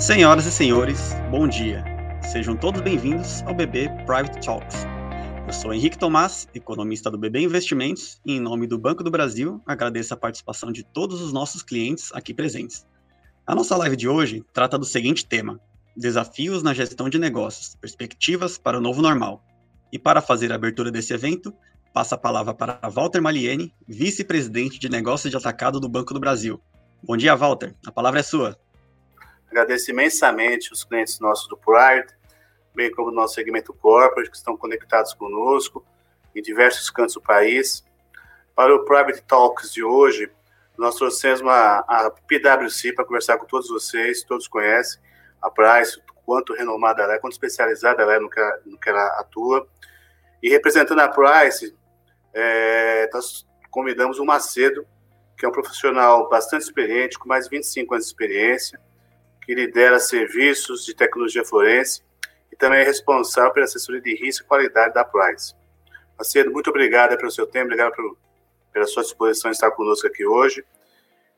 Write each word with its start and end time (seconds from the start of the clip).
Senhoras 0.00 0.46
e 0.46 0.50
senhores, 0.50 1.12
bom 1.30 1.46
dia. 1.46 1.84
Sejam 2.22 2.56
todos 2.56 2.80
bem-vindos 2.80 3.42
ao 3.42 3.54
BB 3.54 3.90
Private 4.06 4.40
Talks. 4.40 4.86
Eu 5.46 5.52
sou 5.52 5.74
Henrique 5.74 5.98
Tomás, 5.98 6.48
economista 6.54 7.10
do 7.10 7.18
BB 7.18 7.42
Investimentos, 7.42 8.18
e 8.24 8.32
em 8.32 8.40
nome 8.40 8.66
do 8.66 8.78
Banco 8.78 9.04
do 9.04 9.10
Brasil, 9.10 9.60
agradeço 9.66 10.14
a 10.14 10.16
participação 10.16 10.72
de 10.72 10.82
todos 10.82 11.20
os 11.20 11.34
nossos 11.34 11.62
clientes 11.62 12.10
aqui 12.14 12.32
presentes. 12.32 12.86
A 13.46 13.54
nossa 13.54 13.76
live 13.76 13.94
de 13.94 14.08
hoje 14.08 14.42
trata 14.54 14.78
do 14.78 14.86
seguinte 14.86 15.26
tema: 15.26 15.60
Desafios 15.94 16.62
na 16.62 16.72
gestão 16.72 17.10
de 17.10 17.18
negócios, 17.18 17.74
perspectivas 17.74 18.56
para 18.56 18.78
o 18.78 18.80
novo 18.80 19.02
normal. 19.02 19.44
E 19.92 19.98
para 19.98 20.22
fazer 20.22 20.50
a 20.50 20.54
abertura 20.54 20.90
desse 20.90 21.12
evento, 21.12 21.52
passo 21.92 22.14
a 22.14 22.18
palavra 22.18 22.54
para 22.54 22.80
Walter 22.88 23.20
Maliene, 23.20 23.74
vice-presidente 23.86 24.78
de 24.78 24.88
negócios 24.88 25.30
de 25.30 25.36
atacado 25.36 25.78
do 25.78 25.90
Banco 25.90 26.14
do 26.14 26.20
Brasil. 26.20 26.58
Bom 27.02 27.18
dia, 27.18 27.36
Walter. 27.36 27.74
A 27.86 27.92
palavra 27.92 28.20
é 28.20 28.22
sua. 28.22 28.58
Agradeço 29.50 29.90
imensamente 29.90 30.72
os 30.72 30.84
clientes 30.84 31.18
nossos 31.18 31.48
do 31.48 31.56
Pride, 31.56 32.14
bem 32.72 32.90
como 32.92 33.10
do 33.10 33.16
nosso 33.16 33.34
segmento 33.34 33.74
corporate, 33.74 34.30
que 34.30 34.36
estão 34.36 34.56
conectados 34.56 35.12
conosco 35.12 35.84
em 36.34 36.40
diversos 36.40 36.88
cantos 36.88 37.14
do 37.14 37.20
país. 37.20 37.84
Para 38.54 38.72
o 38.74 38.84
Private 38.84 39.22
Talks 39.22 39.72
de 39.72 39.82
hoje, 39.82 40.30
nós 40.78 40.94
trouxemos 40.94 41.42
a, 41.42 41.78
a 41.80 42.10
PwC 42.10 42.92
para 42.92 43.04
conversar 43.04 43.38
com 43.38 43.44
todos 43.44 43.68
vocês, 43.68 44.22
todos 44.22 44.46
conhecem 44.46 45.00
a 45.42 45.50
Price, 45.50 46.00
quanto 46.24 46.54
renomada 46.54 47.02
ela 47.02 47.14
é, 47.14 47.18
quanto 47.18 47.32
especializada 47.32 48.02
ela 48.02 48.14
é 48.14 48.20
no 48.20 48.30
que, 48.30 48.40
no 48.64 48.78
que 48.78 48.88
ela 48.88 49.04
atua. 49.18 49.66
E 50.40 50.48
representando 50.48 51.00
a 51.00 51.08
Price, 51.08 51.76
é, 52.32 53.10
nós 53.12 53.44
convidamos 53.68 54.20
o 54.20 54.24
Macedo, 54.24 54.86
que 55.36 55.44
é 55.44 55.48
um 55.48 55.52
profissional 55.52 56.28
bastante 56.28 56.62
experiente, 56.62 57.18
com 57.18 57.28
mais 57.28 57.44
de 57.44 57.50
25 57.50 57.94
anos 57.94 58.06
de 58.06 58.12
experiência, 58.12 58.80
que 59.50 59.54
lidera 59.56 59.98
serviços 59.98 60.84
de 60.84 60.94
tecnologia 60.94 61.44
forense 61.44 62.04
e 62.52 62.56
também 62.56 62.82
é 62.82 62.84
responsável 62.84 63.52
pela 63.52 63.64
assessoria 63.64 64.00
de 64.00 64.14
risco 64.14 64.44
e 64.44 64.46
qualidade 64.46 64.94
da 64.94 65.04
Price. 65.04 65.56
Macedo, 66.16 66.52
muito 66.52 66.70
obrigado 66.70 67.16
pelo 67.16 67.32
seu 67.32 67.48
tempo, 67.48 67.64
obrigado 67.64 67.92
pelo, 67.92 68.16
pela 68.72 68.86
sua 68.86 69.02
disposição 69.02 69.50
em 69.50 69.52
estar 69.52 69.72
conosco 69.72 70.06
aqui 70.06 70.24
hoje. 70.24 70.64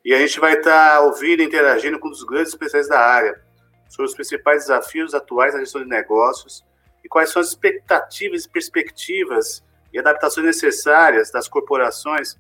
E 0.04 0.12
a 0.12 0.18
gente 0.18 0.38
vai 0.38 0.52
estar 0.52 1.00
ouvindo 1.00 1.40
e 1.40 1.46
interagindo 1.46 1.98
com 1.98 2.08
um 2.08 2.10
dos 2.10 2.22
grandes 2.22 2.52
especialistas 2.52 2.94
da 2.94 3.02
área 3.02 3.42
sobre 3.88 4.10
os 4.10 4.14
principais 4.14 4.64
desafios 4.64 5.14
atuais 5.14 5.54
na 5.54 5.60
gestão 5.60 5.82
de 5.82 5.88
negócios 5.88 6.62
e 7.02 7.08
quais 7.08 7.30
são 7.30 7.40
as 7.40 7.48
expectativas 7.48 8.44
e 8.44 8.48
perspectivas 8.50 9.64
e 9.90 9.98
adaptações 9.98 10.44
necessárias 10.44 11.30
das 11.30 11.48
corporações 11.48 12.38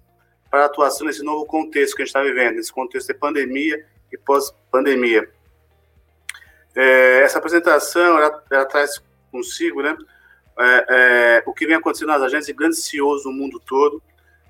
para 0.50 0.64
a 0.64 0.66
atuação 0.66 1.06
nesse 1.06 1.22
novo 1.22 1.46
contexto 1.46 1.96
que 1.96 2.02
a 2.02 2.04
gente 2.04 2.14
está 2.14 2.22
vivendo, 2.22 2.56
nesse 2.56 2.70
contexto 2.70 3.10
de 3.10 3.14
pandemia 3.14 3.86
e 4.12 4.18
pós-pandemia. 4.18 5.26
É, 6.74 7.22
essa 7.22 7.38
apresentação 7.38 8.18
ela, 8.18 8.44
ela, 8.50 8.64
traz 8.64 9.02
consigo 9.30 9.82
né, 9.82 9.96
é, 10.58 10.86
é, 10.88 11.42
o 11.46 11.52
que 11.52 11.66
vem 11.66 11.76
acontecendo 11.76 12.08
nas 12.08 12.22
agências 12.22 12.46
de 12.46 12.52
grandes 12.52 12.84
CEOs 12.84 13.24
no 13.24 13.32
mundo 13.32 13.60
todo 13.60 14.02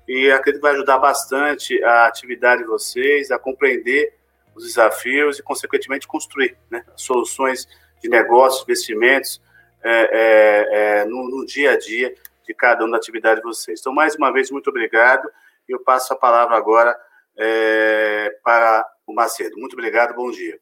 e 0.07 0.31
acredito 0.31 0.61
que 0.61 0.67
vai 0.67 0.73
ajudar 0.73 0.97
bastante 0.97 1.81
a 1.83 2.05
atividade 2.07 2.61
de 2.61 2.67
vocês 2.67 3.31
a 3.31 3.39
compreender 3.39 4.13
os 4.55 4.65
desafios 4.65 5.39
e, 5.39 5.43
consequentemente, 5.43 6.07
construir 6.07 6.57
né, 6.69 6.83
soluções 6.95 7.67
de 8.01 8.09
negócios, 8.09 8.63
investimentos 8.63 9.41
é, 9.81 11.01
é, 11.01 11.05
no, 11.05 11.29
no, 11.29 11.45
dia 11.45 11.71
a 11.71 11.77
dia 11.77 12.13
de 12.45 12.53
cada 12.53 12.83
uma 12.83 12.91
da 12.91 12.97
atividade 12.97 13.39
de 13.39 13.43
vocês. 13.43 13.79
Então, 13.79 13.93
mais 13.93 14.15
uma 14.15 14.31
vez, 14.31 14.51
muito 14.51 14.69
obrigado. 14.69 15.29
E 15.67 15.71
eu 15.71 15.79
passo 15.79 16.13
a 16.13 16.17
palavra 16.17 16.57
agora 16.57 16.95
é, 17.37 18.37
para 18.43 18.85
o 19.07 19.13
Macedo. 19.13 19.57
Muito 19.57 19.73
obrigado, 19.73 20.13
bom 20.13 20.29
dia. 20.29 20.59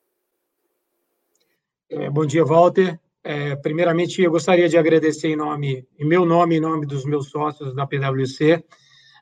É, 1.94 2.10
bom 2.10 2.26
dia, 2.26 2.46
Walter. 2.46 2.98
É, 3.22 3.54
primeiramente, 3.58 4.22
eu 4.22 4.32
gostaria 4.32 4.70
de 4.70 4.78
agradecer 4.78 5.28
em 5.28 5.36
nome, 5.36 5.86
em 6.00 6.06
meu 6.06 6.26
nome, 6.26 6.56
em 6.56 6.60
nome 6.62 6.86
dos 6.86 7.04
meus 7.04 7.30
sócios 7.30 7.76
da 7.76 7.86
PwC, 7.86 8.64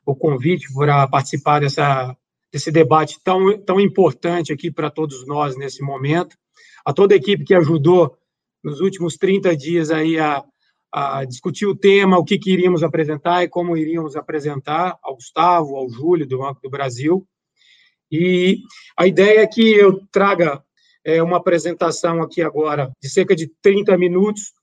o 0.05 0.15
convite 0.15 0.71
para 0.71 1.07
participar 1.07 1.61
dessa, 1.61 2.15
desse 2.53 2.71
debate 2.71 3.19
tão, 3.23 3.59
tão 3.63 3.79
importante 3.79 4.53
aqui 4.53 4.69
para 4.69 4.91
todos 4.91 5.25
nós 5.25 5.57
nesse 5.57 5.81
momento. 5.81 6.37
A 6.85 6.93
toda 6.93 7.15
a 7.15 7.17
equipe 7.17 7.43
que 7.43 7.55
ajudou 7.55 8.15
nos 8.63 8.81
últimos 8.81 9.17
30 9.17 9.57
dias 9.57 9.89
aí 9.89 10.19
a, 10.19 10.43
a 10.93 11.25
discutir 11.25 11.65
o 11.65 11.75
tema, 11.75 12.19
o 12.19 12.23
que, 12.23 12.37
que 12.37 12.51
iríamos 12.51 12.83
apresentar 12.83 13.43
e 13.43 13.49
como 13.49 13.75
iríamos 13.75 14.15
apresentar, 14.15 14.95
ao 15.01 15.15
Gustavo, 15.15 15.75
ao 15.75 15.89
Júlio, 15.89 16.27
do 16.27 16.37
Banco 16.37 16.61
do 16.61 16.69
Brasil. 16.69 17.27
E 18.11 18.59
a 18.95 19.07
ideia 19.07 19.39
é 19.39 19.47
que 19.47 19.71
eu 19.71 20.05
traga 20.11 20.63
é, 21.05 21.21
uma 21.21 21.37
apresentação 21.37 22.21
aqui 22.21 22.41
agora 22.41 22.91
de 23.01 23.09
cerca 23.09 23.35
de 23.35 23.47
30 23.61 23.97
minutos, 23.97 24.53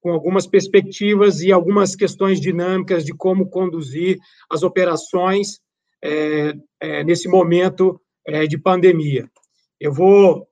com 0.00 0.10
algumas 0.10 0.46
perspectivas 0.46 1.40
e 1.40 1.52
algumas 1.52 1.94
questões 1.94 2.40
dinâmicas 2.40 3.04
de 3.04 3.12
como 3.12 3.48
conduzir 3.48 4.18
as 4.50 4.62
operações 4.62 5.60
é, 6.02 6.54
é, 6.80 7.04
nesse 7.04 7.28
momento 7.28 8.00
é, 8.26 8.46
de 8.46 8.58
pandemia. 8.58 9.30
Eu 9.78 9.92
vou 9.92 10.48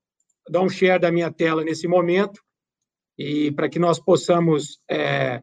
dar 0.48 0.60
um 0.60 0.68
share 0.68 1.00
da 1.00 1.10
minha 1.10 1.32
tela 1.32 1.64
nesse 1.64 1.86
momento, 1.86 2.40
e 3.18 3.50
para 3.52 3.68
que 3.68 3.78
nós 3.78 3.98
possamos 3.98 4.80
é, 4.88 5.42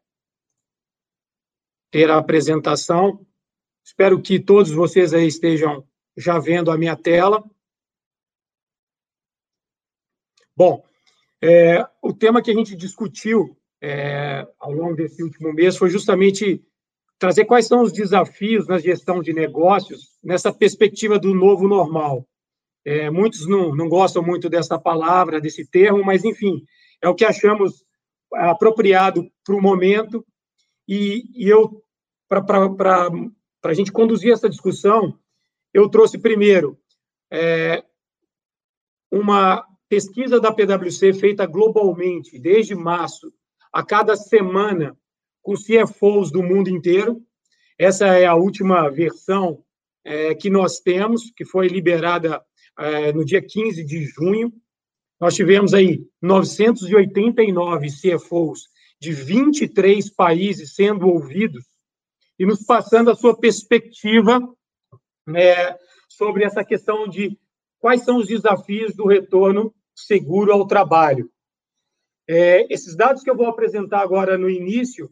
ter 1.91 2.09
a 2.09 2.17
apresentação. 2.17 3.25
Espero 3.85 4.21
que 4.21 4.39
todos 4.39 4.71
vocês 4.71 5.13
aí 5.13 5.27
estejam 5.27 5.87
já 6.17 6.39
vendo 6.39 6.71
a 6.71 6.77
minha 6.77 6.95
tela. 6.95 7.43
Bom, 10.57 10.83
é, 11.43 11.85
o 12.01 12.13
tema 12.13 12.41
que 12.41 12.49
a 12.49 12.53
gente 12.53 12.75
discutiu 12.75 13.57
é, 13.81 14.47
ao 14.57 14.71
longo 14.71 14.95
desse 14.95 15.21
último 15.21 15.53
mês 15.53 15.75
foi 15.75 15.89
justamente 15.89 16.63
trazer 17.19 17.45
quais 17.45 17.67
são 17.67 17.81
os 17.81 17.91
desafios 17.91 18.67
na 18.67 18.77
gestão 18.79 19.21
de 19.21 19.33
negócios 19.33 20.17
nessa 20.23 20.53
perspectiva 20.53 21.19
do 21.19 21.33
novo 21.33 21.67
normal. 21.67 22.25
É, 22.85 23.09
muitos 23.09 23.47
não, 23.47 23.75
não 23.75 23.89
gostam 23.89 24.23
muito 24.23 24.49
dessa 24.49 24.79
palavra, 24.79 25.41
desse 25.41 25.69
termo, 25.69 26.03
mas, 26.05 26.23
enfim, 26.23 26.63
é 27.01 27.09
o 27.09 27.15
que 27.15 27.25
achamos 27.25 27.83
apropriado 28.33 29.29
para 29.43 29.55
o 29.55 29.61
momento. 29.61 30.25
E, 30.87 31.23
e 31.35 31.49
eu, 31.49 31.83
para 32.29 33.09
a 33.63 33.73
gente 33.73 33.91
conduzir 33.91 34.31
essa 34.31 34.49
discussão, 34.49 35.19
eu 35.73 35.89
trouxe 35.89 36.17
primeiro 36.17 36.79
é, 37.31 37.83
uma 39.11 39.65
pesquisa 39.89 40.39
da 40.39 40.51
PwC 40.51 41.13
feita 41.13 41.45
globalmente, 41.45 42.39
desde 42.39 42.75
março, 42.75 43.31
a 43.71 43.83
cada 43.83 44.15
semana, 44.15 44.97
com 45.41 45.53
CFOs 45.53 46.31
do 46.31 46.41
mundo 46.41 46.69
inteiro. 46.69 47.21
Essa 47.77 48.07
é 48.07 48.25
a 48.25 48.35
última 48.35 48.89
versão 48.89 49.63
é, 50.03 50.33
que 50.33 50.49
nós 50.49 50.79
temos, 50.79 51.31
que 51.35 51.45
foi 51.45 51.67
liberada 51.67 52.41
é, 52.79 53.13
no 53.13 53.23
dia 53.23 53.41
15 53.41 53.83
de 53.83 54.05
junho. 54.05 54.51
Nós 55.19 55.35
tivemos 55.35 55.73
aí 55.73 56.05
989 56.21 57.87
CFOs 57.89 58.69
de 58.99 59.11
23 59.11 60.09
países 60.11 60.73
sendo 60.73 61.07
ouvidos 61.07 61.65
e 62.39 62.45
nos 62.45 62.63
passando 62.63 63.11
a 63.11 63.15
sua 63.15 63.37
perspectiva 63.37 64.39
né, 65.27 65.75
sobre 66.09 66.43
essa 66.43 66.63
questão 66.63 67.07
de 67.07 67.37
quais 67.79 68.01
são 68.01 68.17
os 68.17 68.27
desafios 68.27 68.95
do 68.95 69.05
retorno 69.05 69.74
seguro 69.95 70.51
ao 70.51 70.67
trabalho. 70.67 71.29
É, 72.27 72.65
esses 72.73 72.95
dados 72.95 73.23
que 73.23 73.29
eu 73.29 73.35
vou 73.35 73.47
apresentar 73.47 74.01
agora 74.01 74.37
no 74.37 74.49
início 74.49 75.09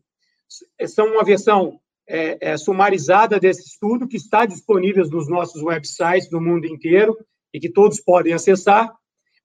são 0.88 1.08
uma 1.08 1.24
versão 1.24 1.80
é, 2.08 2.52
é, 2.52 2.58
sumarizada 2.58 3.40
desse 3.40 3.68
estudo 3.68 4.08
que 4.08 4.18
está 4.18 4.46
disponível 4.46 5.08
nos 5.10 5.30
nossos 5.30 5.62
websites 5.62 6.30
do 6.30 6.42
mundo 6.42 6.66
inteiro 6.66 7.18
e 7.54 7.60
que 7.60 7.70
todos 7.70 8.00
podem 8.00 8.34
acessar, 8.34 8.94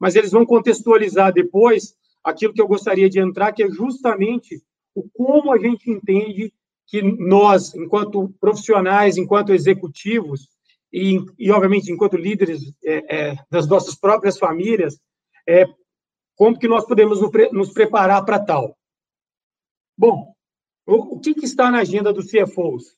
mas 0.01 0.17
eles 0.17 0.33
vão 0.33 0.45
contextualizar 0.45 1.33
depois 1.33 1.95
aquilo 2.25 2.53
que 2.53 2.61
eu 2.61 2.67
gostaria 2.67 3.09
de 3.09 3.21
entrar, 3.21 3.53
que 3.53 3.63
é 3.63 3.71
justamente 3.71 4.63
o 4.95 5.09
como 5.11 5.53
a 5.53 5.59
gente 5.59 5.91
entende 5.91 6.53
que 6.87 7.03
nós, 7.03 7.75
enquanto 7.75 8.35
profissionais, 8.41 9.17
enquanto 9.17 9.53
executivos, 9.53 10.49
e, 10.93 11.23
e 11.39 11.51
obviamente, 11.51 11.93
enquanto 11.93 12.17
líderes 12.17 12.73
é, 12.83 13.17
é, 13.17 13.37
das 13.51 13.69
nossas 13.69 13.95
próprias 13.95 14.39
famílias, 14.39 14.99
é, 15.49 15.65
como 16.37 16.59
que 16.59 16.69
nós 16.69 16.87
podemos 16.87 17.21
nos 17.51 17.73
preparar 17.73 18.23
para 18.25 18.39
tal? 18.39 18.77
Bom, 19.97 20.35
o, 20.87 21.19
que, 21.19 21.35
que, 21.35 21.47
está 21.47 21.71
na 21.71 21.81
agenda 21.81 22.13
dos 22.13 22.31
CFOs? 22.31 22.97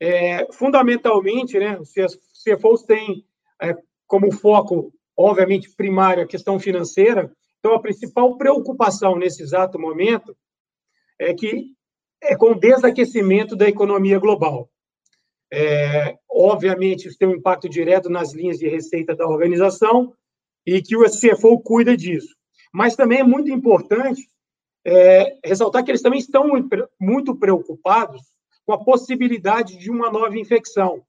É, 0.00 0.50
fundamentalmente, 0.52 1.58
né, 1.58 1.76
os 1.78 1.92
CFOs 1.92 2.84
têm 2.84 3.26
é, 3.60 3.76
como 4.06 4.32
foco, 4.32 4.92
obviamente, 5.16 5.74
primário 5.74 6.22
a 6.22 6.26
questão 6.26 6.58
financeira, 6.60 7.30
então 7.58 7.74
a 7.74 7.82
principal 7.82 8.38
preocupação 8.38 9.16
nesse 9.16 9.42
exato 9.42 9.78
momento 9.78 10.36
é 11.18 11.34
que 11.34 11.72
é 12.22 12.36
com 12.36 12.52
o 12.52 12.58
desaquecimento 12.58 13.56
da 13.56 13.68
economia 13.68 14.18
global. 14.18 14.70
É, 15.52 16.16
obviamente, 16.30 17.08
isso 17.08 17.18
tem 17.18 17.28
um 17.28 17.36
impacto 17.36 17.68
direto 17.68 18.08
nas 18.08 18.32
linhas 18.32 18.58
de 18.58 18.68
receita 18.68 19.16
da 19.16 19.26
organização 19.26 20.14
e 20.68 20.82
que 20.82 20.96
o 20.96 21.04
CFO 21.04 21.60
cuida 21.60 21.96
disso. 21.96 22.36
Mas 22.72 22.94
também 22.94 23.20
é 23.20 23.24
muito 23.24 23.50
importante 23.50 24.28
é, 24.84 25.38
ressaltar 25.42 25.82
que 25.82 25.90
eles 25.90 26.02
também 26.02 26.18
estão 26.18 26.44
muito 27.00 27.34
preocupados 27.34 28.20
com 28.66 28.74
a 28.74 28.84
possibilidade 28.84 29.78
de 29.78 29.90
uma 29.90 30.10
nova 30.10 30.38
infecção. 30.38 31.02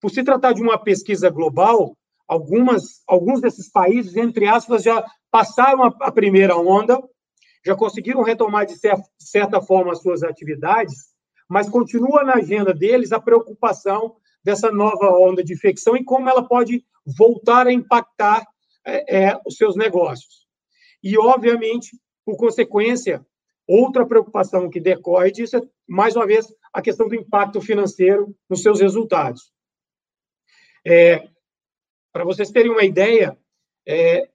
Por 0.00 0.10
se 0.10 0.22
tratar 0.22 0.52
de 0.52 0.62
uma 0.62 0.78
pesquisa 0.78 1.28
global, 1.28 1.96
algumas, 2.28 3.02
alguns 3.08 3.40
desses 3.40 3.68
países, 3.68 4.14
entre 4.14 4.46
aspas, 4.46 4.84
já 4.84 5.04
passaram 5.32 5.82
a, 5.82 5.94
a 6.02 6.12
primeira 6.12 6.56
onda, 6.56 7.02
já 7.64 7.74
conseguiram 7.74 8.22
retomar, 8.22 8.66
de 8.66 8.76
certa 9.18 9.60
forma, 9.60 9.90
as 9.90 10.00
suas 10.00 10.22
atividades, 10.22 10.94
mas 11.48 11.68
continua 11.68 12.22
na 12.22 12.34
agenda 12.34 12.72
deles 12.72 13.10
a 13.10 13.20
preocupação 13.20 14.14
dessa 14.44 14.70
nova 14.70 15.10
onda 15.10 15.42
de 15.42 15.54
infecção 15.54 15.96
e 15.96 16.04
como 16.04 16.28
ela 16.28 16.46
pode 16.46 16.84
voltar 17.04 17.66
a 17.66 17.72
impactar 17.72 18.46
é, 18.86 19.24
é, 19.24 19.40
os 19.44 19.56
seus 19.56 19.76
negócios. 19.76 20.46
E, 21.02 21.18
obviamente, 21.18 21.90
por 22.24 22.36
consequência, 22.36 23.24
outra 23.66 24.06
preocupação 24.06 24.70
que 24.70 24.80
decorre 24.80 25.32
disso 25.32 25.56
é, 25.56 25.62
mais 25.86 26.14
uma 26.14 26.26
vez, 26.26 26.46
a 26.72 26.80
questão 26.80 27.08
do 27.08 27.14
impacto 27.14 27.60
financeiro 27.60 28.34
nos 28.48 28.62
seus 28.62 28.80
resultados. 28.80 29.52
É, 30.86 31.28
Para 32.12 32.24
vocês 32.24 32.50
terem 32.50 32.70
uma 32.70 32.84
ideia, 32.84 33.36
é, 33.86 34.28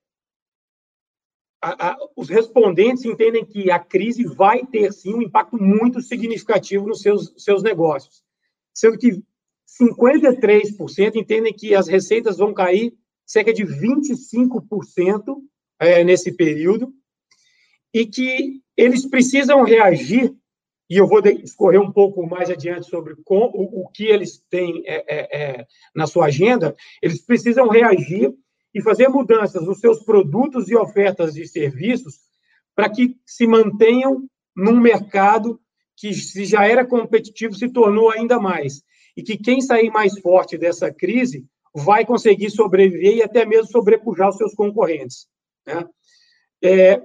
a, 1.61 1.91
a, 1.91 1.97
os 2.15 2.27
respondentes 2.29 3.05
entendem 3.05 3.45
que 3.45 3.69
a 3.69 3.79
crise 3.79 4.25
vai 4.25 4.65
ter, 4.65 4.91
sim, 4.91 5.13
um 5.13 5.21
impacto 5.21 5.57
muito 5.61 6.01
significativo 6.01 6.87
nos 6.87 7.01
seus, 7.01 7.33
seus 7.37 7.61
negócios, 7.61 8.23
sendo 8.73 8.97
que 8.97 9.23
53% 9.79 11.15
entendem 11.15 11.53
que 11.53 11.73
as 11.73 11.87
receitas 11.87 12.37
vão 12.37 12.53
cair 12.53 12.93
cerca 13.31 13.53
de 13.53 13.63
25% 13.63 15.37
é, 15.79 16.03
nesse 16.03 16.33
período, 16.33 16.93
e 17.93 18.05
que 18.05 18.61
eles 18.75 19.07
precisam 19.09 19.63
reagir, 19.63 20.35
e 20.89 20.97
eu 20.97 21.07
vou 21.07 21.21
discorrer 21.21 21.81
um 21.81 21.93
pouco 21.93 22.27
mais 22.27 22.49
adiante 22.49 22.87
sobre 22.87 23.15
com, 23.23 23.39
o, 23.53 23.83
o, 23.83 23.87
que 23.87 24.03
eles 24.03 24.43
têm 24.49 24.83
é, 24.85 24.95
é, 25.07 25.41
é, 25.41 25.67
na 25.95 26.07
sua 26.07 26.25
agenda, 26.25 26.75
eles 27.01 27.21
precisam 27.21 27.69
reagir 27.69 28.33
e 28.73 28.81
fazer 28.81 29.07
mudanças 29.07 29.65
nos 29.65 29.79
seus 29.79 30.03
produtos 30.03 30.69
e 30.69 30.75
ofertas 30.75 31.33
de 31.33 31.47
serviços 31.47 32.15
para 32.75 32.89
que 32.89 33.15
se 33.25 33.47
mantenham 33.47 34.27
num 34.53 34.77
mercado 34.77 35.57
que, 35.95 36.13
se 36.13 36.43
já 36.43 36.67
era 36.67 36.85
competitivo, 36.85 37.53
se 37.53 37.69
tornou 37.69 38.09
ainda 38.09 38.41
mais. 38.41 38.81
E 39.15 39.23
que 39.23 39.37
quem 39.37 39.61
sair 39.61 39.89
mais 39.89 40.19
forte 40.19 40.57
dessa 40.57 40.91
crise 40.91 41.45
vai 41.73 42.05
conseguir 42.05 42.49
sobreviver 42.49 43.15
e 43.15 43.23
até 43.23 43.45
mesmo 43.45 43.67
sobrepujar 43.67 44.29
os 44.29 44.37
seus 44.37 44.53
concorrentes. 44.53 45.27
Né? 45.65 45.85
É, 46.63 47.01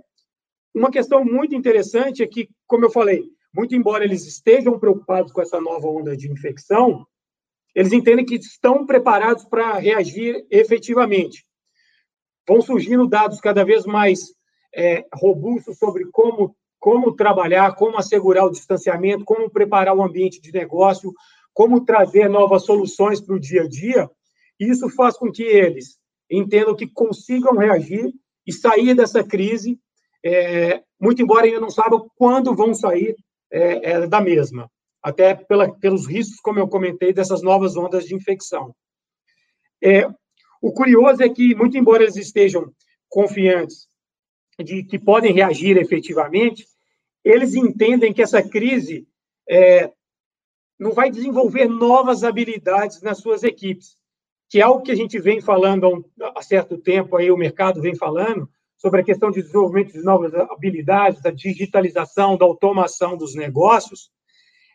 uma 0.75 0.91
questão 0.91 1.25
muito 1.25 1.55
interessante 1.55 2.23
é 2.23 2.27
que, 2.27 2.49
como 2.67 2.85
eu 2.85 2.91
falei, 2.91 3.25
muito 3.55 3.75
embora 3.75 4.05
eles 4.05 4.27
estejam 4.27 4.79
preocupados 4.79 5.33
com 5.33 5.41
essa 5.41 5.61
nova 5.61 5.87
onda 5.87 6.17
de 6.17 6.31
infecção, 6.31 7.07
eles 7.75 7.93
entendem 7.93 8.25
que 8.25 8.37
estão 8.37 8.85
preparados 8.85 9.45
para 9.45 9.75
reagir 9.75 10.47
efetivamente. 10.51 11.45
Vão 12.47 12.61
surgindo 12.61 13.07
dados 13.07 13.41
cada 13.41 13.65
vez 13.65 13.85
mais 13.85 14.35
é, 14.75 15.07
robustos 15.15 15.79
sobre 15.79 16.07
como, 16.13 16.57
como 16.79 17.15
trabalhar, 17.15 17.75
como 17.75 17.99
assegurar 17.99 18.45
o 18.45 18.51
distanciamento, 18.51 19.25
como 19.25 19.51
preparar 19.51 19.97
o 19.97 20.03
ambiente 20.03 20.41
de 20.41 20.53
negócio, 20.53 21.13
como 21.53 21.85
trazer 21.85 22.29
novas 22.29 22.65
soluções 22.65 23.21
para 23.21 23.35
o 23.35 23.41
dia 23.41 23.63
a 23.63 23.69
dia. 23.69 24.11
Isso 24.59 24.89
faz 24.91 25.17
com 25.17 25.31
que 25.31 25.43
eles 25.43 25.99
entendam 26.31 26.75
que 26.75 26.87
consigam 26.87 27.57
reagir 27.57 28.13
e 28.47 28.53
sair 28.53 28.95
dessa 28.95 29.23
crise, 29.23 29.79
é, 30.25 30.83
muito 31.01 31.23
embora 31.23 31.47
ainda 31.47 31.61
não 31.61 31.71
saibam 31.71 32.11
quando 32.17 32.55
vão 32.55 32.75
sair 32.75 33.17
é, 33.51 33.91
é, 33.91 34.07
da 34.07 34.21
mesma, 34.21 34.71
até 35.03 35.35
pela, 35.35 35.73
pelos 35.79 36.07
riscos, 36.07 36.41
como 36.41 36.59
eu 36.59 36.69
comentei, 36.69 37.13
dessas 37.13 37.43
novas 37.43 37.77
ondas 37.77 38.05
de 38.05 38.15
infecção. 38.15 38.75
É, 39.83 40.09
o 40.61 40.73
curioso 40.73 41.23
é 41.23 41.29
que, 41.29 41.55
muito 41.55 41.77
embora 41.77 42.03
eles 42.03 42.17
estejam 42.17 42.73
confiantes 43.09 43.89
de 44.59 44.83
que 44.83 44.99
podem 44.99 45.33
reagir 45.33 45.77
efetivamente, 45.77 46.67
eles 47.23 47.55
entendem 47.55 48.13
que 48.13 48.23
essa 48.23 48.43
crise 48.43 49.07
é, 49.49 49.93
não 50.79 50.93
vai 50.93 51.11
desenvolver 51.11 51.69
novas 51.69 52.25
habilidades 52.25 53.03
nas 53.03 53.19
suas 53.19 53.43
equipes 53.43 53.97
que 54.49 54.61
é 54.61 54.63
algo 54.63 54.83
que 54.83 54.93
a 54.93 54.97
gente 54.97 55.19
vem 55.19 55.41
falando 55.41 56.05
há 56.35 56.43
certo 56.43 56.79
tempo, 56.79 57.17
aí 57.17 57.31
o 57.31 57.37
mercado 57.37 57.81
vem 57.81 57.95
falando, 57.95 58.49
sobre 58.77 59.01
a 59.01 59.05
questão 59.05 59.31
de 59.31 59.43
desenvolvimento 59.43 59.93
de 59.93 60.03
novas 60.03 60.35
habilidades, 60.35 61.23
da 61.23 61.31
digitalização, 61.31 62.37
da 62.37 62.45
automação 62.45 63.17
dos 63.17 63.35
negócios, 63.35 64.11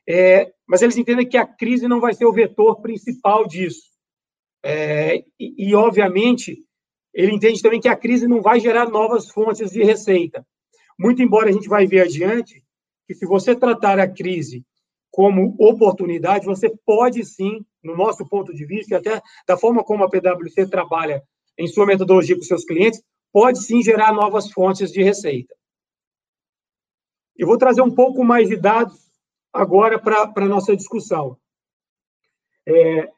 é, 0.08 0.52
mas 0.68 0.82
eles 0.82 0.98
entendem 0.98 1.28
que 1.28 1.38
a 1.38 1.46
crise 1.46 1.88
não 1.88 2.00
vai 2.00 2.14
ser 2.14 2.26
o 2.26 2.34
vetor 2.34 2.82
principal 2.82 3.48
disso. 3.48 3.92
É, 4.64 5.24
e, 5.40 5.70
e, 5.70 5.76
obviamente, 5.76 6.58
ele 7.14 7.34
entende 7.34 7.62
também 7.62 7.80
que 7.80 7.88
a 7.88 7.96
crise 7.96 8.28
não 8.28 8.42
vai 8.42 8.60
gerar 8.60 8.90
novas 8.90 9.30
fontes 9.30 9.72
de 9.72 9.84
receita. 9.84 10.46
Muito 11.00 11.22
embora 11.22 11.50
a 11.50 11.52
gente 11.52 11.70
vai 11.70 11.86
ver 11.86 12.02
adiante 12.02 12.64
que 13.08 13.14
se 13.14 13.26
você 13.26 13.56
tratar 13.56 14.00
a 14.00 14.08
crise 14.08 14.66
como 15.12 15.56
oportunidade, 15.60 16.46
você 16.46 16.70
pode 16.86 17.26
sim, 17.26 17.66
no 17.84 17.96
nosso 17.96 18.26
ponto 18.28 18.54
de 18.54 18.66
vista, 18.66 18.94
e 18.94 18.98
até 18.98 19.22
da 19.46 19.58
forma 19.58 19.84
como 19.84 20.04
a 20.04 20.10
PwC 20.10 20.68
trabalha 20.68 21.22
em 21.58 21.68
sua 21.68 21.86
metodologia 21.86 22.36
com 22.36 22.44
seus 22.44 22.64
clientes, 22.64 23.04
pode 23.32 23.62
sim 23.64 23.82
gerar 23.84 24.14
novas 24.14 24.52
fontes 24.52 24.92
de 24.92 25.04
receita. 25.04 25.54
Eu 27.38 27.48
vou 27.48 27.58
trazer 27.58 27.82
um 27.82 27.94
pouco 27.94 28.24
mais 28.24 28.48
de 28.48 28.56
dados 28.56 29.12
agora 29.52 30.00
para 30.00 30.32
a 30.34 30.48
nossa 30.48 30.76
discussão. 30.76 31.38
É, 32.66 33.10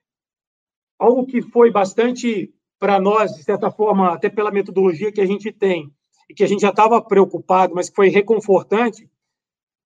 algo 0.98 1.26
que 1.26 1.42
foi 1.42 1.72
bastante 1.72 2.54
para 2.80 3.00
nós, 3.00 3.34
de 3.36 3.44
certa 3.44 3.70
forma, 3.70 4.14
até 4.14 4.30
pela 4.30 4.52
metodologia 4.52 5.12
que 5.12 5.22
a 5.22 5.26
gente 5.26 5.52
tem, 5.52 5.94
e 6.30 6.34
que 6.34 6.44
a 6.44 6.48
gente 6.48 6.62
já 6.62 6.70
estava 6.70 7.02
preocupado, 7.02 7.76
mas 7.76 7.90
que 7.90 7.96
foi 7.96 8.10
reconfortante, 8.10 9.10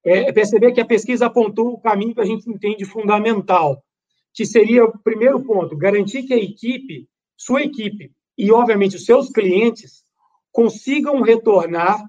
é 0.04 0.32
perceber 0.32 0.72
que 0.72 0.82
a 0.82 0.86
pesquisa 0.86 1.26
apontou 1.26 1.74
o 1.74 1.80
caminho 1.80 2.14
que 2.14 2.22
a 2.22 2.26
gente 2.26 2.50
entende 2.50 2.86
fundamental, 2.86 3.84
que 4.34 4.46
seria 4.46 4.86
o 4.86 4.98
primeiro 5.00 5.44
ponto, 5.44 5.76
garantir 5.76 6.24
que 6.24 6.34
a 6.34 6.38
equipe, 6.38 7.08
sua 7.36 7.62
equipe 7.62 8.12
e, 8.38 8.52
obviamente, 8.52 8.96
os 8.96 9.06
seus 9.06 9.30
clientes 9.30 10.04
consigam 10.52 11.22
retornar 11.22 12.04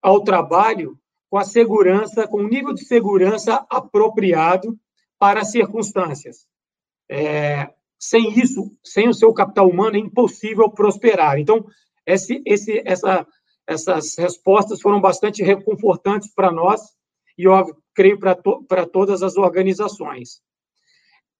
ao 0.00 0.22
trabalho 0.22 0.98
com 1.28 1.38
a 1.38 1.44
segurança, 1.44 2.26
com 2.26 2.38
o 2.38 2.48
nível 2.48 2.72
de 2.72 2.84
segurança 2.84 3.66
apropriado 3.68 4.78
para 5.18 5.40
as 5.40 5.50
circunstâncias. 5.50 6.46
É, 7.08 7.68
sem 7.98 8.38
isso, 8.38 8.72
sem 8.82 9.08
o 9.08 9.14
seu 9.14 9.32
capital 9.32 9.68
humano, 9.68 9.96
é 9.96 10.00
impossível 10.00 10.70
prosperar. 10.70 11.38
Então, 11.38 11.66
esse, 12.06 12.42
esse, 12.46 12.82
essa, 12.84 13.26
essas 13.66 14.16
respostas 14.16 14.80
foram 14.80 15.00
bastante 15.00 15.42
reconfortantes 15.42 16.32
para 16.32 16.52
nós 16.52 16.95
e, 17.36 17.46
óbvio, 17.46 17.76
creio 17.94 18.18
para 18.18 18.34
to, 18.34 18.64
todas 18.92 19.22
as 19.22 19.36
organizações. 19.36 20.40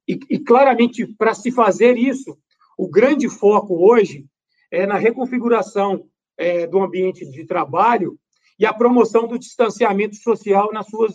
E, 0.09 0.19
e 0.31 0.39
claramente, 0.39 1.07
para 1.07 1.35
se 1.35 1.51
fazer 1.51 1.97
isso, 1.97 2.39
o 2.79 2.89
grande 2.89 3.29
foco 3.29 3.75
hoje 3.91 4.27
é 4.71 4.87
na 4.87 4.99
reconfiguração 4.99 6.09
é, 6.37 6.67
do 6.67 6.81
ambiente 6.81 7.29
de 7.31 7.45
trabalho 7.45 8.19
e 8.59 8.67
a 8.67 8.73
promoção 8.73 9.27
do 9.27 9.39
distanciamento 9.39 10.17
social 10.17 10.73
nas 10.73 10.87
suas, 10.87 11.15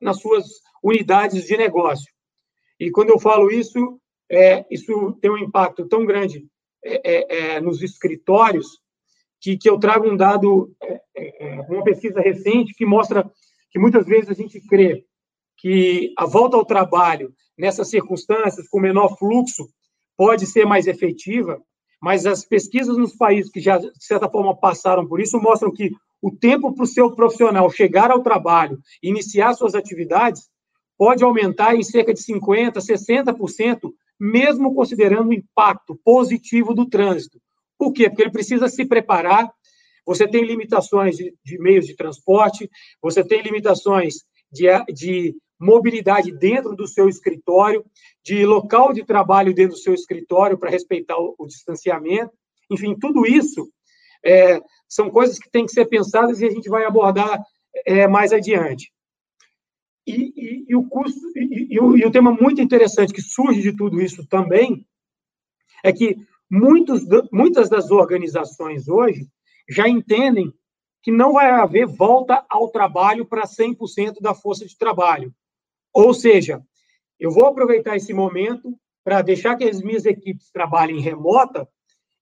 nas 0.00 0.20
suas 0.20 0.46
unidades 0.82 1.44
de 1.44 1.56
negócio. 1.56 2.12
E 2.78 2.90
quando 2.90 3.10
eu 3.10 3.18
falo 3.18 3.50
isso, 3.50 4.00
é, 4.30 4.64
isso 4.70 5.12
tem 5.20 5.30
um 5.30 5.38
impacto 5.38 5.86
tão 5.86 6.04
grande 6.04 6.46
é, 6.82 7.00
é, 7.04 7.54
é 7.56 7.60
nos 7.60 7.82
escritórios 7.82 8.80
que, 9.40 9.56
que 9.56 9.68
eu 9.68 9.78
trago 9.78 10.08
um 10.08 10.16
dado, 10.16 10.74
é, 10.82 11.60
uma 11.68 11.82
pesquisa 11.82 12.20
recente 12.20 12.74
que 12.74 12.86
mostra 12.86 13.30
que 13.70 13.78
muitas 13.78 14.06
vezes 14.06 14.28
a 14.28 14.34
gente 14.34 14.60
crê 14.60 15.04
que 15.56 16.12
a 16.16 16.26
volta 16.26 16.56
ao 16.56 16.64
trabalho 16.64 17.32
nessas 17.56 17.90
circunstâncias, 17.90 18.68
com 18.68 18.80
menor 18.80 19.16
fluxo, 19.18 19.68
pode 20.16 20.46
ser 20.46 20.64
mais 20.64 20.86
efetiva, 20.86 21.60
mas 22.00 22.24
as 22.26 22.44
pesquisas 22.44 22.96
nos 22.96 23.14
países 23.14 23.50
que 23.50 23.60
já, 23.60 23.78
de 23.78 23.90
certa 23.98 24.28
forma, 24.28 24.56
passaram 24.56 25.06
por 25.06 25.20
isso 25.20 25.38
mostram 25.38 25.72
que 25.72 25.90
o 26.22 26.30
tempo 26.30 26.74
para 26.74 26.84
o 26.84 26.86
seu 26.86 27.14
profissional 27.14 27.70
chegar 27.70 28.10
ao 28.10 28.22
trabalho, 28.22 28.78
iniciar 29.02 29.54
suas 29.54 29.74
atividades, 29.74 30.48
pode 30.98 31.24
aumentar 31.24 31.74
em 31.74 31.82
cerca 31.82 32.12
de 32.12 32.20
50%, 32.20 32.74
60%, 32.74 33.90
mesmo 34.18 34.74
considerando 34.74 35.30
o 35.30 35.34
impacto 35.34 35.98
positivo 36.04 36.74
do 36.74 36.86
trânsito. 36.86 37.40
Por 37.78 37.92
quê? 37.92 38.10
Porque 38.10 38.22
ele 38.22 38.30
precisa 38.30 38.68
se 38.68 38.84
preparar 38.84 39.50
você 40.06 40.26
tem 40.26 40.44
limitações 40.44 41.16
de, 41.16 41.34
de 41.44 41.58
meios 41.58 41.86
de 41.86 41.94
transporte, 41.94 42.70
você 43.00 43.24
tem 43.24 43.42
limitações 43.42 44.24
de, 44.52 44.66
de 44.92 45.36
mobilidade 45.58 46.32
dentro 46.32 46.74
do 46.74 46.86
seu 46.86 47.08
escritório, 47.08 47.84
de 48.24 48.46
local 48.46 48.92
de 48.92 49.04
trabalho 49.04 49.54
dentro 49.54 49.74
do 49.74 49.80
seu 49.80 49.92
escritório 49.92 50.58
para 50.58 50.70
respeitar 50.70 51.18
o, 51.18 51.34
o, 51.38 51.46
distanciamento. 51.46 52.32
Enfim, 52.70 52.96
tudo 52.98 53.26
isso 53.26 53.70
é, 54.24 54.58
são 54.88 55.10
coisas 55.10 55.38
que 55.38 55.50
têm 55.50 55.66
que 55.66 55.72
ser 55.72 55.86
pensadas 55.86 56.40
e 56.40 56.46
a 56.46 56.50
gente 56.50 56.68
vai 56.68 56.84
abordar 56.84 57.40
é, 57.86 58.08
mais 58.08 58.32
adiante. 58.32 58.90
E, 60.06 60.32
e, 60.34 60.64
e 60.68 60.76
o 60.76 60.88
e, 61.36 61.74
e, 61.74 61.80
o, 61.80 61.96
e 61.96 62.04
o 62.06 62.10
tema 62.10 62.32
muito 62.32 62.60
interessante 62.60 63.12
que 63.12 63.22
surge 63.22 63.60
de 63.60 63.76
tudo 63.76 64.00
isso 64.00 64.26
também 64.26 64.86
é 65.84 65.92
que 65.92 66.16
muitos, 66.50 67.02
muitas 67.30 67.68
das 67.68 67.90
organizações 67.90 68.88
hoje 68.88 69.28
já 69.70 69.88
entendem 69.88 70.52
que 71.02 71.12
não 71.12 71.34
vai 71.34 71.48
haver 71.48 71.86
volta 71.86 72.44
ao 72.50 72.68
trabalho 72.68 73.24
para 73.24 73.44
100% 73.46 74.20
da 74.20 74.34
força 74.34 74.66
de 74.66 74.76
trabalho. 74.76 75.32
Ou 75.94 76.12
seja, 76.12 76.60
eu 77.18 77.30
vou 77.30 77.46
aproveitar 77.46 77.96
esse 77.96 78.12
momento 78.12 78.76
para 79.04 79.22
deixar 79.22 79.56
que 79.56 79.64
as 79.64 79.80
minhas 79.80 80.04
equipes 80.04 80.50
trabalhem 80.50 81.00
remota. 81.00 81.68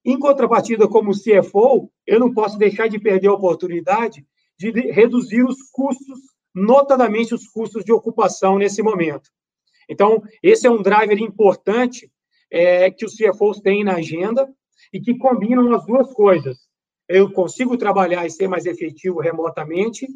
Em 0.05 0.17
contrapartida, 0.17 0.87
como 0.87 1.11
CFO, 1.11 1.91
eu 2.05 2.19
não 2.19 2.33
posso 2.33 2.57
deixar 2.57 2.87
de 2.87 2.99
perder 2.99 3.27
a 3.27 3.33
oportunidade 3.33 4.25
de 4.57 4.71
reduzir 4.91 5.43
os 5.43 5.57
custos, 5.71 6.19
notadamente 6.53 7.33
os 7.33 7.47
custos 7.47 7.83
de 7.83 7.91
ocupação 7.91 8.57
nesse 8.57 8.81
momento. 8.81 9.29
Então, 9.89 10.21
esse 10.43 10.67
é 10.67 10.71
um 10.71 10.81
driver 10.81 11.17
importante 11.19 12.11
é, 12.51 12.91
que 12.91 13.05
os 13.05 13.15
CFOs 13.15 13.59
têm 13.59 13.83
na 13.83 13.95
agenda 13.95 14.47
e 14.93 14.99
que 14.99 15.17
combinam 15.17 15.73
as 15.73 15.85
duas 15.85 16.13
coisas. 16.13 16.68
Eu 17.09 17.31
consigo 17.33 17.75
trabalhar 17.75 18.25
e 18.25 18.29
ser 18.29 18.47
mais 18.47 18.65
efetivo 18.65 19.19
remotamente 19.19 20.07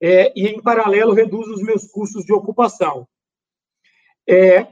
é, 0.00 0.30
e, 0.36 0.46
em 0.46 0.60
paralelo, 0.60 1.14
reduzo 1.14 1.54
os 1.54 1.62
meus 1.62 1.86
custos 1.86 2.24
de 2.24 2.32
ocupação. 2.32 3.08
É, 4.28 4.66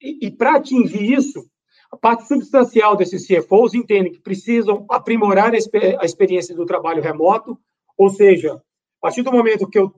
e, 0.00 0.26
e 0.26 0.30
para 0.30 0.56
atingir 0.56 1.12
isso, 1.12 1.48
a 1.90 1.96
parte 1.96 2.26
substancial 2.26 2.96
desses 2.96 3.26
CFOs 3.26 3.74
entende 3.74 4.10
que 4.10 4.20
precisam 4.20 4.84
aprimorar 4.90 5.52
a, 5.54 6.04
experiência 6.04 6.54
do 6.54 6.66
trabalho 6.66 7.02
remoto, 7.02 7.58
ou 7.96 8.10
seja, 8.10 8.54
a 8.54 8.60
partir 9.00 9.22
do 9.22 9.32
momento 9.32 9.68
que 9.68 9.78
eu 9.78 9.94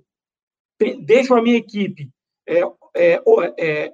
deixo 1.01 1.35
a 1.35 1.43
minha 1.43 1.57
equipe 1.57 2.11
é, 2.47 2.61
é, 2.95 3.23
é, 3.59 3.93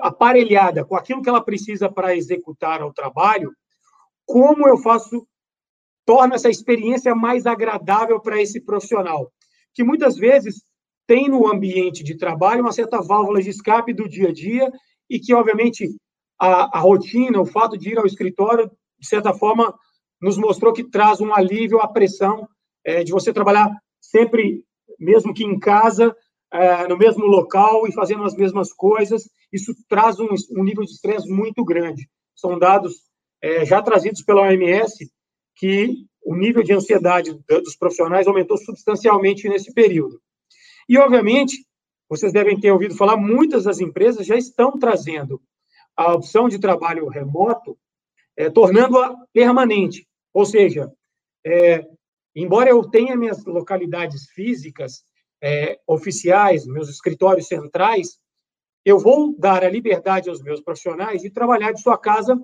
aparelhada 0.00 0.84
com 0.84 0.96
aquilo 0.96 1.22
que 1.22 1.28
ela 1.28 1.44
precisa 1.44 1.90
para 1.90 2.16
executar 2.16 2.82
o 2.82 2.92
trabalho, 2.92 3.52
como 4.24 4.66
eu 4.66 4.78
faço, 4.78 5.26
torna 6.06 6.36
essa 6.36 6.48
experiência 6.48 7.14
mais 7.14 7.44
agradável 7.44 8.20
para 8.20 8.40
esse 8.40 8.60
profissional, 8.60 9.30
que 9.74 9.82
muitas 9.82 10.16
vezes 10.16 10.64
tem 11.06 11.28
no 11.28 11.52
ambiente 11.52 12.02
de 12.02 12.16
trabalho 12.16 12.62
uma 12.62 12.72
certa 12.72 13.02
válvula 13.02 13.42
de 13.42 13.50
escape 13.50 13.92
do 13.92 14.08
dia 14.08 14.28
a 14.28 14.32
dia 14.32 14.72
e 15.10 15.18
que, 15.18 15.34
obviamente, 15.34 15.88
a, 16.38 16.78
a 16.78 16.80
rotina, 16.80 17.40
o 17.40 17.46
fato 17.46 17.76
de 17.76 17.90
ir 17.90 17.98
ao 17.98 18.06
escritório, 18.06 18.70
de 18.98 19.06
certa 19.06 19.34
forma, 19.34 19.74
nos 20.20 20.38
mostrou 20.38 20.72
que 20.72 20.84
traz 20.84 21.20
um 21.20 21.34
alívio 21.34 21.80
à 21.80 21.88
pressão 21.88 22.48
é, 22.84 23.04
de 23.04 23.12
você 23.12 23.32
trabalhar 23.32 23.70
sempre, 24.00 24.64
mesmo 24.98 25.34
que 25.34 25.44
em 25.44 25.58
casa, 25.58 26.14
é, 26.52 26.88
no 26.88 26.96
mesmo 26.96 27.26
local 27.26 27.86
e 27.86 27.92
fazendo 27.92 28.22
as 28.22 28.34
mesmas 28.34 28.72
coisas, 28.72 29.28
isso 29.52 29.72
traz 29.88 30.18
um, 30.18 30.28
um 30.56 30.62
nível 30.62 30.84
de 30.84 30.92
estresse 30.92 31.28
muito 31.28 31.64
grande. 31.64 32.08
São 32.34 32.58
dados 32.58 32.94
é, 33.42 33.64
já 33.64 33.82
trazidos 33.82 34.22
pela 34.22 34.42
OMS 34.42 35.10
que 35.56 36.06
o 36.24 36.34
nível 36.34 36.62
de 36.62 36.72
ansiedade 36.72 37.32
dos 37.48 37.76
profissionais 37.76 38.26
aumentou 38.26 38.58
substancialmente 38.58 39.48
nesse 39.48 39.72
período. 39.72 40.20
E, 40.88 40.98
obviamente, 40.98 41.66
vocês 42.08 42.32
devem 42.32 42.58
ter 42.58 42.70
ouvido 42.70 42.96
falar, 42.96 43.16
muitas 43.16 43.64
das 43.64 43.80
empresas 43.80 44.26
já 44.26 44.36
estão 44.36 44.78
trazendo 44.78 45.40
a 45.96 46.12
opção 46.12 46.48
de 46.48 46.58
trabalho 46.58 47.08
remoto, 47.08 47.76
é, 48.36 48.50
tornando-a 48.50 49.16
permanente. 49.32 50.06
Ou 50.32 50.44
seja, 50.44 50.92
é, 51.44 51.86
embora 52.34 52.70
eu 52.70 52.82
tenha 52.88 53.16
minhas 53.16 53.44
localidades 53.44 54.28
físicas 54.30 55.02
é, 55.42 55.78
oficiais, 55.86 56.66
meus 56.66 56.88
escritórios 56.88 57.48
centrais, 57.48 58.18
eu 58.84 58.98
vou 58.98 59.34
dar 59.36 59.64
a 59.64 59.70
liberdade 59.70 60.28
aos 60.28 60.42
meus 60.42 60.60
profissionais 60.60 61.22
de 61.22 61.30
trabalhar 61.30 61.72
de 61.72 61.80
sua 61.80 61.98
casa 61.98 62.38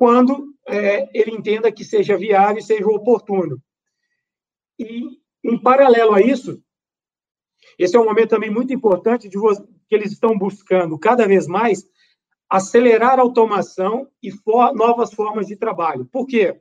quando 0.00 0.54
é, 0.66 1.10
ele 1.12 1.30
entenda 1.30 1.70
que 1.70 1.84
seja 1.84 2.16
viável 2.16 2.56
e 2.56 2.62
seja 2.62 2.86
oportuno. 2.86 3.62
E, 4.78 5.20
em 5.44 5.60
paralelo 5.62 6.14
a 6.14 6.22
isso, 6.22 6.58
esse 7.78 7.94
é 7.94 8.00
um 8.00 8.06
momento 8.06 8.30
também 8.30 8.48
muito 8.48 8.72
importante 8.72 9.28
de 9.28 9.36
que 9.86 9.94
eles 9.94 10.12
estão 10.12 10.38
buscando 10.38 10.98
cada 10.98 11.26
vez 11.26 11.46
mais 11.46 11.86
acelerar 12.48 13.18
a 13.18 13.22
automação 13.22 14.08
e 14.22 14.30
for, 14.30 14.72
novas 14.72 15.12
formas 15.12 15.48
de 15.48 15.54
trabalho. 15.54 16.06
Por 16.06 16.26
quê? 16.26 16.58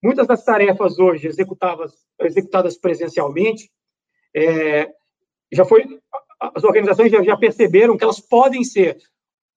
Muitas 0.00 0.28
das 0.28 0.44
tarefas 0.44 0.96
hoje 0.96 1.26
executadas, 1.26 2.78
presencialmente, 2.80 3.68
é, 4.32 4.94
já 5.52 5.64
foi, 5.64 6.00
as 6.38 6.62
organizações 6.62 7.10
já, 7.10 7.20
já 7.20 7.36
perceberam 7.36 7.96
que 7.96 8.04
elas 8.04 8.20
podem 8.20 8.62
ser 8.62 8.96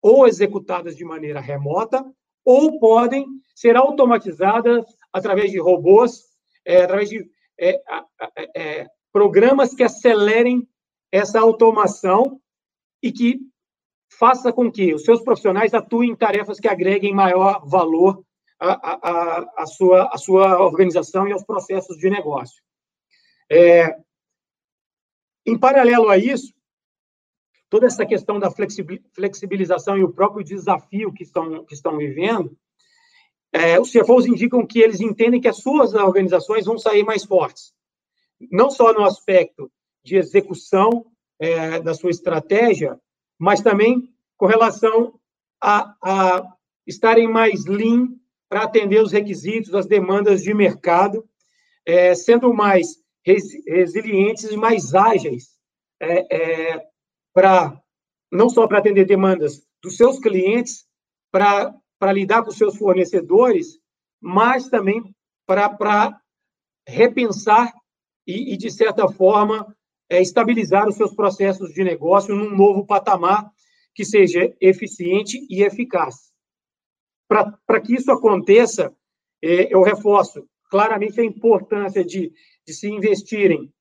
ou 0.01 0.27
executadas 0.27 0.95
de 0.95 1.05
maneira 1.05 1.39
remota 1.39 2.03
ou 2.49 2.79
podem 2.79 3.27
ser 3.53 3.77
automatizadas 3.77 4.83
através 5.13 5.51
de 5.51 5.59
robôs, 5.59 6.23
é, 6.65 6.81
através 6.81 7.07
de 7.07 7.29
é, 7.59 7.79
é, 8.55 8.87
programas 9.13 9.75
que 9.75 9.83
acelerem 9.83 10.67
essa 11.11 11.39
automação 11.39 12.41
e 13.03 13.11
que 13.11 13.39
faça 14.11 14.51
com 14.51 14.71
que 14.71 14.95
os 14.95 15.03
seus 15.03 15.21
profissionais 15.21 15.75
atuem 15.75 16.09
em 16.09 16.15
tarefas 16.15 16.59
que 16.59 16.67
agreguem 16.67 17.13
maior 17.13 17.63
valor 17.67 18.25
à, 18.59 18.71
à, 18.71 19.45
à, 19.55 19.65
sua, 19.67 20.09
à 20.11 20.17
sua 20.17 20.59
organização 20.59 21.27
e 21.27 21.31
aos 21.31 21.43
processos 21.43 21.99
de 21.99 22.09
negócio. 22.09 22.63
É, 23.51 23.95
em 25.45 25.55
paralelo 25.55 26.09
a 26.09 26.17
isso, 26.17 26.51
toda 27.69 27.85
essa 27.85 28.05
questão 28.05 28.39
da 28.39 28.51
flexibilização 29.13 29.97
e 29.97 30.03
o 30.03 30.11
próprio 30.11 30.43
desafio 30.43 31.13
que 31.13 31.23
estão, 31.23 31.63
que 31.65 31.73
estão 31.73 31.97
vivendo, 31.97 32.57
é, 33.53 33.79
os 33.79 33.91
CFOs 33.91 34.25
indicam 34.25 34.65
que 34.65 34.79
eles 34.79 34.99
entendem 34.99 35.41
que 35.41 35.47
as 35.47 35.57
suas 35.57 35.93
organizações 35.93 36.65
vão 36.65 36.77
sair 36.77 37.03
mais 37.03 37.23
fortes. 37.23 37.73
Não 38.51 38.69
só 38.69 38.93
no 38.93 39.03
aspecto 39.03 39.71
de 40.03 40.15
execução 40.15 41.05
é, 41.39 41.79
da 41.79 41.93
sua 41.93 42.09
estratégia, 42.09 42.99
mas 43.37 43.61
também 43.61 44.13
com 44.37 44.45
relação 44.45 45.19
a, 45.61 45.95
a 46.01 46.53
estarem 46.87 47.27
mais 47.27 47.65
lean 47.65 48.09
para 48.47 48.63
atender 48.63 49.01
os 49.01 49.11
requisitos, 49.11 49.75
as 49.75 49.85
demandas 49.85 50.41
de 50.41 50.53
mercado, 50.53 51.27
é, 51.85 52.15
sendo 52.15 52.53
mais 52.53 52.87
resilientes 53.23 54.45
e 54.45 54.57
mais 54.57 54.95
ágeis 54.95 55.59
é, 55.99 56.73
é, 56.75 56.88
para 57.39 57.81
não 58.29 58.49
só 58.49 58.67
para 58.67 58.79
atender 58.79 59.05
demandas 59.05 59.65
dos 59.81 59.95
seus 59.95 60.19
clientes, 60.19 60.85
para 61.31 61.73
lidar 62.11 62.43
com 62.43 62.51
seus 62.51 62.75
fornecedores, 62.75 63.79
mas 64.19 64.67
também 64.67 65.01
para 65.47 66.21
repensar 66.85 67.73
e, 68.27 68.53
e, 68.53 68.57
de 68.57 68.69
certa 68.69 69.07
forma, 69.07 69.73
é, 70.09 70.21
estabilizar 70.21 70.85
os 70.89 70.97
seus 70.97 71.15
processos 71.15 71.73
de 71.73 71.81
negócio 71.81 72.35
num 72.35 72.53
novo 72.53 72.85
patamar 72.85 73.49
que 73.95 74.03
seja 74.03 74.53
eficiente 74.59 75.47
e 75.49 75.63
eficaz. 75.63 76.33
Para 77.25 77.79
que 77.79 77.95
isso 77.95 78.11
aconteça, 78.11 78.93
é, 79.41 79.73
eu 79.73 79.81
reforço 79.81 80.45
claramente 80.69 81.21
a 81.21 81.23
importância 81.23 82.03
de, 82.03 82.33
de 82.67 82.73
se 82.73 82.89
investirem 82.89 83.73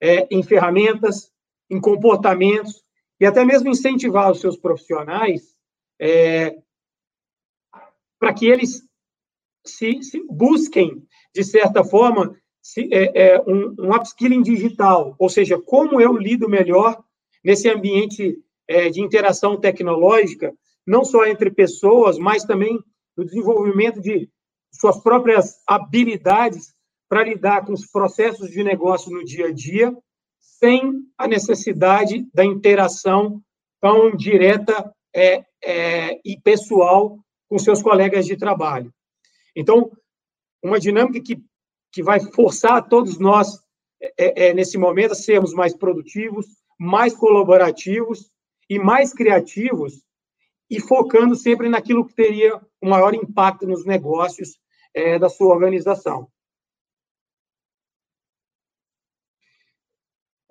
é, 0.00 0.26
em 0.32 0.42
ferramentas, 0.42 1.30
em 1.70 1.80
comportamentos 1.80 2.83
e 3.20 3.26
até 3.26 3.44
mesmo 3.44 3.68
incentivar 3.68 4.30
os 4.30 4.40
seus 4.40 4.56
profissionais 4.56 5.54
é, 6.00 6.56
para 8.18 8.34
que 8.34 8.46
eles 8.46 8.82
se, 9.64 10.02
se, 10.02 10.22
busquem, 10.28 11.02
de 11.34 11.44
certa 11.44 11.84
forma, 11.84 12.36
se, 12.60 12.88
é, 12.92 13.34
é, 13.34 13.40
um, 13.42 13.74
um 13.78 13.94
upskilling 13.94 14.42
digital, 14.42 15.14
ou 15.18 15.28
seja, 15.28 15.60
como 15.60 16.00
eu 16.00 16.16
lido 16.16 16.48
melhor 16.48 17.02
nesse 17.42 17.68
ambiente 17.68 18.36
é, 18.66 18.88
de 18.90 19.00
interação 19.00 19.58
tecnológica, 19.58 20.52
não 20.86 21.04
só 21.04 21.24
entre 21.26 21.50
pessoas, 21.50 22.18
mas 22.18 22.44
também 22.44 22.78
no 23.16 23.24
desenvolvimento 23.24 24.00
de 24.00 24.28
suas 24.72 25.02
próprias 25.02 25.62
habilidades 25.66 26.74
para 27.08 27.24
lidar 27.24 27.64
com 27.64 27.72
os 27.72 27.86
processos 27.86 28.50
de 28.50 28.62
negócio 28.64 29.10
no 29.10 29.24
dia 29.24 29.46
a 29.46 29.52
dia, 29.52 29.96
sem 30.64 31.04
a 31.18 31.28
necessidade 31.28 32.26
da 32.32 32.42
interação 32.42 33.42
tão 33.82 34.16
direta 34.16 34.90
é, 35.14 35.44
é, 35.62 36.20
e 36.24 36.40
pessoal 36.40 37.18
com 37.50 37.58
seus 37.58 37.82
colegas 37.82 38.24
de 38.24 38.34
trabalho. 38.34 38.90
Então, 39.54 39.90
uma 40.62 40.80
dinâmica 40.80 41.20
que 41.20 41.38
que 41.92 42.02
vai 42.02 42.18
forçar 42.18 42.88
todos 42.88 43.20
nós, 43.20 43.56
é, 44.18 44.48
é, 44.48 44.52
nesse 44.52 44.76
momento, 44.76 45.12
a 45.12 45.14
sermos 45.14 45.54
mais 45.54 45.76
produtivos, 45.76 46.44
mais 46.76 47.14
colaborativos 47.14 48.28
e 48.68 48.80
mais 48.80 49.14
criativos, 49.14 50.02
e 50.68 50.80
focando 50.80 51.36
sempre 51.36 51.68
naquilo 51.68 52.04
que 52.04 52.12
teria 52.12 52.60
o 52.82 52.88
maior 52.88 53.14
impacto 53.14 53.64
nos 53.64 53.86
negócios 53.86 54.58
é, 54.92 55.20
da 55.20 55.28
sua 55.28 55.54
organização. 55.54 56.26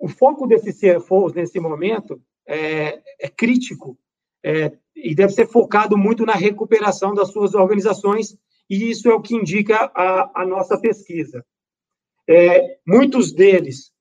O 0.04 0.08
foco 0.08 0.46
desse 0.46 0.70
CFOs 0.70 1.32
nesse 1.32 1.58
momento 1.58 2.20
é, 2.46 3.02
é 3.18 3.26
crítico 3.26 3.98
é, 4.44 4.70
e 4.94 5.14
deve 5.14 5.32
ser 5.32 5.46
focado 5.46 5.96
muito 5.96 6.26
na 6.26 6.34
recuperação 6.34 7.14
das 7.14 7.32
suas 7.32 7.54
organizações, 7.54 8.36
e 8.68 8.90
isso 8.90 9.08
é 9.08 9.14
o 9.14 9.22
que 9.22 9.34
indica 9.34 9.90
a, 9.94 10.42
a 10.42 10.46
nossa 10.46 10.78
pesquisa. 10.78 11.42
É, 12.28 12.78
muitos 12.86 13.32
deles 13.32 13.92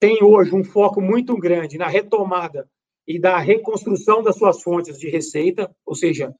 têm 0.00 0.24
hoje 0.24 0.54
um 0.54 0.64
foco 0.64 1.02
muito 1.02 1.36
grande 1.36 1.76
na 1.76 1.86
retomada 1.86 2.66
e 3.06 3.20
da 3.20 3.38
reconstrução 3.38 4.22
das 4.22 4.38
suas 4.38 4.62
fontes 4.62 4.98
de 4.98 5.10
receita, 5.10 5.70
ou 5.84 5.94
seja, 5.94 6.34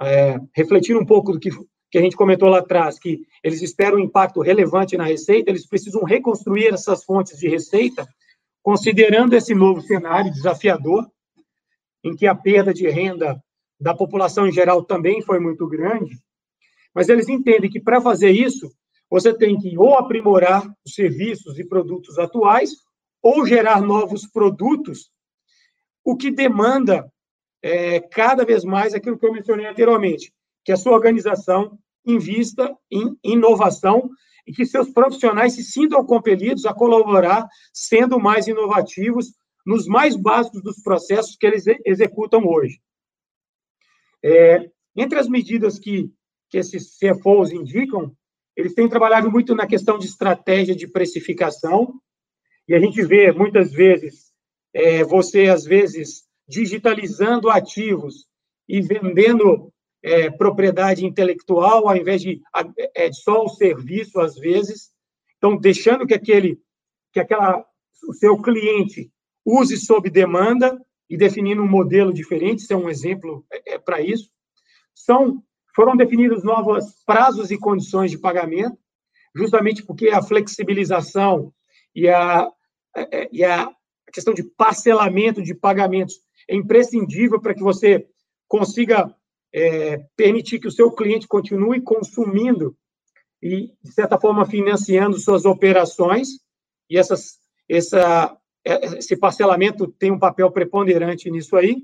é, 0.00 0.38
refletir 0.54 0.96
um 0.96 1.04
pouco 1.04 1.32
do 1.32 1.40
que, 1.40 1.50
que 1.90 1.98
a 1.98 2.02
gente 2.02 2.16
comentou 2.16 2.48
lá 2.48 2.58
atrás, 2.58 2.98
que 2.98 3.20
eles 3.42 3.62
esperam 3.62 3.98
um 3.98 4.02
impacto 4.02 4.40
relevante 4.40 4.96
na 4.96 5.04
receita, 5.04 5.50
eles 5.50 5.66
precisam 5.66 6.02
reconstruir 6.04 6.72
essas 6.72 7.04
fontes 7.04 7.38
de 7.38 7.48
receita, 7.48 8.06
considerando 8.62 9.34
esse 9.34 9.54
novo 9.54 9.80
cenário 9.80 10.32
desafiador, 10.32 11.10
em 12.04 12.14
que 12.14 12.26
a 12.26 12.34
perda 12.34 12.72
de 12.72 12.88
renda 12.88 13.42
da 13.80 13.94
população 13.94 14.46
em 14.46 14.52
geral 14.52 14.84
também 14.84 15.22
foi 15.22 15.38
muito 15.38 15.66
grande, 15.66 16.18
mas 16.94 17.08
eles 17.08 17.28
entendem 17.28 17.70
que 17.70 17.80
para 17.80 18.00
fazer 18.00 18.30
isso, 18.30 18.70
você 19.08 19.32
tem 19.32 19.56
que 19.58 19.78
ou 19.78 19.94
aprimorar 19.94 20.66
os 20.84 20.94
serviços 20.94 21.58
e 21.58 21.64
produtos 21.64 22.18
atuais, 22.18 22.72
ou 23.22 23.46
gerar 23.46 23.80
novos 23.80 24.26
produtos, 24.26 25.10
o 26.04 26.16
que 26.16 26.30
demanda 26.30 27.10
é, 27.62 28.00
cada 28.00 28.44
vez 28.44 28.64
mais 28.64 28.94
aquilo 28.94 29.18
que 29.18 29.26
eu 29.26 29.32
mencionei 29.32 29.66
anteriormente, 29.66 30.32
que 30.68 30.72
a 30.72 30.76
sua 30.76 30.92
organização 30.92 31.78
invista 32.04 32.76
em 32.90 33.18
inovação 33.24 34.10
e 34.46 34.52
que 34.52 34.66
seus 34.66 34.90
profissionais 34.90 35.54
se 35.54 35.62
sintam 35.62 36.04
compelidos 36.04 36.66
a 36.66 36.74
colaborar, 36.74 37.48
sendo 37.72 38.20
mais 38.20 38.46
inovativos 38.48 39.32
nos 39.64 39.86
mais 39.86 40.14
básicos 40.14 40.62
dos 40.62 40.82
processos 40.82 41.36
que 41.36 41.46
eles 41.46 41.64
executam 41.86 42.46
hoje. 42.46 42.82
É, 44.22 44.70
entre 44.94 45.18
as 45.18 45.26
medidas 45.26 45.78
que, 45.78 46.12
que 46.50 46.58
esses 46.58 46.98
CFOs 46.98 47.50
indicam, 47.50 48.14
eles 48.54 48.74
têm 48.74 48.90
trabalhado 48.90 49.30
muito 49.30 49.54
na 49.54 49.66
questão 49.66 49.98
de 49.98 50.04
estratégia 50.04 50.76
de 50.76 50.86
precificação, 50.86 51.94
e 52.68 52.74
a 52.74 52.78
gente 52.78 53.02
vê 53.06 53.32
muitas 53.32 53.72
vezes 53.72 54.34
é, 54.74 55.02
você, 55.02 55.48
às 55.48 55.64
vezes, 55.64 56.24
digitalizando 56.46 57.48
ativos 57.48 58.26
e 58.68 58.82
vendendo 58.82 59.72
é, 60.02 60.30
propriedade 60.30 61.04
intelectual 61.04 61.88
ao 61.88 61.96
invés 61.96 62.22
de, 62.22 62.40
é, 62.94 63.12
só 63.12 63.44
o 63.44 63.48
serviço, 63.48 64.20
às 64.20 64.36
vezes. 64.36 64.90
Então, 65.36 65.56
deixando 65.56 66.06
que 66.06 66.14
aquele, 66.14 66.60
que 67.12 67.20
aquela, 67.20 67.64
o 68.08 68.12
seu 68.14 68.40
cliente 68.40 69.10
use 69.44 69.76
sob 69.76 70.08
demanda 70.10 70.80
e 71.08 71.16
definindo 71.16 71.62
um 71.62 71.68
modelo 71.68 72.12
diferente, 72.12 72.60
isso 72.60 72.72
é 72.72 72.76
um 72.76 72.88
exemplo 72.88 73.44
é, 73.52 73.74
é 73.74 73.78
para 73.78 74.00
isso. 74.00 74.30
São, 74.94 75.42
foram 75.74 75.96
definidos 75.96 76.44
novos 76.44 77.02
prazos 77.06 77.50
e 77.50 77.58
condições 77.58 78.10
de 78.10 78.18
pagamento, 78.18 78.76
justamente 79.34 79.84
porque 79.84 80.08
a 80.08 80.22
flexibilização 80.22 81.52
e 81.94 82.08
a, 82.08 82.48
é, 82.96 83.22
é, 83.22 83.28
e 83.32 83.44
a 83.44 83.70
questão 84.12 84.34
de 84.34 84.42
parcelamento 84.42 85.42
de 85.42 85.54
pagamentos 85.54 86.16
é 86.48 86.54
imprescindível 86.54 87.40
para 87.40 87.54
que 87.54 87.62
você 87.62 88.06
consiga 88.46 89.14
é, 89.52 89.98
permitir 90.16 90.58
que 90.58 90.68
o 90.68 90.72
seu 90.72 90.90
cliente 90.90 91.26
continue 91.26 91.80
consumindo 91.80 92.76
e, 93.42 93.72
de 93.82 93.92
certa 93.92 94.18
forma, 94.18 94.44
financiando 94.44 95.18
suas 95.18 95.44
operações, 95.44 96.28
e 96.90 96.98
essas, 96.98 97.38
essa, 97.68 98.36
é, 98.64 98.98
esse 98.98 99.16
parcelamento 99.16 99.86
tem 99.98 100.10
um 100.10 100.18
papel 100.18 100.50
preponderante 100.50 101.30
nisso 101.30 101.56
aí. 101.56 101.82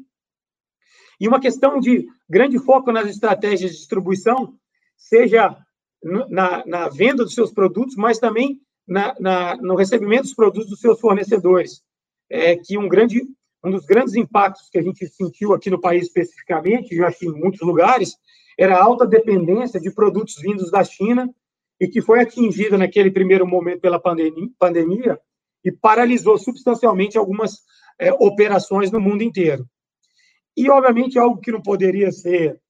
E 1.21 1.29
uma 1.29 1.41
questão 1.41 1.79
de 1.79 2.07
grande 2.29 2.59
foco 2.59 2.91
nas 2.91 3.09
estratégias 3.09 3.71
de 3.71 3.79
distribuição, 3.79 4.59
seja 4.97 5.57
na, 6.29 6.67
na 6.67 6.89
venda 6.89 7.25
dos 7.25 7.35
seus 7.35 7.53
produtos, 7.53 7.95
mas 7.97 8.19
também 8.19 8.61
na, 8.87 9.15
na, 9.19 9.57
no 9.57 9.77
recebimento 9.77 10.25
dos 10.25 10.35
produtos 10.35 10.69
dos 10.69 10.81
seus 10.81 11.01
fornecedores. 11.01 11.83
É 12.29 12.57
que 12.57 12.77
um 12.77 12.89
grande 12.89 13.23
um 13.65 13.71
dos 13.71 13.87
grandes 13.87 14.15
impactos 14.15 14.69
que 14.71 14.79
a 14.79 14.83
gente 14.83 15.07
sentiu 15.09 15.55
aqui 15.55 15.71
no 15.71 15.81
país 15.81 16.05
especificamente, 16.05 16.95
já 16.95 17.11
em 17.23 17.33
muitos 17.33 17.61
lugares, 17.61 18.15
era 18.59 18.77
a 18.77 18.85
alta 18.85 19.07
dependência 19.07 19.81
de 19.81 19.91
produtos 19.91 20.37
vindos 20.37 20.71
da 20.71 20.85
China 20.85 21.33
e 21.81 21.89
que 21.89 22.03
foi 22.03 22.21
atingida 22.21 22.77
naquele 22.77 23.11
primeiro 23.11 23.47
momento 23.47 23.81
pela 23.81 23.99
pandemia 23.99 25.19
e 25.65 25.73
paralisou 25.73 26.39
substancialmente 26.39 27.17
algumas 27.17 27.63
é, 27.99 28.13
operações 28.13 28.91
no 28.91 29.01
mundo 29.01 29.23
inteiro. 29.23 29.67
E, 30.57 30.71
obviamente, 30.71 31.19
algo 31.19 31.41
que 31.41 31.51
não 31.51 31.63
poderia 31.63 32.13
ser 32.13 32.61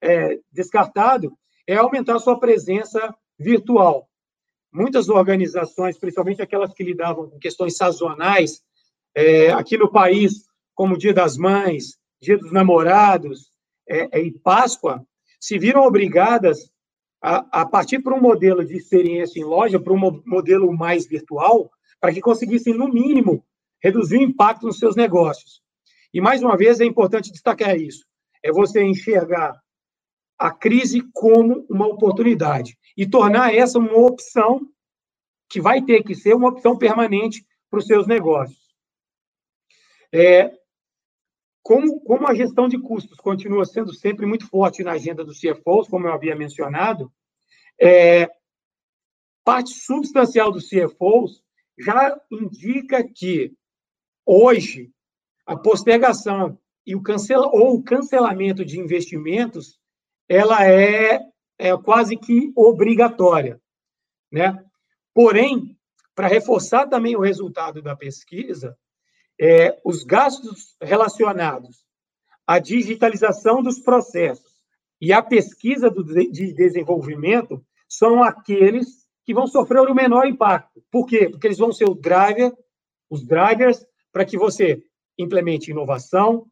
é, 0.00 0.38
descartado 0.52 1.36
é 1.66 1.74
aumentar 1.74 2.18
sua 2.20 2.38
presença 2.38 3.14
virtual. 3.38 4.08
Muitas 4.72 5.08
organizações, 5.08 5.98
principalmente 5.98 6.42
aquelas 6.42 6.72
que 6.72 6.84
lidavam 6.84 7.28
com 7.28 7.38
questões 7.38 7.76
sazonais, 7.76 8.62
é, 9.14 9.50
aqui 9.52 9.76
no 9.76 9.90
país, 9.90 10.44
como 10.74 10.98
Dia 10.98 11.14
das 11.14 11.36
Mães, 11.36 11.96
Dia 12.20 12.36
dos 12.36 12.52
Namorados 12.52 13.52
é, 13.88 14.18
é, 14.18 14.22
e 14.22 14.32
Páscoa, 14.32 15.06
se 15.38 15.58
viram 15.58 15.82
obrigadas 15.82 16.70
a, 17.22 17.62
a 17.62 17.66
partir 17.66 18.00
para 18.00 18.14
um 18.14 18.20
modelo 18.20 18.64
de 18.64 18.76
experiência 18.76 19.38
em 19.38 19.44
loja, 19.44 19.78
para 19.78 19.92
um 19.92 20.22
modelo 20.26 20.72
mais 20.72 21.06
virtual, 21.06 21.70
para 22.00 22.12
que 22.12 22.20
conseguissem, 22.20 22.74
no 22.74 22.88
mínimo, 22.88 23.44
reduzir 23.82 24.18
o 24.18 24.22
impacto 24.22 24.66
nos 24.66 24.78
seus 24.78 24.96
negócios. 24.96 25.62
E, 26.12 26.20
mais 26.20 26.42
uma 26.42 26.56
vez, 26.56 26.80
é 26.80 26.84
importante 26.84 27.30
destacar 27.30 27.76
isso: 27.76 28.04
é 28.42 28.50
você 28.50 28.82
enxergar 28.82 29.58
a 30.38 30.50
crise 30.50 31.02
como 31.12 31.64
uma 31.70 31.86
oportunidade 31.86 32.76
e 32.96 33.06
tornar 33.06 33.54
essa 33.54 33.78
uma 33.78 33.96
opção 33.96 34.60
que 35.48 35.60
vai 35.60 35.82
ter 35.82 36.02
que 36.02 36.14
ser 36.14 36.34
uma 36.34 36.48
opção 36.48 36.76
permanente 36.76 37.46
para 37.70 37.78
os 37.78 37.86
seus 37.86 38.06
negócios. 38.06 38.63
É, 40.16 40.48
como, 41.60 41.98
como 42.02 42.28
a 42.28 42.34
gestão 42.34 42.68
de 42.68 42.78
custos 42.78 43.18
continua 43.18 43.64
sendo 43.64 43.92
sempre 43.92 44.24
muito 44.24 44.46
forte 44.46 44.84
na 44.84 44.92
agenda 44.92 45.24
dos 45.24 45.40
CFOs, 45.40 45.88
como 45.88 46.06
eu 46.06 46.12
havia 46.12 46.36
mencionado, 46.36 47.12
é, 47.80 48.30
parte 49.42 49.70
substancial 49.70 50.52
dos 50.52 50.68
CFOs 50.68 51.42
já 51.76 52.16
indica 52.30 53.02
que 53.02 53.52
hoje 54.24 54.92
a 55.44 55.56
postergação 55.56 56.56
e 56.86 56.94
o 56.94 57.02
cancela, 57.02 57.48
ou 57.48 57.74
o 57.74 57.82
cancelamento 57.82 58.64
de 58.64 58.78
investimentos 58.78 59.80
ela 60.28 60.64
é, 60.64 61.18
é 61.58 61.76
quase 61.76 62.16
que 62.16 62.52
obrigatória, 62.54 63.60
né? 64.30 64.64
Porém, 65.12 65.76
para 66.14 66.28
reforçar 66.28 66.86
também 66.86 67.16
o 67.16 67.20
resultado 67.20 67.82
da 67.82 67.96
pesquisa, 67.96 68.78
é, 69.40 69.78
os 69.84 70.04
gastos 70.04 70.76
relacionados 70.80 71.84
à 72.46 72.58
digitalização 72.58 73.62
dos 73.62 73.78
processos 73.80 74.52
e 75.00 75.12
à 75.12 75.22
pesquisa 75.22 75.90
do, 75.90 76.04
de 76.04 76.52
desenvolvimento 76.52 77.64
são 77.88 78.22
aqueles 78.22 79.04
que 79.24 79.34
vão 79.34 79.46
sofrer 79.46 79.80
o 79.80 79.94
menor 79.94 80.26
impacto. 80.26 80.82
Por 80.90 81.06
quê? 81.06 81.28
Porque 81.28 81.46
eles 81.46 81.58
vão 81.58 81.72
ser 81.72 81.88
o 81.88 81.94
driver, 81.94 82.52
os 83.10 83.24
drivers, 83.26 83.84
para 84.12 84.24
que 84.24 84.36
você 84.36 84.82
implemente 85.18 85.70
inovação, 85.70 86.46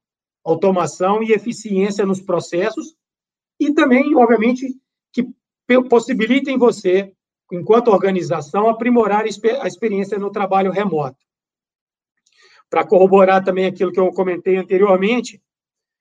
automação 0.45 1.23
e 1.23 1.33
eficiência 1.33 2.07
nos 2.07 2.21
processos 2.21 2.95
e 3.61 3.73
também, 3.73 4.15
obviamente, 4.17 4.67
que 5.13 5.25
possibilitem 5.89 6.59
você, 6.59 7.13
enquanto 7.53 7.89
organização, 7.89 8.69
aprimorar 8.69 9.25
a 9.25 9.67
experiência 9.67 10.19
no 10.19 10.31
trabalho 10.31 10.73
remoto. 10.73 11.19
Para 12.73 12.87
corroborar 12.87 13.45
também 13.45 13.67
aquilo 13.67 13.93
que 13.93 14.01
eu 14.01 14.11
comentei 14.13 14.57
anteriormente, 14.57 15.43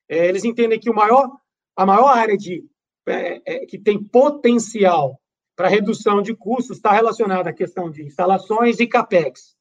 é, 0.08 0.26
eles 0.26 0.46
entendem 0.46 0.80
que 0.80 0.90
o 0.90 0.96
maior, 0.96 1.30
a 1.76 1.86
maior 1.86 2.08
área 2.08 2.38
de, 2.38 2.64
é, 3.06 3.42
é, 3.46 3.66
que 3.66 3.78
tem 3.78 4.02
potencial 4.02 5.20
para 5.54 5.68
redução 5.68 6.22
de 6.22 6.34
custos 6.34 6.78
está 6.78 6.94
relacionada 6.94 7.50
à 7.50 7.54
questão 7.54 7.92
de 7.92 8.06
instalações 8.06 8.80
e 8.80 8.88
capex, 8.88 9.54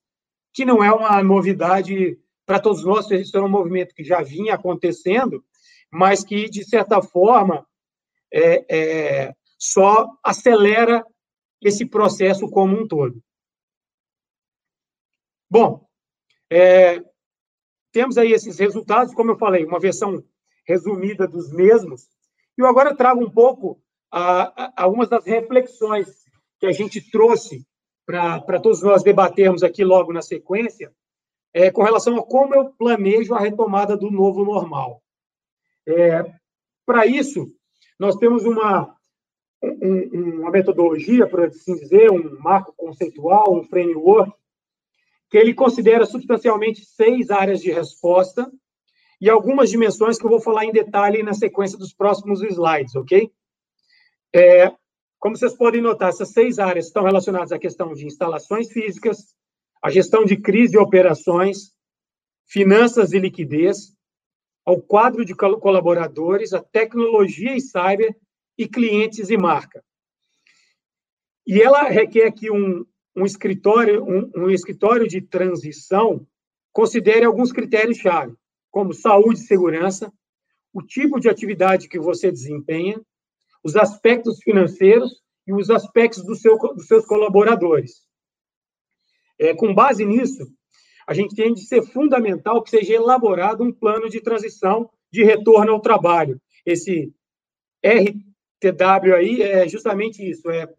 que 0.54 0.64
não 0.64 0.84
é 0.84 0.92
uma 0.92 1.20
novidade 1.20 2.16
para 2.46 2.60
todos 2.60 2.84
nós, 2.84 3.10
isso 3.10 3.36
é 3.36 3.42
um 3.42 3.48
movimento 3.48 3.92
que 3.92 4.04
já 4.04 4.22
vinha 4.22 4.54
acontecendo, 4.54 5.44
mas 5.90 6.22
que, 6.22 6.48
de 6.48 6.62
certa 6.62 7.02
forma, 7.02 7.66
é, 8.32 8.64
é, 8.70 9.34
só 9.58 10.08
acelera 10.22 11.04
esse 11.60 11.84
processo 11.84 12.48
como 12.48 12.80
um 12.80 12.86
todo. 12.86 13.20
Bom, 15.50 15.89
é, 16.50 17.02
temos 17.92 18.18
aí 18.18 18.32
esses 18.32 18.58
resultados, 18.58 19.14
como 19.14 19.30
eu 19.30 19.38
falei, 19.38 19.64
uma 19.64 19.78
versão 19.78 20.22
resumida 20.66 21.26
dos 21.26 21.52
mesmos, 21.52 22.08
e 22.58 22.62
eu 22.62 22.66
agora 22.66 22.94
trago 22.94 23.24
um 23.24 23.30
pouco 23.30 23.80
algumas 24.76 25.08
das 25.08 25.24
reflexões 25.24 26.24
que 26.58 26.66
a 26.66 26.72
gente 26.72 27.00
trouxe 27.10 27.64
para 28.04 28.60
todos 28.60 28.82
nós 28.82 29.02
debatermos 29.02 29.62
aqui 29.62 29.84
logo 29.84 30.12
na 30.12 30.20
sequência, 30.20 30.92
é 31.54 31.70
com 31.70 31.82
relação 31.82 32.16
a 32.16 32.22
como 32.22 32.54
eu 32.54 32.70
planejo 32.72 33.34
a 33.34 33.40
retomada 33.40 33.96
do 33.96 34.10
novo 34.10 34.44
normal. 34.44 35.02
É, 35.86 36.24
para 36.84 37.06
isso, 37.06 37.52
nós 37.98 38.16
temos 38.16 38.44
uma, 38.44 38.96
um, 39.62 40.40
uma 40.40 40.50
metodologia, 40.50 41.26
por 41.26 41.44
assim 41.44 41.74
dizer, 41.76 42.10
um 42.10 42.38
marco 42.40 42.72
conceitual, 42.76 43.54
um 43.54 43.64
framework, 43.64 44.32
que 45.30 45.38
ele 45.38 45.54
considera 45.54 46.04
substancialmente 46.04 46.84
seis 46.84 47.30
áreas 47.30 47.60
de 47.60 47.70
resposta 47.70 48.50
e 49.20 49.30
algumas 49.30 49.70
dimensões 49.70 50.18
que 50.18 50.24
eu 50.24 50.30
vou 50.30 50.40
falar 50.40 50.64
em 50.64 50.72
detalhe 50.72 51.22
na 51.22 51.34
sequência 51.34 51.78
dos 51.78 51.94
próximos 51.94 52.42
slides, 52.42 52.96
ok? 52.96 53.30
É, 54.34 54.72
como 55.18 55.36
vocês 55.36 55.54
podem 55.54 55.80
notar, 55.80 56.08
essas 56.08 56.30
seis 56.30 56.58
áreas 56.58 56.86
estão 56.86 57.04
relacionadas 57.04 57.52
à 57.52 57.58
questão 57.58 57.92
de 57.92 58.06
instalações 58.06 58.72
físicas, 58.72 59.36
à 59.82 59.90
gestão 59.90 60.24
de 60.24 60.36
crise 60.36 60.76
e 60.76 60.78
operações, 60.78 61.72
finanças 62.48 63.12
e 63.12 63.18
liquidez, 63.18 63.94
ao 64.64 64.80
quadro 64.80 65.24
de 65.24 65.34
colaboradores, 65.34 66.52
a 66.52 66.62
tecnologia 66.62 67.54
e 67.54 67.60
cyber 67.60 68.16
e 68.58 68.66
clientes 68.66 69.30
e 69.30 69.36
marca. 69.36 69.84
E 71.46 71.60
ela 71.60 71.82
requer 71.84 72.26
aqui 72.26 72.50
um, 72.50 72.84
um 73.20 73.26
escritório, 73.26 74.02
um, 74.02 74.30
um 74.34 74.50
escritório 74.50 75.06
de 75.06 75.20
transição 75.20 76.26
considere 76.72 77.26
alguns 77.26 77.52
critérios-chave, 77.52 78.34
como 78.70 78.94
saúde 78.94 79.40
e 79.40 79.44
segurança, 79.44 80.12
o 80.72 80.82
tipo 80.82 81.20
de 81.20 81.28
atividade 81.28 81.88
que 81.88 81.98
você 81.98 82.30
desempenha, 82.30 83.00
os 83.62 83.76
aspectos 83.76 84.38
financeiros 84.42 85.20
e 85.46 85.52
os 85.52 85.68
aspectos 85.68 86.24
do 86.24 86.34
seu, 86.34 86.56
dos 86.56 86.86
seus 86.86 87.04
colaboradores. 87.04 88.06
É, 89.38 89.54
com 89.54 89.74
base 89.74 90.04
nisso, 90.04 90.46
a 91.06 91.12
gente 91.12 91.34
tem 91.34 91.52
de 91.52 91.66
ser 91.66 91.82
fundamental 91.82 92.62
que 92.62 92.70
seja 92.70 92.94
elaborado 92.94 93.64
um 93.64 93.72
plano 93.72 94.08
de 94.08 94.20
transição 94.20 94.88
de 95.12 95.24
retorno 95.24 95.72
ao 95.72 95.80
trabalho. 95.80 96.40
Esse 96.64 97.12
RTW 97.84 99.14
aí 99.14 99.42
é 99.42 99.68
justamente 99.68 100.22
isso, 100.22 100.48
é 100.50 100.72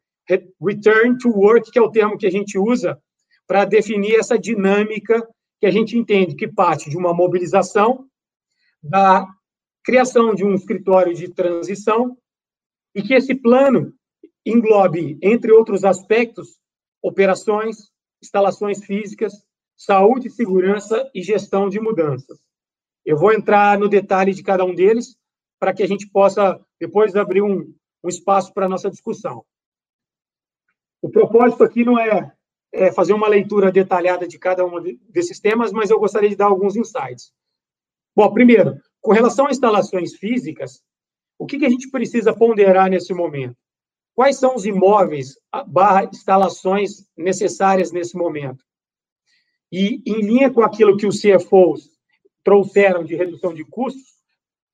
Return 0.62 1.18
to 1.18 1.30
Work, 1.30 1.72
que 1.72 1.80
é 1.80 1.82
o 1.82 1.92
termo 1.92 2.18
que 2.18 2.28
a 2.28 2.32
gente 2.32 2.58
usa 2.58 3.02
para 3.48 3.66
definir 3.66 4.16
essa 4.16 4.38
dinâmica 4.38 5.28
que 5.60 5.66
a 5.66 5.72
gente 5.72 5.98
entende 5.98 6.36
que 6.36 6.48
parte 6.48 6.90
de 6.90 6.98
uma 6.98 7.14
mobilização, 7.14 8.08
da 8.82 9.28
criação 9.84 10.34
de 10.34 10.44
um 10.44 10.56
escritório 10.56 11.14
de 11.14 11.30
transição, 11.30 12.18
e 12.96 13.02
que 13.02 13.14
esse 13.14 13.36
plano 13.36 13.94
englobe, 14.46 15.18
entre 15.22 15.52
outros 15.52 15.84
aspectos, 15.84 16.60
operações, 17.02 17.92
instalações 18.22 18.84
físicas, 18.84 19.34
saúde 19.78 20.28
e 20.28 20.32
segurança 20.32 21.10
e 21.14 21.22
gestão 21.22 21.70
de 21.70 21.80
mudanças. 21.80 22.40
Eu 23.06 23.18
vou 23.18 23.34
entrar 23.34 23.78
no 23.80 23.90
detalhe 23.90 24.34
de 24.34 24.44
cada 24.44 24.64
um 24.64 24.76
deles 24.76 25.16
para 25.60 25.74
que 25.74 25.84
a 25.84 25.88
gente 25.88 26.08
possa 26.08 26.60
depois 26.80 27.16
abrir 27.16 27.42
um, 27.42 27.74
um 28.04 28.10
espaço 28.10 28.54
para 28.54 28.66
a 28.66 28.70
nossa 28.70 28.90
discussão. 28.90 29.44
O 31.02 31.10
propósito 31.10 31.64
aqui 31.64 31.84
não 31.84 31.98
é, 31.98 32.32
é, 32.72 32.92
fazer 32.92 33.14
uma 33.14 33.28
leitura 33.28 33.72
detalhada 33.72 34.28
de 34.28 34.38
cada 34.38 34.66
um 34.66 34.72
desses 35.10 35.40
temas, 35.40 35.72
mas 35.72 35.90
eu 35.90 36.00
gostaria 36.00 36.30
de 36.30 36.36
dar 36.36 36.46
alguns 36.46 36.76
insights. 36.76 37.34
Bom, 38.16 38.32
primeiro, 38.34 38.80
com 39.02 39.12
relação 39.12 39.48
a 39.48 39.52
instalações 39.52 40.16
físicas, 40.16 40.82
o 41.40 41.46
que, 41.46 41.58
que 41.58 41.66
a 41.66 41.70
gente 41.70 41.90
precisa 41.90 42.34
ponderar 42.34 42.90
nesse 42.90 43.14
momento? 43.14 43.58
Quais 44.14 44.38
são 44.38 44.56
os 44.56 44.66
imóveis 44.66 45.36
barra 45.68 46.04
instalações 46.04 47.08
necessárias 47.18 47.92
nesse 47.92 48.16
momento? 48.16 48.64
E, 49.72 50.04
em 50.06 50.22
linha 50.22 50.52
com 50.52 50.62
aquilo 50.62 50.98
que 50.98 51.08
os 51.08 51.22
CFOs 51.22 51.90
trouxeram 52.44 53.04
de 53.04 53.16
redução 53.16 53.54
de 53.54 53.64
custos, 53.64 54.16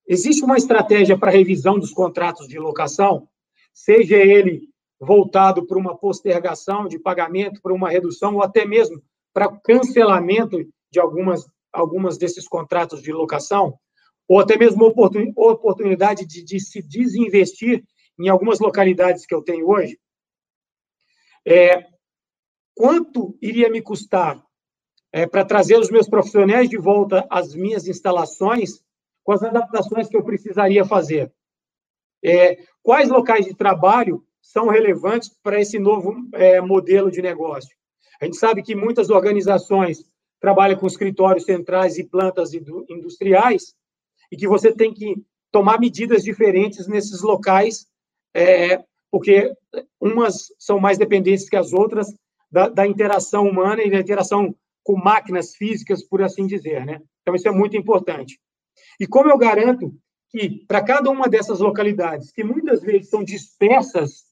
existe 0.07 0.43
uma 0.43 0.57
estratégia 0.57 1.17
para 1.17 1.31
revisão 1.31 1.77
dos 1.77 1.91
contratos 1.91 2.47
de 2.47 2.57
locação, 2.57 3.29
seja 3.73 4.17
ele 4.17 4.67
voltado 4.99 5.65
para 5.65 5.77
uma 5.77 5.97
postergação 5.97 6.87
de 6.87 6.99
pagamento, 6.99 7.61
para 7.61 7.73
uma 7.73 7.89
redução, 7.89 8.35
ou 8.35 8.43
até 8.43 8.65
mesmo 8.65 9.01
para 9.33 9.55
cancelamento 9.59 10.57
de 10.91 10.99
algumas, 10.99 11.45
algumas 11.71 12.17
desses 12.17 12.47
contratos 12.47 13.01
de 13.01 13.11
locação? 13.11 13.77
ou 14.27 14.39
até 14.39 14.57
mesmo 14.57 14.85
oportunidade 14.85 16.25
de, 16.25 16.43
de 16.43 16.59
se 16.59 16.81
desinvestir 16.81 17.83
em 18.19 18.27
algumas 18.27 18.59
localidades 18.59 19.25
que 19.25 19.33
eu 19.33 19.41
tenho 19.41 19.69
hoje, 19.69 19.97
é, 21.45 21.85
quanto 22.75 23.37
iria 23.41 23.69
me 23.69 23.81
custar 23.81 24.43
é, 25.13 25.25
para 25.25 25.45
trazer 25.45 25.77
os 25.77 25.89
meus 25.89 26.09
profissionais 26.09 26.69
de 26.69 26.77
volta 26.77 27.25
às 27.29 27.55
minhas 27.55 27.87
instalações 27.87 28.83
com 29.23 29.31
as 29.31 29.43
adaptações 29.43 30.09
que 30.09 30.17
eu 30.17 30.23
precisaria 30.23 30.83
fazer? 30.83 31.31
É, 32.23 32.57
quais 32.83 33.07
locais 33.07 33.45
de 33.45 33.55
trabalho 33.55 34.25
são 34.47 34.67
relevantes 34.67 35.29
para 35.43 35.59
esse 35.59 35.77
novo 35.77 36.15
é, 36.33 36.61
modelo 36.61 37.11
de 37.11 37.21
negócio? 37.21 37.75
A 38.21 38.25
gente 38.25 38.37
sabe 38.37 38.63
que 38.63 38.73
muitas 38.73 39.09
organizações 39.09 40.05
trabalham 40.39 40.77
com 40.77 40.87
escritórios 40.87 41.43
centrais 41.43 41.97
e 41.97 42.03
plantas 42.03 42.53
industriais, 42.53 43.75
e 44.31 44.37
que 44.37 44.47
você 44.47 44.71
tem 44.71 44.93
que 44.93 45.21
tomar 45.51 45.79
medidas 45.79 46.23
diferentes 46.23 46.87
nesses 46.87 47.21
locais, 47.21 47.87
é, 48.33 48.83
porque 49.11 49.53
umas 49.99 50.47
são 50.57 50.79
mais 50.79 50.97
dependentes 50.97 51.49
que 51.49 51.55
as 51.57 51.73
outras 51.73 52.13
da, 52.49 52.69
da, 52.69 52.87
interação 52.87 53.47
humana 53.47 53.83
e 53.83 53.91
da 53.91 53.99
interação 53.99 54.55
com 54.83 54.95
máquinas 54.95 55.55
físicas, 55.55 56.03
por 56.03 56.21
assim 56.21 56.47
dizer, 56.47 56.85
né? 56.85 57.01
Então, 57.21 57.35
isso 57.35 57.47
é 57.47 57.51
muito 57.51 57.75
importante. 57.75 58.39
E 58.99 59.05
como 59.05 59.29
eu 59.29 59.37
garanto 59.37 59.93
que, 60.29 60.65
para 60.65 60.83
cada 60.83 61.09
uma 61.09 61.27
dessas 61.27 61.59
localidades, 61.59 62.31
que 62.31 62.43
muitas 62.43 62.81
vezes 62.81 63.09
são 63.09 63.23
dispersas 63.23 64.26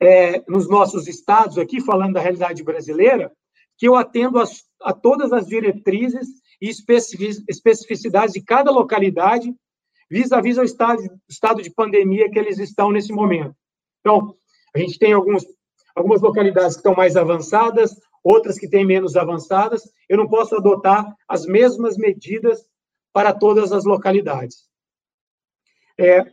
é, 0.00 0.42
nos 0.48 0.68
nossos 0.68 1.06
estados, 1.06 1.58
aqui 1.58 1.80
falando 1.80 2.14
da 2.14 2.20
realidade 2.20 2.62
brasileira, 2.62 3.30
que 3.76 3.86
eu 3.86 3.94
atendo 3.94 4.38
as, 4.38 4.64
a 4.82 4.92
todas 4.92 5.32
as 5.32 5.46
diretrizes 5.46 6.26
e 6.60 6.68
especificidades 6.68 8.34
de 8.34 8.42
cada 8.42 8.70
localidade 8.70 9.54
vis-à-vis 10.10 10.58
ao 10.58 10.64
estado, 10.64 11.02
estado 11.28 11.62
de 11.62 11.70
pandemia 11.70 12.30
que 12.30 12.38
eles 12.38 12.58
estão 12.58 12.90
nesse 12.90 13.12
momento. 13.12 13.54
Então, 14.00 14.34
a 14.74 14.78
gente 14.78 14.98
tem 14.98 15.12
alguns, 15.12 15.44
algumas 15.94 16.20
localidades 16.20 16.74
que 16.74 16.80
estão 16.80 16.94
mais 16.94 17.16
avançadas, 17.16 17.94
outras 18.22 18.58
que 18.58 18.68
têm 18.68 18.84
menos 18.84 19.16
avançadas. 19.16 19.82
Eu 20.08 20.18
não 20.18 20.28
posso 20.28 20.56
adotar 20.56 21.14
as 21.28 21.46
mesmas 21.46 21.96
medidas 21.96 22.66
para 23.12 23.32
todas 23.32 23.72
as 23.72 23.84
localidades. 23.84 24.68
É, 25.98 26.32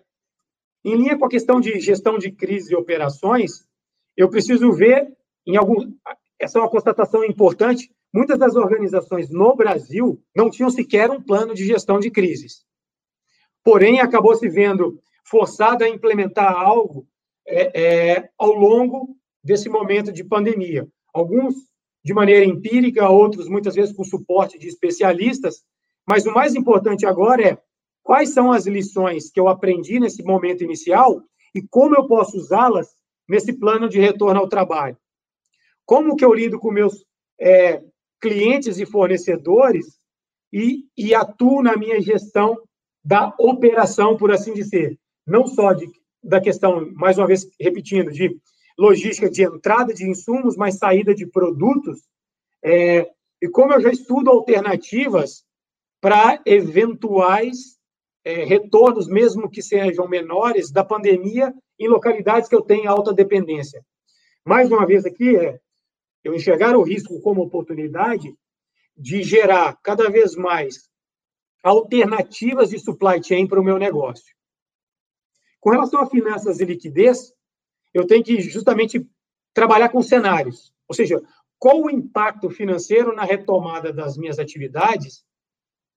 em 0.87 0.95
linha 0.95 1.17
com 1.17 1.25
a 1.25 1.29
questão 1.29 1.59
de 1.59 1.79
gestão 1.81 2.17
de 2.17 2.31
crise 2.31 2.71
e 2.71 2.75
operações, 2.75 3.67
eu 4.15 4.29
preciso 4.29 4.71
ver 4.71 5.05
em 5.45 5.57
algum. 5.57 5.93
Essa 6.39 6.59
é 6.59 6.61
uma 6.61 6.69
constatação 6.69 7.25
importante. 7.25 7.91
Muitas 8.13 8.39
das 8.39 8.55
organizações 8.55 9.29
no 9.29 9.53
Brasil 9.53 10.23
não 10.33 10.49
tinham 10.49 10.69
sequer 10.69 11.09
um 11.09 11.21
plano 11.21 11.53
de 11.53 11.65
gestão 11.65 11.99
de 11.99 12.09
crises. 12.09 12.65
Porém, 13.65 13.99
acabou 13.99 14.33
se 14.35 14.47
vendo 14.47 15.01
forçada 15.25 15.83
a 15.83 15.89
implementar 15.89 16.53
algo 16.53 17.05
é, 17.45 18.15
é, 18.15 18.29
ao 18.37 18.53
longo 18.53 19.17
desse 19.43 19.67
momento 19.67 20.09
de 20.09 20.23
pandemia. 20.23 20.87
Alguns 21.13 21.53
de 22.01 22.13
maneira 22.13 22.45
empírica, 22.45 23.09
outros 23.09 23.49
muitas 23.49 23.75
vezes 23.75 23.93
com 23.93 24.05
suporte 24.05 24.57
de 24.57 24.69
especialistas, 24.69 25.65
mas 26.07 26.25
o 26.25 26.31
mais 26.31 26.55
importante 26.55 27.05
agora 27.05 27.45
é 27.45 27.57
quais 28.07 28.29
são 28.29 28.53
as 28.53 28.65
lições 28.65 29.29
que 29.29 29.37
eu 29.37 29.49
aprendi 29.49 29.99
nesse 29.99 30.23
momento 30.23 30.63
inicial 30.63 31.21
e 31.53 31.61
como 31.61 31.93
eu 31.93 32.07
posso 32.07 32.37
usá-las 32.37 32.95
nesse 33.27 33.51
plano 33.51 33.89
de 33.89 33.99
retorno 33.99 34.39
ao 34.39 34.47
trabalho. 34.47 34.97
Como 35.85 36.15
que 36.15 36.23
eu 36.23 36.33
lido 36.33 36.57
com 36.57 36.71
meus 36.71 37.03
é, 37.37 37.83
clientes 38.21 38.79
e 38.79 38.85
fornecedores 38.85 39.99
e, 40.53 40.85
e 40.97 41.13
atuo 41.13 41.61
na 41.61 41.75
minha 41.75 42.01
gestão 42.01 42.57
da 43.03 43.35
operação, 43.37 44.15
por 44.15 44.31
assim 44.31 44.53
dizer. 44.53 44.97
Não 45.27 45.45
só 45.45 45.73
de, 45.73 45.85
da 46.23 46.39
questão, 46.39 46.89
mais 46.93 47.17
uma 47.17 47.27
vez 47.27 47.45
repetindo, 47.59 48.09
de 48.09 48.39
logística 48.79 49.29
de 49.29 49.43
entrada 49.43 49.93
de 49.93 50.09
insumos, 50.09 50.55
mas 50.55 50.77
saída 50.77 51.13
de 51.13 51.25
produtos. 51.25 51.99
É, 52.63 53.05
e 53.41 53.49
como 53.49 53.73
eu 53.73 53.81
já 53.81 53.89
estudo 53.91 54.29
alternativas 54.29 55.43
para 55.99 56.41
eventuais 56.45 57.76
é, 58.27 58.43
retornos, 58.43 59.07
mesmo 59.07 59.49
que 59.49 59.61
sejam 59.61 60.05
menores, 60.05 60.69
da 60.69 60.83
pandemia 60.83 61.53
em 61.79 61.87
localidades 61.87 62.49
que 62.49 62.55
eu 62.55 62.61
tenho 62.61 62.89
alta 62.89 63.13
dependência. 63.13 63.81
Mais 64.45 64.69
uma 64.69 64.85
vez 64.85 65.05
aqui, 65.05 65.37
é, 65.37 65.57
eu 66.25 66.35
enxergar 66.35 66.75
o 66.75 66.83
risco 66.83 67.21
como 67.21 67.41
oportunidade 67.41 68.35
de 68.97 69.23
gerar 69.23 69.77
cada 69.81 70.09
vez 70.09 70.35
mais 70.35 70.89
alternativas 71.63 72.71
de 72.71 72.79
supply 72.79 73.23
chain 73.23 73.47
para 73.47 73.61
o 73.61 73.63
meu 73.63 73.77
negócio. 73.77 74.35
Com 75.61 75.69
relação 75.69 76.01
a 76.01 76.09
finanças 76.09 76.59
e 76.59 76.65
liquidez, 76.65 77.33
eu 77.93 78.05
tenho 78.05 78.25
que 78.25 78.41
justamente 78.41 79.07
trabalhar 79.53 79.87
com 79.87 80.01
cenários, 80.01 80.73
ou 80.85 80.93
seja, 80.93 81.21
qual 81.57 81.81
o 81.81 81.89
impacto 81.89 82.49
financeiro 82.49 83.15
na 83.15 83.23
retomada 83.23 83.93
das 83.93 84.17
minhas 84.17 84.37
atividades 84.37 85.23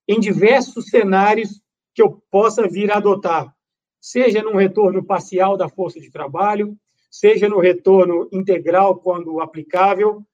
em 0.07 0.21
diversos 0.21 0.91
cenários 0.91 1.61
que 1.95 2.03
eu 2.03 2.23
possa 2.31 2.69
vir 2.69 2.91
a 2.91 2.97
adotar, 2.97 3.55
seja 4.01 4.43
num 4.43 4.57
retorno 4.57 5.05
parcial 5.05 5.57
da 5.57 5.69
força 5.69 6.01
de 6.01 6.11
trabalho, 6.11 6.77
seja 7.11 7.49
no 7.49 7.59
retorno 7.59 8.29
integral 8.33 8.97
quando 8.97 9.41
aplicável, 9.41 10.25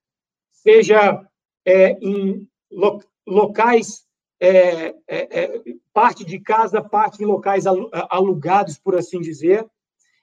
seja 0.52 1.26
é, 1.64 1.92
em 2.00 2.46
lo, 2.70 3.00
locais, 3.26 4.04
é, 4.38 4.94
é, 5.08 5.44
é 5.44 5.62
parte 5.92 6.24
de 6.24 6.38
casa, 6.38 6.82
parte 6.82 7.22
em 7.22 7.26
locais 7.26 7.64
alugados, 8.10 8.78
por 8.78 8.94
assim 8.94 9.20
dizer, 9.20 9.66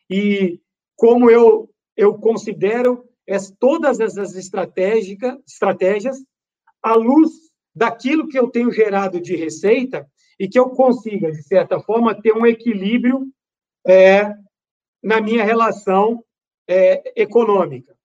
e 0.10 0.60
como 0.96 1.30
eu, 1.30 1.69
eu 1.98 2.13
considero 2.19 3.04
todas 3.60 4.00
essas 4.00 4.36
estratégias 4.36 6.24
à 6.82 6.93
luz 6.93 7.32
daquilo 7.76 8.28
que 8.28 8.38
eu 8.38 8.50
tenho 8.50 8.72
gerado 8.72 9.19
de 9.19 9.36
receita 9.36 10.08
e 10.43 10.49
que 10.49 10.60
eu 10.60 10.71
consiga, 10.71 11.32
de 11.32 11.41
certa 11.41 11.79
forma, 11.79 12.21
ter 12.21 12.34
um 12.34 12.45
equilíbrio 12.45 13.32
é, 13.88 14.25
na 15.01 15.21
minha 15.21 15.41
relação 15.41 16.21
é, 16.67 17.13
econômica. 17.15 17.97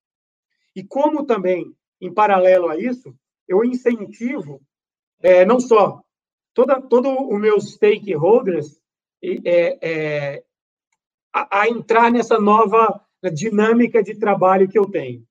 E 0.72 0.84
como 0.84 1.26
também, 1.26 1.74
em 2.00 2.14
paralelo 2.14 2.68
a 2.68 2.78
isso, 2.78 3.12
eu 3.48 3.64
incentivo 3.64 4.62
é, 5.20 5.44
não 5.44 5.58
só 5.58 6.00
toda, 6.54 6.80
todo 6.80 7.10
os 7.28 7.40
meus 7.40 7.72
stakeholders 7.72 8.80
é, 9.20 9.78
é, 9.82 10.44
a, 11.34 11.62
a 11.62 11.68
entrar 11.68 12.08
nessa 12.12 12.38
nova 12.38 13.04
dinâmica 13.34 14.00
de 14.00 14.16
trabalho 14.16 14.68
que 14.68 14.78
eu 14.78 14.88
tenho. 14.88 15.26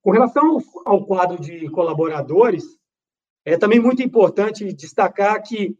Com 0.00 0.12
relação 0.12 0.62
ao 0.86 1.04
quadro 1.04 1.38
de 1.38 1.68
colaboradores, 1.68 2.64
é 3.48 3.56
também 3.56 3.80
muito 3.80 4.02
importante 4.02 4.72
destacar 4.72 5.42
que 5.42 5.76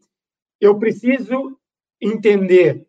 eu 0.59 0.77
preciso 0.79 1.57
entender 2.01 2.87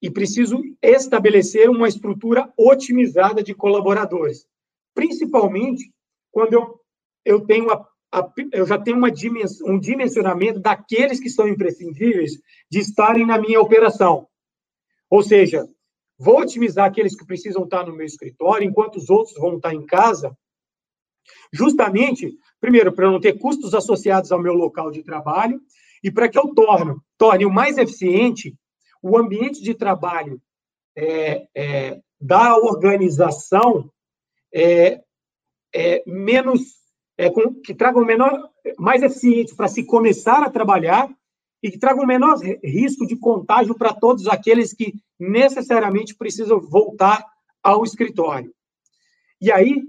e 0.00 0.10
preciso 0.10 0.60
estabelecer 0.80 1.68
uma 1.68 1.88
estrutura 1.88 2.50
otimizada 2.56 3.42
de 3.42 3.54
colaboradores, 3.54 4.46
principalmente 4.94 5.92
quando 6.30 6.54
eu, 6.54 6.80
eu 7.24 7.40
tenho 7.44 7.70
a, 7.70 7.86
a, 8.10 8.32
eu 8.52 8.66
já 8.66 8.78
tenho 8.78 8.98
dimens, 9.10 9.60
um 9.60 9.78
dimensionamento 9.78 10.58
daqueles 10.58 11.20
que 11.20 11.28
são 11.28 11.46
imprescindíveis 11.46 12.32
de 12.70 12.78
estarem 12.80 13.26
na 13.26 13.38
minha 13.38 13.60
operação. 13.60 14.26
Ou 15.10 15.22
seja, 15.22 15.68
vou 16.18 16.40
otimizar 16.40 16.86
aqueles 16.86 17.14
que 17.14 17.26
precisam 17.26 17.64
estar 17.64 17.86
no 17.86 17.94
meu 17.94 18.06
escritório, 18.06 18.66
enquanto 18.66 18.96
os 18.96 19.10
outros 19.10 19.36
vão 19.36 19.56
estar 19.56 19.74
em 19.74 19.84
casa, 19.84 20.36
justamente, 21.52 22.34
primeiro, 22.62 22.92
para 22.92 23.10
não 23.10 23.20
ter 23.20 23.36
custos 23.40 23.74
associados 23.74 24.30
ao 24.30 24.40
meu 24.40 24.54
local 24.54 24.92
de 24.92 25.02
trabalho 25.02 25.60
e 26.02 26.12
para 26.12 26.28
que 26.28 26.38
eu 26.38 26.54
torne, 26.54 26.94
torne 27.18 27.44
o 27.44 27.50
mais 27.50 27.76
eficiente 27.76 28.56
o 29.02 29.18
ambiente 29.18 29.60
de 29.60 29.74
trabalho 29.74 30.40
é, 30.96 31.48
é, 31.56 32.00
da 32.20 32.56
organização 32.56 33.90
é, 34.54 35.02
é 35.74 36.04
menos 36.06 36.60
é, 37.18 37.28
com, 37.28 37.52
que 37.52 37.74
traga 37.74 37.98
o 37.98 38.04
menor 38.04 38.48
mais 38.78 39.02
eficiente 39.02 39.56
para 39.56 39.66
se 39.66 39.84
começar 39.84 40.40
a 40.44 40.50
trabalhar 40.50 41.12
e 41.60 41.68
que 41.68 41.80
traga 41.80 42.00
o 42.00 42.06
menor 42.06 42.38
risco 42.62 43.04
de 43.08 43.16
contágio 43.16 43.76
para 43.76 43.92
todos 43.92 44.28
aqueles 44.28 44.72
que 44.72 44.94
necessariamente 45.18 46.14
precisam 46.14 46.60
voltar 46.60 47.24
ao 47.60 47.82
escritório. 47.82 48.54
E 49.40 49.50
aí, 49.50 49.82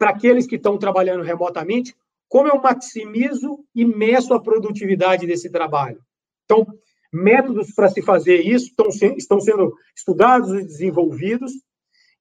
para 0.00 0.12
aqueles 0.12 0.46
que 0.46 0.56
estão 0.56 0.78
trabalhando 0.78 1.22
remotamente, 1.22 1.94
como 2.26 2.48
eu 2.48 2.58
maximizo 2.58 3.62
e 3.74 3.84
meço 3.84 4.32
a 4.32 4.40
produtividade 4.40 5.26
desse 5.26 5.50
trabalho? 5.50 6.00
Então, 6.46 6.66
métodos 7.12 7.74
para 7.74 7.90
se 7.90 8.00
fazer 8.00 8.40
isso 8.40 8.68
estão, 8.68 8.86
estão 9.14 9.40
sendo 9.40 9.74
estudados 9.94 10.58
e 10.58 10.64
desenvolvidos, 10.64 11.52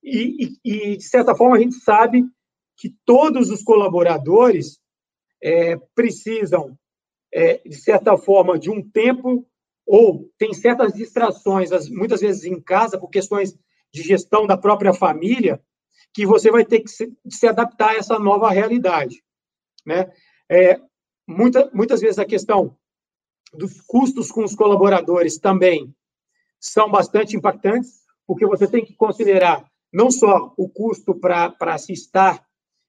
e, 0.03 0.57
e, 0.65 0.91
e, 0.91 0.97
de 0.97 1.03
certa 1.03 1.33
forma, 1.33 1.55
a 1.55 1.59
gente 1.59 1.75
sabe 1.75 2.25
que 2.75 2.93
todos 3.05 3.49
os 3.49 3.63
colaboradores 3.63 4.77
é, 5.41 5.77
precisam, 5.95 6.77
é, 7.33 7.61
de 7.65 7.75
certa 7.75 8.17
forma, 8.17 8.59
de 8.59 8.69
um 8.69 8.81
tempo, 8.81 9.47
ou 9.85 10.29
tem 10.37 10.53
certas 10.53 10.91
distrações, 10.91 11.69
muitas 11.89 12.19
vezes 12.19 12.43
em 12.43 12.59
casa, 12.59 12.99
por 12.99 13.09
questões 13.09 13.57
de 13.93 14.03
gestão 14.03 14.45
da 14.45 14.57
própria 14.57 14.93
família, 14.93 15.61
que 16.13 16.25
você 16.25 16.51
vai 16.51 16.65
ter 16.65 16.81
que 16.81 16.89
se, 16.89 17.11
se 17.29 17.47
adaptar 17.47 17.91
a 17.91 17.95
essa 17.95 18.17
nova 18.17 18.49
realidade. 18.49 19.23
Né? 19.85 20.11
É, 20.49 20.79
muita, 21.27 21.69
muitas 21.73 22.01
vezes 22.01 22.19
a 22.19 22.25
questão 22.25 22.75
dos 23.53 23.81
custos 23.81 24.31
com 24.31 24.43
os 24.43 24.55
colaboradores 24.55 25.37
também 25.37 25.93
são 26.59 26.89
bastante 26.89 27.35
impactantes, 27.35 28.01
porque 28.27 28.45
você 28.45 28.67
tem 28.67 28.83
que 28.83 28.95
considerar 28.95 29.65
não 29.91 30.11
só 30.11 30.53
o 30.57 30.69
custo 30.69 31.15
para 31.15 31.77
se 31.77 31.93
estar 31.93 32.45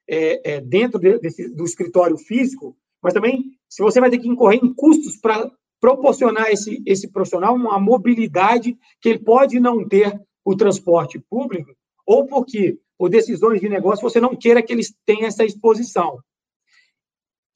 é, 0.08 0.56
é, 0.56 0.60
dentro 0.60 0.98
de, 0.98 1.18
desse, 1.18 1.48
do 1.48 1.64
escritório 1.64 2.18
físico, 2.18 2.76
mas 3.02 3.14
também 3.14 3.56
se 3.68 3.82
você 3.82 4.00
vai 4.00 4.10
ter 4.10 4.18
que 4.18 4.28
incorrer 4.28 4.60
em 4.62 4.74
custos 4.74 5.16
para 5.16 5.50
proporcionar 5.80 6.50
esse, 6.50 6.82
esse 6.84 7.08
profissional 7.08 7.54
uma 7.54 7.80
mobilidade 7.80 8.76
que 9.00 9.08
ele 9.08 9.20
pode 9.20 9.58
não 9.58 9.88
ter 9.88 10.20
o 10.44 10.54
transporte 10.54 11.18
público, 11.18 11.74
ou 12.04 12.26
porque 12.26 12.78
ou 13.00 13.08
decisões 13.08 13.62
de 13.62 13.68
negócio, 13.68 14.02
você 14.02 14.20
não 14.20 14.36
queira 14.36 14.62
que 14.62 14.70
eles 14.70 14.94
tenham 15.06 15.26
essa 15.26 15.42
exposição. 15.42 16.22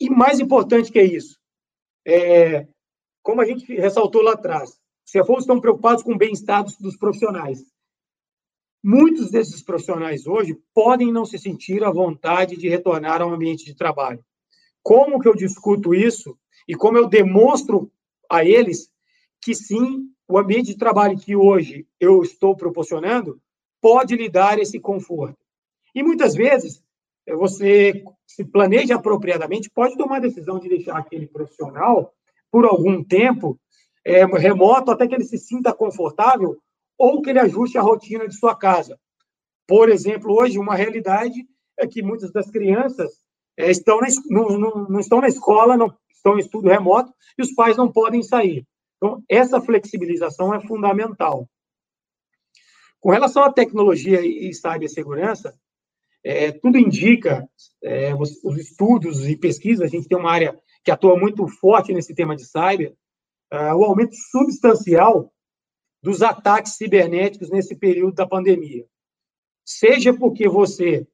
E 0.00 0.09
mais 0.09 0.40
importante 0.40 0.90
que 0.90 1.02
isso, 1.02 1.38
é, 2.02 2.66
como 3.22 3.42
a 3.42 3.44
gente 3.44 3.66
ressaltou 3.74 4.22
lá 4.22 4.33
atrás, 4.33 4.80
os 5.04 5.12
CFOs 5.12 5.40
estão 5.40 5.61
preocupados 5.61 6.02
com 6.02 6.14
o 6.14 6.16
bem-estar 6.16 6.64
dos 6.80 6.96
profissionais. 6.96 7.62
Muitos 8.83 9.30
desses 9.30 9.62
profissionais 9.62 10.26
hoje 10.26 10.59
podem 10.72 11.12
não 11.12 11.26
se 11.26 11.38
sentir 11.38 11.85
à 11.85 11.90
vontade 11.90 12.57
de 12.57 12.66
retornar 12.70 13.20
ao 13.20 13.30
ambiente 13.30 13.66
de 13.66 13.74
trabalho. 13.74 14.24
Como 14.83 15.20
que 15.20 15.28
eu 15.28 15.35
discuto 15.35 15.94
isso 15.94 16.38
e 16.66 16.74
como 16.74 16.96
eu 16.96 17.07
demonstro 17.07 17.92
a 18.30 18.42
eles 18.42 18.90
que 19.42 19.54
sim, 19.54 20.09
o 20.26 20.38
ambiente 20.38 20.68
de 20.68 20.78
trabalho 20.78 21.18
que 21.18 21.37
hoje 21.37 21.87
eu 22.00 22.22
estou 22.22 22.57
proporcionando 22.57 23.38
pode 23.85 24.16
lhe 24.16 24.31
dar 24.31 24.59
esse 24.59 24.81
conforto. 24.81 25.37
E 25.94 26.03
muitas 26.03 26.35
vezes, 26.35 26.83
você 27.29 28.03
se 28.27 28.42
planeja 28.42 28.94
apropriadamente, 28.94 29.68
pode 29.68 29.94
tomar 29.94 30.16
a 30.16 30.20
decisão 30.20 30.59
de 30.59 30.70
deixar 30.70 30.97
aquele 30.97 31.27
profissional 31.27 32.11
por 32.51 32.64
algum 32.64 33.05
tempo 33.05 33.61
é, 34.03 34.25
remoto 34.25 34.90
até 34.90 35.07
que 35.07 35.14
ele 35.14 35.25
se 35.25 35.37
sinta 35.37 35.70
confortável 35.75 36.57
ou 36.97 37.20
que 37.20 37.29
ele 37.29 37.40
ajuste 37.40 37.77
a 37.77 37.83
rotina 37.83 38.27
de 38.27 38.35
sua 38.35 38.57
casa. 38.57 38.99
Por 39.66 39.90
exemplo, 39.90 40.33
hoje, 40.33 40.59
uma 40.59 40.75
realidade 40.75 41.47
é 41.79 41.87
que 41.87 42.03
muitas 42.03 42.33
das 42.33 42.51
crianças 42.51 43.12
é, 43.55 43.70
estão 43.70 44.01
na, 44.01 44.07
não, 44.31 44.88
não 44.88 45.01
estão 45.01 45.20
na 45.20 45.29
escola, 45.29 45.77
não 45.77 45.94
estão 46.09 46.37
em 46.37 46.40
estudo 46.40 46.70
remoto 46.70 47.12
e 47.37 47.42
os 47.42 47.53
pais 47.53 47.77
não 47.77 47.92
podem 47.92 48.23
sair. 48.23 48.66
Então, 48.97 49.23
essa 49.29 49.61
flexibilização 49.61 50.55
é 50.55 50.66
fundamental. 50.66 51.47
Com 53.05 53.11
relação 53.11 53.45
à 53.45 53.53
tecnologia 53.53 54.25
e 54.25 54.51
cibersegurança, 54.55 55.55
é, 56.25 56.51
tudo 56.53 56.79
indica, 56.79 57.47
é, 57.83 58.14
os, 58.14 58.43
os, 58.43 58.57
estudos 58.57 59.29
e 59.29 59.37
pesquisas, 59.37 59.83
a 59.83 59.87
gente 59.87 60.09
tem 60.09 60.17
uma 60.17 60.33
área 60.33 60.59
que 60.83 60.90
atua 60.90 61.14
muito 61.14 61.47
forte 61.47 61.93
nesse 61.93 62.14
tema 62.14 62.35
de 62.35 62.47
cyber, 62.47 62.95
é, 63.53 63.75
o 63.75 63.85
aumento 63.85 64.14
substancial 64.31 65.31
dos 66.03 66.23
ataques 66.23 66.77
cibernéticos 66.77 67.51
nesse 67.51 67.77
período 67.77 68.14
da 68.14 68.27
pandemia. 68.27 68.87
Seja 69.67 70.14
porque 70.14 70.49
você 70.49 71.07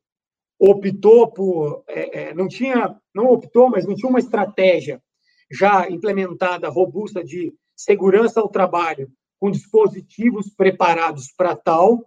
optou 0.61 1.33
por, 1.33 1.83
é, 1.89 2.21
é, 2.21 2.35
não 2.35 2.47
tinha, 2.47 3.01
não 3.13 3.33
optou, 3.33 3.69
mas 3.69 3.85
não 3.85 3.97
tinha 3.97 4.11
uma 4.11 4.21
estratégia 4.21 5.03
já 5.51 5.91
implementada, 5.91 6.69
robusta 6.69 7.25
de 7.25 7.53
segurança 7.75 8.41
ao 8.41 8.49
trabalho 8.49 9.11
com 9.41 9.51
dispositivos 9.51 10.51
preparados 10.51 11.33
para 11.33 11.57
tal, 11.57 12.05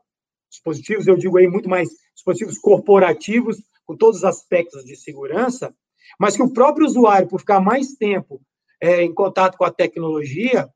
dispositivos, 0.49 1.07
eu 1.07 1.17
digo 1.17 1.37
aí 1.37 1.47
muito 1.47 1.67
mais 1.67 1.89
dispositivos 2.13 2.59
corporativos, 2.59 3.57
com 3.85 3.97
todos 3.97 4.19
os 4.19 4.23
aspectos 4.23 4.85
de 4.85 4.95
segurança, 4.95 5.75
mas 6.19 6.35
que 6.35 6.43
o 6.43 6.53
próprio 6.53 6.85
usuário, 6.85 7.27
por 7.27 7.39
ficar 7.39 7.59
mais 7.59 7.93
tempo 7.93 8.39
é, 8.79 9.01
em 9.01 9.13
contato 9.13 9.57
com 9.57 9.65
a 9.65 9.71
tecnologia, 9.71 10.69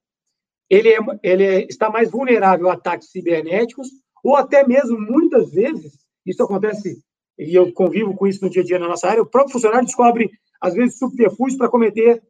ele, 0.69 0.89
é, 0.89 0.97
ele 1.23 1.43
é, 1.43 1.67
está 1.67 1.89
mais 1.89 2.09
vulnerável 2.09 2.69
a 2.69 2.73
ataques 2.73 3.11
cibernéticos, 3.11 3.87
ou 4.23 4.35
até 4.35 4.67
mesmo, 4.67 4.99
muitas 4.99 5.51
vezes, 5.51 5.93
isso 6.25 6.43
acontece, 6.43 7.01
e 7.37 7.53
eu 7.53 7.71
convivo 7.71 8.15
com 8.15 8.25
isso 8.25 8.43
no 8.43 8.49
dia 8.49 8.63
a 8.63 8.65
dia 8.65 8.79
na 8.79 8.87
nossa 8.87 9.07
área, 9.07 9.21
o 9.21 9.29
próprio 9.29 9.53
funcionário 9.53 9.85
descobre, 9.85 10.31
às 10.59 10.73
vezes, 10.73 10.97
subterfúgios 10.97 11.57
para 11.57 11.69
cometer 11.69 12.21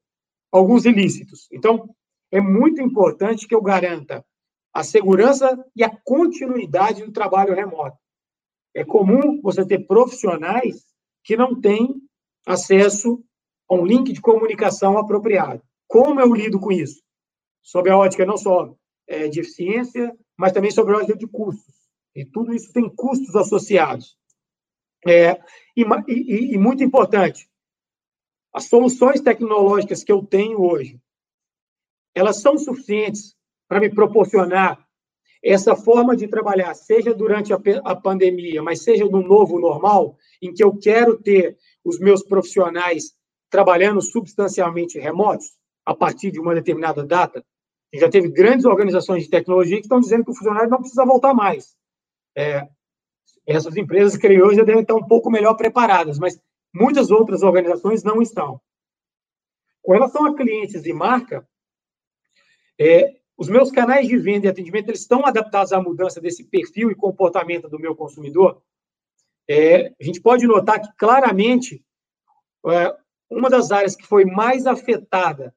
alguns 0.51 0.85
ilícitos. 0.85 1.47
Então, 1.51 1.89
é 2.31 2.41
muito 2.41 2.81
importante 2.81 3.47
que 3.47 3.55
eu 3.55 3.61
garanta 3.61 4.25
a 4.73 4.83
segurança 4.83 5.65
e 5.75 5.83
a 5.83 5.89
continuidade 5.89 7.03
do 7.03 7.11
trabalho 7.11 7.55
remoto. 7.55 7.97
é 8.75 8.85
comum 8.85 9.41
você 9.41 9.65
ter 9.65 9.87
profissionais 9.87 10.85
que 11.23 11.35
não 11.35 11.59
têm 11.59 11.95
acesso 12.45 13.23
a 13.69 13.75
um 13.75 13.85
link 13.85 14.13
de 14.13 14.21
comunicação 14.21 14.97
apropriado. 14.97 15.63
Como 15.87 16.19
eu 16.21 16.33
lido 16.33 16.59
com 16.59 16.71
isso? 16.71 17.01
Sob 17.63 17.89
a 17.89 17.97
ótica 17.97 18.25
não 18.25 18.37
só 18.37 18.75
é, 19.07 19.27
de 19.27 19.39
eficiência, 19.39 20.15
mas 20.37 20.51
também 20.51 20.69
sobre 20.69 20.93
a 20.93 20.97
ótica 20.97 21.17
de 21.17 21.27
custos. 21.27 21.75
E 22.15 22.25
tudo 22.25 22.53
isso 22.53 22.71
tem 22.71 22.87
custos 22.87 23.35
associados. 23.35 24.17
É, 25.07 25.39
e, 25.75 25.83
e, 26.07 26.53
e 26.53 26.57
muito 26.57 26.83
importante, 26.83 27.49
as 28.53 28.65
soluções 28.65 29.21
tecnológicas 29.21 30.03
que 30.03 30.11
eu 30.11 30.25
tenho 30.25 30.61
hoje, 30.61 30.99
elas 32.15 32.41
são 32.41 32.57
suficientes 32.57 33.35
para 33.67 33.79
me 33.79 33.89
proporcionar 33.89 34.85
essa 35.43 35.75
forma 35.75 36.15
de 36.15 36.27
trabalhar, 36.27 36.73
seja 36.73 37.13
durante 37.13 37.53
a, 37.53 37.59
a, 37.83 37.95
pandemia, 37.95 38.61
mas 38.63 38.83
seja 38.83 39.05
no 39.05 39.21
novo 39.21 39.59
normal, 39.59 40.17
em 40.41 40.53
que 40.53 40.63
eu 40.63 40.75
quero 40.77 41.17
ter 41.21 41.57
os 41.83 41.99
meus 41.99 42.23
profissionais 42.23 43.15
trabalhando 43.49 44.01
substancialmente 44.01 44.99
remotos, 44.99 45.57
a 45.85 45.95
partir 45.95 46.31
de 46.31 46.39
uma 46.39 46.53
determinada 46.53 47.05
data. 47.05 47.45
Já 47.93 48.09
teve 48.09 48.27
grandes 48.27 48.65
organizações 48.65 49.23
de 49.23 49.29
tecnologia 49.29 49.77
que 49.77 49.83
estão 49.83 50.01
dizendo 50.01 50.25
que 50.25 50.31
o 50.31 50.35
funcionário 50.35 50.69
não 50.69 50.79
precisa 50.79 51.05
voltar 51.05 51.33
mais. 51.33 51.77
É, 52.35 52.67
essas 53.45 53.77
empresas, 53.77 54.17
creio 54.17 54.45
eu, 54.45 54.53
já 54.53 54.63
devem 54.63 54.81
estar 54.81 54.95
um 54.95 55.07
pouco 55.07 55.31
melhor 55.31 55.55
preparadas, 55.55 56.19
mas 56.19 56.37
muitas 56.75 57.09
outras 57.09 57.41
organizações 57.41 58.03
não 58.03 58.21
estão. 58.21 58.59
Com 59.81 59.93
relação 59.93 60.25
a 60.25 60.35
clientes 60.35 60.85
e 60.85 60.91
marca, 60.91 61.47
é, 62.79 63.15
os 63.37 63.49
meus 63.49 63.71
canais 63.71 64.07
de 64.07 64.17
venda 64.17 64.47
e 64.47 64.49
atendimento 64.49 64.89
eles 64.89 65.01
estão 65.01 65.25
adaptados 65.25 65.71
à 65.71 65.81
mudança 65.81 66.19
desse 66.19 66.43
perfil 66.43 66.89
e 66.91 66.95
comportamento 66.95 67.69
do 67.69 67.79
meu 67.79 67.95
consumidor. 67.95 68.61
É, 69.47 69.93
a 69.99 70.03
gente 70.03 70.19
pode 70.19 70.45
notar 70.47 70.81
que 70.81 70.89
claramente 70.97 71.83
é, 72.67 72.95
uma 73.29 73.49
das 73.49 73.71
áreas 73.71 73.95
que 73.95 74.05
foi 74.05 74.25
mais 74.25 74.65
afetada 74.65 75.53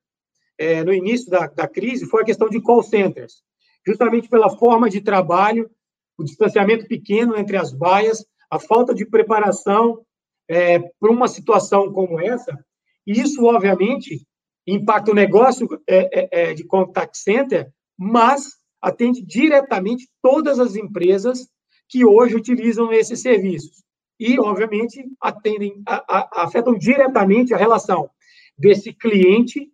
é, 0.58 0.84
no 0.84 0.92
início 0.92 1.30
da, 1.30 1.46
da 1.46 1.66
crise 1.66 2.06
foi 2.06 2.22
a 2.22 2.24
questão 2.26 2.48
de 2.48 2.60
call 2.60 2.82
centers, 2.82 3.42
justamente 3.86 4.28
pela 4.28 4.50
forma 4.50 4.90
de 4.90 5.00
trabalho 5.00 5.70
o 6.18 6.24
distanciamento 6.24 6.86
pequeno 6.86 7.36
entre 7.36 7.56
as 7.56 7.72
baias, 7.72 8.26
a 8.50 8.58
falta 8.58 8.94
de 8.94 9.06
preparação 9.06 10.04
é, 10.46 10.78
para 10.78 11.10
uma 11.10 11.26
situação 11.26 11.90
como 11.92 12.20
essa. 12.20 12.62
E 13.06 13.12
isso, 13.18 13.42
obviamente, 13.46 14.26
impacta 14.74 15.10
o 15.10 15.14
negócio 15.14 15.68
é, 15.86 16.20
é, 16.20 16.50
é, 16.50 16.54
de 16.54 16.64
contact 16.64 17.18
center, 17.18 17.72
mas 17.98 18.56
atende 18.80 19.22
diretamente 19.22 20.08
todas 20.22 20.58
as 20.58 20.74
empresas 20.76 21.48
que 21.88 22.04
hoje 22.04 22.36
utilizam 22.36 22.92
esses 22.92 23.20
serviços. 23.20 23.82
E, 24.18 24.38
obviamente, 24.38 25.02
atendem, 25.20 25.82
a, 25.86 26.04
a, 26.08 26.42
afetam 26.44 26.76
diretamente 26.76 27.54
a 27.54 27.56
relação 27.56 28.10
desse 28.56 28.92
cliente 28.92 29.70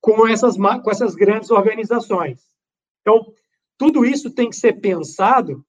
com 0.00 0.26
essas, 0.26 0.56
com 0.56 0.90
essas 0.90 1.14
grandes 1.14 1.50
organizações. 1.50 2.40
Então, 3.00 3.32
tudo 3.78 4.04
isso 4.04 4.30
tem 4.30 4.50
que 4.50 4.56
ser 4.56 4.74
pensado 4.74 5.64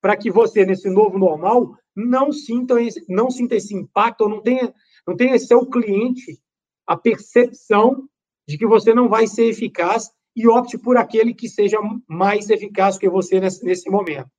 para 0.00 0.16
que 0.16 0.30
você, 0.30 0.64
nesse 0.64 0.88
novo 0.88 1.18
normal, 1.18 1.76
não 1.94 2.32
sinta, 2.32 2.80
esse, 2.80 3.04
não 3.08 3.30
sinta 3.30 3.56
esse 3.56 3.74
impacto, 3.74 4.22
ou 4.22 4.28
não 4.30 4.40
tenha, 4.40 4.74
não 5.06 5.14
tenha 5.14 5.38
seu 5.38 5.66
cliente 5.66 6.40
a 6.86 6.96
percepção 6.96 8.08
de 8.46 8.58
que 8.58 8.66
você 8.66 8.94
não 8.94 9.08
vai 9.08 9.26
ser 9.26 9.44
eficaz 9.44 10.10
e 10.34 10.48
opte 10.48 10.78
por 10.78 10.96
aquele 10.96 11.34
que 11.34 11.48
seja 11.48 11.78
mais 12.08 12.50
eficaz 12.50 12.98
que 12.98 13.08
você 13.08 13.40
nesse, 13.40 13.64
nesse 13.64 13.90
momento. 13.90 14.30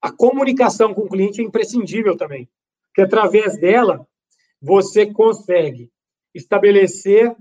A 0.00 0.10
comunicação 0.10 0.94
com 0.94 1.02
o 1.02 1.08
cliente 1.08 1.40
é 1.40 1.44
imprescindível 1.44 2.16
também, 2.16 2.48
porque 2.86 3.02
através 3.02 3.58
dela 3.60 4.06
você 4.60 5.12
consegue 5.12 5.90
estabelecer 6.34 7.36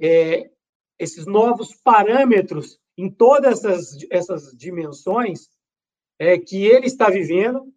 é, 0.00 0.50
esses 0.98 1.26
novos 1.26 1.74
parâmetros 1.74 2.78
em 2.96 3.10
todas 3.10 3.64
essas, 3.64 4.06
essas 4.10 4.56
dimensões 4.56 5.48
é, 6.18 6.38
que 6.38 6.64
ele 6.64 6.86
está 6.86 7.08
vivendo. 7.08 7.72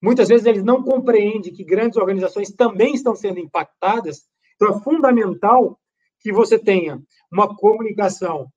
Muitas 0.00 0.28
vezes 0.28 0.46
ele 0.46 0.62
não 0.62 0.82
compreende 0.82 1.52
que 1.52 1.64
grandes 1.64 1.96
organizações 1.96 2.50
também 2.52 2.94
estão 2.94 3.14
sendo 3.14 3.38
impactadas. 3.38 4.28
Então, 4.62 4.76
é 4.76 4.80
fundamental 4.80 5.80
que 6.20 6.32
você 6.32 6.56
tenha 6.56 7.02
uma 7.32 7.56
comunicação 7.56 8.48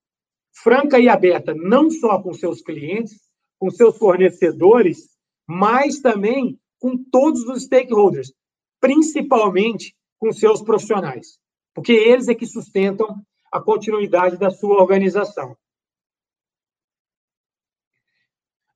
franca 0.52 1.00
e 1.00 1.08
aberta, 1.08 1.52
não 1.52 1.90
só 1.90 2.22
com 2.22 2.32
seus 2.32 2.62
clientes, 2.62 3.20
com 3.58 3.70
seus 3.70 3.98
fornecedores, 3.98 5.08
mas 5.48 5.98
também 5.98 6.60
com 6.78 6.96
todos 7.10 7.42
os 7.48 7.64
stakeholders, 7.64 8.32
principalmente 8.80 9.96
com 10.16 10.32
seus 10.32 10.62
profissionais, 10.62 11.40
porque 11.74 11.92
eles 11.92 12.28
é 12.28 12.34
que 12.34 12.46
sustentam 12.46 13.20
a 13.50 13.60
continuidade 13.60 14.36
da 14.36 14.50
sua 14.50 14.80
organização. 14.80 15.56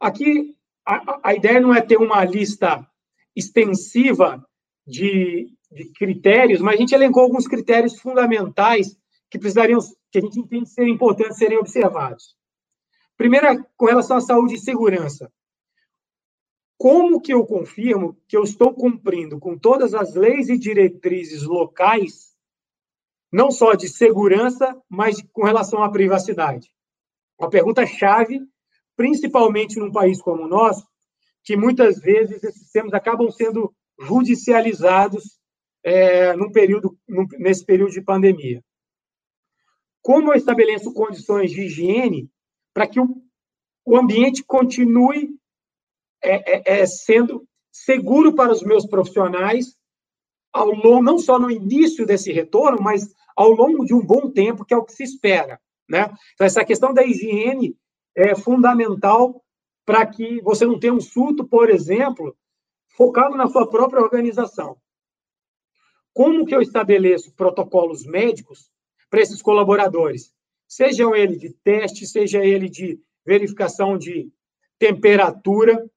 Aqui, 0.00 0.56
a, 0.84 1.28
a 1.28 1.34
ideia 1.34 1.60
não 1.60 1.72
é 1.72 1.80
ter 1.80 1.96
uma 1.96 2.24
lista 2.24 2.84
extensiva 3.36 4.44
de, 4.84 5.54
de 5.70 5.84
critérios, 5.92 6.60
mas 6.60 6.74
a 6.74 6.78
gente 6.78 6.94
elencou 6.94 7.22
alguns 7.22 7.46
critérios 7.46 7.98
fundamentais 8.00 8.96
que 9.30 9.38
precisariam, 9.38 9.78
que 10.10 10.18
a 10.18 10.20
gente 10.20 10.40
entende 10.40 10.68
serem 10.68 10.94
importantes 10.94 11.38
serem 11.38 11.58
observados. 11.58 12.36
Primeiro, 13.16 13.64
com 13.76 13.86
relação 13.86 14.16
à 14.16 14.20
saúde 14.20 14.54
e 14.54 14.58
segurança. 14.58 15.30
Como 16.76 17.20
que 17.20 17.32
eu 17.32 17.44
confirmo 17.44 18.16
que 18.26 18.36
eu 18.36 18.42
estou 18.42 18.74
cumprindo 18.74 19.38
com 19.38 19.56
todas 19.58 19.92
as 19.92 20.14
leis 20.14 20.48
e 20.48 20.58
diretrizes 20.58 21.42
locais, 21.42 22.34
não 23.30 23.50
só 23.50 23.74
de 23.74 23.86
segurança, 23.86 24.74
mas 24.88 25.22
com 25.32 25.44
relação 25.44 25.82
à 25.82 25.90
privacidade? 25.90 26.70
Uma 27.38 27.50
pergunta 27.50 27.86
chave 27.86 28.40
principalmente 29.00 29.78
num 29.78 29.90
país 29.90 30.20
como 30.20 30.42
o 30.42 30.46
nosso, 30.46 30.86
que 31.42 31.56
muitas 31.56 31.98
vezes 32.00 32.44
esses 32.44 32.60
sistemas 32.60 32.92
acabam 32.92 33.30
sendo 33.30 33.74
judicializados 33.98 35.39
é, 35.82 36.34
num 36.34 36.50
período, 36.50 36.96
num, 37.08 37.26
nesse 37.38 37.64
período 37.64 37.92
de 37.92 38.02
pandemia. 38.02 38.62
Como 40.02 40.32
eu 40.32 40.36
estabeleço 40.36 40.92
condições 40.92 41.50
de 41.50 41.62
higiene 41.62 42.30
para 42.72 42.86
que 42.86 43.00
o, 43.00 43.22
o 43.84 43.96
ambiente 43.96 44.42
continue 44.44 45.30
é, 46.22 46.56
é, 46.56 46.80
é, 46.80 46.86
sendo 46.86 47.46
seguro 47.72 48.34
para 48.34 48.52
os 48.52 48.62
meus 48.62 48.86
profissionais 48.86 49.76
ao 50.52 50.70
longo, 50.70 51.02
não 51.02 51.18
só 51.18 51.38
no 51.38 51.50
início 51.50 52.04
desse 52.04 52.32
retorno, 52.32 52.82
mas 52.82 53.14
ao 53.36 53.50
longo 53.50 53.84
de 53.84 53.94
um 53.94 54.04
bom 54.04 54.30
tempo, 54.30 54.64
que 54.64 54.74
é 54.74 54.76
o 54.76 54.84
que 54.84 54.92
se 54.92 55.04
espera. 55.04 55.60
Né? 55.88 56.10
Então, 56.34 56.46
essa 56.46 56.64
questão 56.64 56.92
da 56.92 57.04
higiene 57.04 57.76
é 58.14 58.34
fundamental 58.34 59.42
para 59.84 60.04
que 60.06 60.40
você 60.42 60.66
não 60.66 60.78
tenha 60.78 60.92
um 60.92 61.00
surto, 61.00 61.46
por 61.46 61.70
exemplo, 61.70 62.36
focado 62.96 63.36
na 63.36 63.48
sua 63.48 63.68
própria 63.68 64.02
organização. 64.02 64.76
Como 66.12 66.44
que 66.44 66.54
eu 66.54 66.60
estabeleço 66.60 67.32
protocolos 67.34 68.04
médicos 68.04 68.70
para 69.08 69.20
esses 69.20 69.40
colaboradores? 69.40 70.32
Sejam 70.66 71.14
ele 71.14 71.36
de 71.36 71.50
teste, 71.50 72.06
seja 72.06 72.44
ele 72.44 72.68
de 72.68 73.00
verificação 73.24 73.96
de 73.96 74.30
temperatura. 74.78 75.88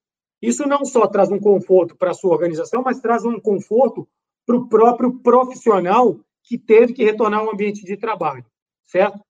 Isso 0.41 0.67
não 0.67 0.85
só 0.85 1.07
traz 1.07 1.31
um 1.31 1.39
conforto 1.39 1.95
para 1.95 2.11
a 2.11 2.13
sua 2.13 2.31
organização, 2.31 2.81
mas 2.83 2.99
traz 2.99 3.23
um 3.23 3.39
conforto 3.39 4.07
para 4.45 4.57
o 4.57 4.67
próprio 4.67 5.19
profissional 5.19 6.19
que 6.43 6.57
teve 6.57 6.93
que 6.93 7.03
retornar 7.03 7.39
ao 7.39 7.51
ambiente 7.51 7.85
de 7.85 7.95
trabalho, 7.95 8.45
certo? 8.83 9.23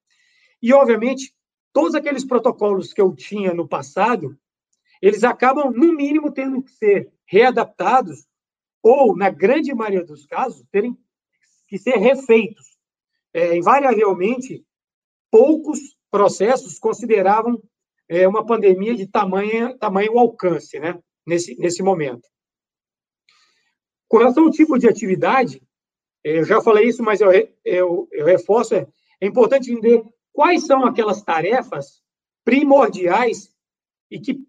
E, 0.61 0.73
obviamente, 0.73 1.33
todos 1.71 1.93
aqueles 1.93 2.25
protocolos 2.25 2.91
que 2.91 3.01
eu 3.01 3.13
tinha 3.13 3.53
no 3.53 3.67
passado, 3.67 4.35
eles 5.01 5.23
acabam, 5.23 5.71
no 5.71 5.93
mínimo, 5.93 6.31
tendo 6.31 6.61
que 6.63 6.71
ser 6.71 7.11
readaptados 7.25 8.25
ou, 8.83 9.15
na 9.15 9.29
grande 9.29 9.73
maioria 9.73 10.05
dos 10.05 10.25
casos, 10.25 10.65
terem 10.69 10.97
que 11.67 11.77
ser 11.79 11.95
refeitos. 11.97 12.77
É, 13.33 13.57
invariavelmente, 13.57 14.63
poucos 15.31 15.79
processos 16.11 16.77
consideravam 16.77 17.59
é, 18.07 18.27
uma 18.27 18.45
pandemia 18.45 18.93
de 18.93 19.07
tamanho, 19.07 19.75
tamanho 19.79 20.19
alcance, 20.19 20.79
né, 20.79 20.99
nesse, 21.25 21.55
nesse 21.55 21.81
momento. 21.81 22.29
Com 24.07 24.17
relação 24.17 24.43
ao 24.43 24.51
tipo 24.51 24.77
de 24.77 24.87
atividade, 24.87 25.63
é, 26.23 26.39
eu 26.39 26.45
já 26.45 26.61
falei 26.61 26.87
isso, 26.87 27.01
mas 27.01 27.21
eu, 27.21 27.31
eu, 27.65 28.07
eu 28.11 28.25
reforço, 28.25 28.75
é, 28.75 28.85
é 29.19 29.25
importante 29.25 29.71
entender 29.71 30.03
quais 30.31 30.65
são 30.65 30.85
aquelas 30.85 31.23
tarefas 31.23 32.03
primordiais 32.43 33.51
e 34.11 34.19
que, 34.19 34.39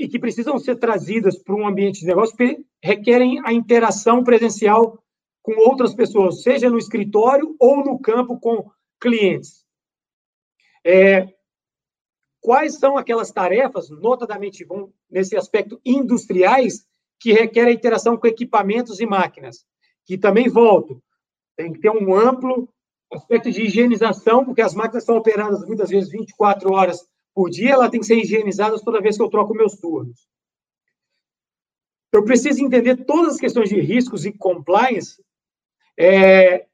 e 0.00 0.08
que 0.08 0.18
precisam 0.18 0.58
ser 0.58 0.76
trazidas 0.76 1.36
para 1.36 1.54
um 1.54 1.68
ambiente 1.68 2.00
de 2.00 2.06
negócio 2.06 2.34
que 2.34 2.64
requerem 2.82 3.38
a 3.44 3.52
interação 3.52 4.24
presencial 4.24 4.98
com 5.42 5.52
outras 5.68 5.94
pessoas, 5.94 6.42
seja 6.42 6.70
no 6.70 6.78
escritório 6.78 7.54
ou 7.60 7.84
no 7.84 7.98
campo 7.98 8.40
com 8.40 8.70
clientes. 8.98 9.62
É, 10.82 11.28
quais 12.40 12.78
são 12.78 12.96
aquelas 12.96 13.30
tarefas, 13.30 13.90
notadamente 13.90 14.64
vão 14.64 14.90
nesse 15.10 15.36
aspecto 15.36 15.78
industriais, 15.84 16.86
que 17.18 17.34
requerem 17.34 17.74
interação 17.74 18.16
com 18.16 18.26
equipamentos 18.26 19.00
e 19.00 19.06
máquinas. 19.06 19.66
Que 20.06 20.16
também 20.16 20.48
volto, 20.48 21.02
tem 21.58 21.74
que 21.74 21.80
ter 21.80 21.90
um 21.90 22.14
amplo 22.14 22.72
aspecto 23.12 23.50
de 23.50 23.64
higienização, 23.64 24.46
porque 24.46 24.62
as 24.62 24.74
máquinas 24.74 25.04
são 25.04 25.18
operadas 25.18 25.62
muitas 25.66 25.90
vezes 25.90 26.10
24 26.10 26.72
horas 26.72 27.06
por 27.34 27.50
dia, 27.50 27.72
ela 27.72 27.90
tem 27.90 28.00
que 28.00 28.06
ser 28.06 28.16
higienizada 28.16 28.78
toda 28.80 29.00
vez 29.00 29.16
que 29.16 29.22
eu 29.22 29.30
troco 29.30 29.54
meus 29.54 29.76
turnos. 29.76 30.28
Eu 32.12 32.24
preciso 32.24 32.64
entender 32.64 33.04
todas 33.04 33.34
as 33.34 33.40
questões 33.40 33.68
de 33.68 33.80
riscos 33.80 34.26
e 34.26 34.32
compliance 34.32 35.24
é, 35.96 36.66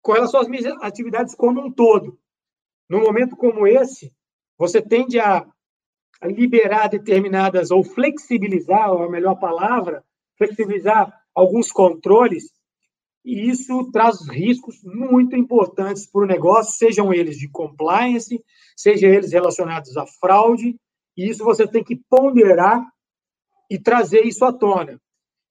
com 0.00 0.12
relação 0.12 0.40
às 0.40 0.48
minhas 0.48 0.66
atividades 0.82 1.34
como 1.34 1.60
um 1.60 1.70
todo. 1.70 2.18
Num 2.88 3.00
momento 3.00 3.36
como 3.36 3.66
esse, 3.66 4.12
você 4.58 4.82
tende 4.82 5.20
a, 5.20 5.46
liberar 6.24 6.88
determinadas, 6.88 7.70
ou 7.70 7.82
flexibilizar, 7.82 8.90
é 8.90 9.04
a 9.04 9.08
melhor 9.08 9.34
palavra, 9.36 10.04
flexibilizar 10.36 11.12
alguns 11.34 11.72
controles, 11.72 12.52
e 13.24 13.48
isso 13.48 13.90
traz 13.92 14.28
riscos 14.28 14.82
muito 14.82 15.36
importantes 15.36 16.06
para 16.06 16.22
o 16.22 16.26
negócio, 16.26 16.76
sejam 16.76 17.12
eles 17.12 17.38
de 17.38 17.48
compliance, 17.48 18.42
sejam 18.76 19.10
eles 19.10 19.32
relacionados 19.32 19.96
à 19.96 20.06
fraude, 20.06 20.76
e 21.16 21.28
isso 21.28 21.44
você 21.44 21.66
tem 21.66 21.84
que 21.84 21.96
ponderar 22.08 22.84
e 23.70 23.78
trazer 23.78 24.22
isso 24.22 24.44
à 24.44 24.52
tona. 24.52 25.00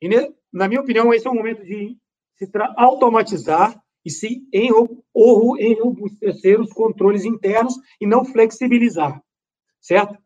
E, 0.01 0.09
na 0.51 0.67
minha 0.67 0.81
opinião, 0.81 1.13
esse 1.13 1.25
é 1.25 1.29
o 1.29 1.35
momento 1.35 1.63
de 1.63 1.97
se 2.35 2.49
automatizar 2.75 3.81
e 4.03 4.09
se 4.09 4.43
enrobustecer 4.53 6.59
os 6.59 6.73
controles 6.73 7.23
internos 7.23 7.75
e 8.01 8.07
não 8.07 8.25
flexibilizar, 8.25 9.21
certo? 9.79 10.17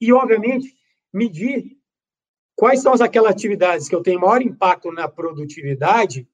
E, 0.00 0.12
obviamente, 0.12 0.74
medir 1.12 1.78
quais 2.56 2.82
são 2.82 2.92
aquelas 2.92 3.30
atividades 3.30 3.88
que 3.88 3.94
eu 3.94 4.02
tenho 4.02 4.20
maior 4.20 4.42
impacto 4.42 4.92
na 4.92 5.08
produtividade 5.08 6.28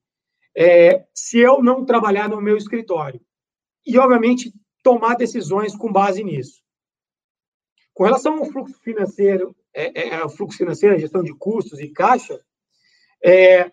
é, 0.55 1.05
se 1.13 1.39
eu 1.39 1.61
não 1.61 1.85
trabalhar 1.85 2.29
no 2.29 2.41
meu 2.41 2.57
escritório. 2.57 3.21
E, 3.85 3.97
obviamente, 3.97 4.53
tomar 4.83 5.15
decisões 5.15 5.75
com 5.75 5.91
base 5.91 6.23
nisso. 6.23 6.61
Com 7.93 8.03
relação 8.03 8.37
ao 8.37 8.45
fluxo 8.45 8.79
financeiro, 8.81 9.55
é, 9.73 10.07
é, 10.09 10.29
fluxo 10.29 10.57
financeiro, 10.57 10.99
gestão 10.99 11.23
de 11.23 11.33
custos 11.33 11.79
e 11.79 11.89
caixa, 11.89 12.39
é, 13.23 13.71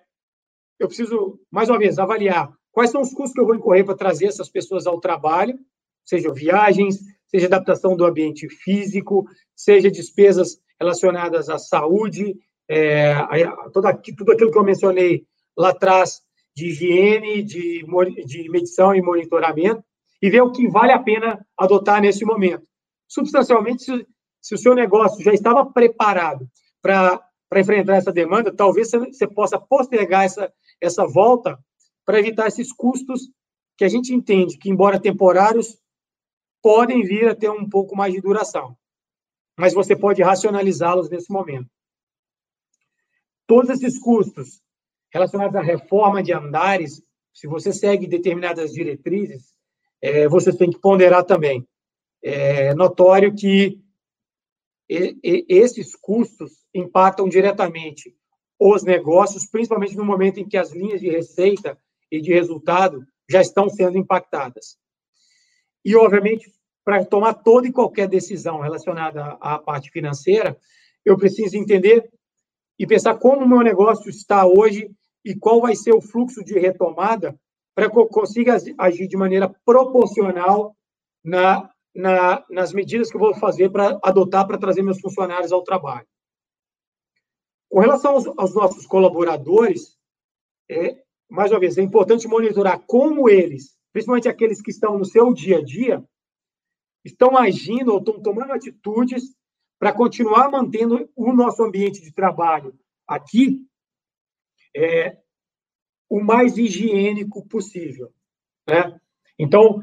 eu 0.79 0.87
preciso, 0.87 1.41
mais 1.51 1.69
uma 1.69 1.79
vez, 1.79 1.99
avaliar 1.99 2.53
quais 2.71 2.91
são 2.91 3.01
os 3.01 3.13
custos 3.13 3.33
que 3.33 3.41
eu 3.41 3.47
vou 3.47 3.55
incorrer 3.55 3.85
para 3.85 3.97
trazer 3.97 4.27
essas 4.27 4.49
pessoas 4.49 4.87
ao 4.87 5.01
trabalho, 5.01 5.59
seja 6.05 6.33
viagens, 6.33 6.99
seja 7.27 7.47
adaptação 7.47 7.97
do 7.97 8.05
ambiente 8.05 8.49
físico, 8.49 9.27
seja 9.55 9.91
despesas 9.91 10.61
relacionadas 10.79 11.49
à 11.49 11.59
saúde, 11.59 12.39
é, 12.69 13.13
a, 13.13 13.71
toda, 13.73 13.93
tudo 13.95 14.33
aquilo 14.33 14.51
que 14.51 14.59
eu 14.59 14.65
mencionei 14.65 15.27
lá 15.57 15.71
atrás 15.71 16.23
de 16.59 16.71
higiene, 16.71 17.43
de, 17.43 17.85
de 18.27 18.51
medição 18.51 18.93
e 18.93 19.01
monitoramento, 19.01 19.85
e 20.21 20.29
ver 20.29 20.43
o 20.43 20.51
que 20.51 20.69
vale 20.69 20.91
a 20.91 20.99
pena 20.99 21.47
adotar 21.57 22.03
nesse 22.03 22.25
momento. 22.25 22.67
Substancialmente, 23.07 23.85
se, 23.85 24.07
se 24.43 24.55
o 24.57 24.59
seu 24.59 24.75
negócio 24.75 25.23
já 25.23 25.33
estava 25.33 25.65
preparado 25.65 26.49
para 26.83 27.21
enfrentar 27.57 27.97
essa 27.97 28.13
demanda, 28.13 28.53
talvez 28.53 28.91
você 28.91 29.29
possa 29.29 29.59
postergar 29.59 30.25
essa, 30.25 30.53
essa 30.81 31.07
volta 31.07 31.57
para 32.05 32.19
evitar 32.19 32.49
esses 32.49 32.73
custos 32.73 33.31
que 33.77 33.85
a 33.85 33.89
gente 33.89 34.13
entende 34.13 34.59
que, 34.59 34.69
embora 34.69 35.01
temporários, 35.01 35.79
podem 36.61 37.03
vir 37.03 37.29
a 37.29 37.37
ter 37.37 37.51
um 37.51 37.69
pouco 37.69 37.95
mais 37.95 38.13
de 38.13 38.21
duração. 38.21 38.77
Mas 39.57 39.73
você 39.73 39.95
pode 39.95 40.23
racionalizá-los 40.23 41.09
nesse 41.09 41.31
momento. 41.31 41.71
Todos 43.47 43.71
esses 43.71 43.97
custos 44.01 44.61
relacionados 45.13 45.57
à 45.57 45.63
reforma 45.63 46.23
de 46.23 46.33
andares, 46.33 47.03
se 47.33 47.47
você 47.47 47.73
segue 47.73 48.07
determinadas 48.07 48.73
diretrizes, 48.73 49.57
é, 50.01 50.29
você 50.29 50.57
tem 50.57 50.71
que 50.71 50.81
ponderar 50.81 51.25
também. 51.25 51.67
É 52.23 52.75
notório 52.75 53.35
que 53.35 53.81
esses 54.89 55.95
custos 55.95 56.65
impactam 56.75 57.29
diretamente 57.29 58.15
os 58.59 58.83
negócios, 58.83 59.47
principalmente 59.47 59.97
no 59.97 60.05
momento 60.05 60.41
em 60.41 60.49
que 60.49 60.57
as 60.57 60.73
linhas 60.73 61.01
de 61.01 61.11
receita 61.11 61.79
e 62.11 62.21
de 62.21 62.33
resultado 62.33 63.07
já 63.31 63.41
estão 63.41 63.69
sendo 63.69 63.99
impactadas. 63.99 64.79
E, 65.85 65.95
obviamente, 65.95 66.51
para 66.85 67.05
tomar 67.05 67.35
toda 67.35 67.69
e 67.69 67.73
qualquer 67.73 68.09
decisão 68.09 68.61
relacionada 68.61 69.37
à 69.41 69.59
parte 69.59 69.91
financeira, 69.91 70.59
eu 71.05 71.17
preciso 71.17 71.57
entender 71.57 72.11
e 72.79 72.87
pensar 72.87 73.19
como 73.19 73.45
o 73.45 73.49
meu 73.49 73.61
negócio 73.61 74.09
está 74.09 74.47
hoje 74.47 74.91
e 75.25 75.35
qual 75.35 75.61
vai 75.61 75.75
ser 75.75 75.93
o 75.93 76.01
fluxo 76.01 76.45
de 76.45 76.59
retomada 76.59 77.39
para 77.75 77.91
que 77.91 77.99
eu 77.99 78.07
consiga 78.07 78.57
agir 78.79 79.07
de 79.07 79.17
maneira 79.17 79.49
proporcional 79.65 80.77
na, 81.25 81.71
na, 81.95 82.45
nas 82.51 82.73
medidas 82.73 83.11
que 83.11 83.17
eu 83.17 83.21
vou 83.21 83.35
fazer 83.35 83.71
para 83.71 83.99
adotar 84.03 84.47
para 84.47 84.59
trazer 84.59 84.83
meus 84.83 85.01
funcionários 85.01 85.53
ao 85.53 85.63
trabalho. 85.63 86.07
Com 87.69 87.81
relação 87.81 88.13
aos, 88.13 88.27
aos 88.27 88.55
nossos 88.55 88.87
colaboradores, 88.87 89.97
é, 90.71 91.03
mais 91.29 91.51
uma 91.51 91.61
vez, 91.61 91.77
é 91.77 91.83
importante 91.83 92.27
monitorar 92.27 92.83
como 92.87 93.29
eles, 93.29 93.77
principalmente 93.93 94.29
aqueles 94.29 94.63
que 94.63 94.71
estão 94.71 94.99
no 94.99 95.05
seu 95.05 95.33
dia 95.33 95.59
a 95.59 95.65
dia, 95.65 96.03
estão 97.05 97.37
agindo 97.37 97.93
ou 97.93 97.99
estão 97.99 98.21
tomando 98.21 98.53
atitudes 98.53 99.37
para 99.79 99.93
continuar 99.93 100.51
mantendo 100.51 101.09
o 101.15 101.33
nosso 101.33 101.63
ambiente 101.63 102.03
de 102.03 102.13
trabalho 102.13 102.75
aqui 103.07 103.65
é, 104.77 105.17
o 106.09 106.21
mais 106.21 106.57
higiênico 106.57 107.47
possível. 107.47 108.13
Né? 108.67 108.99
Então, 109.39 109.83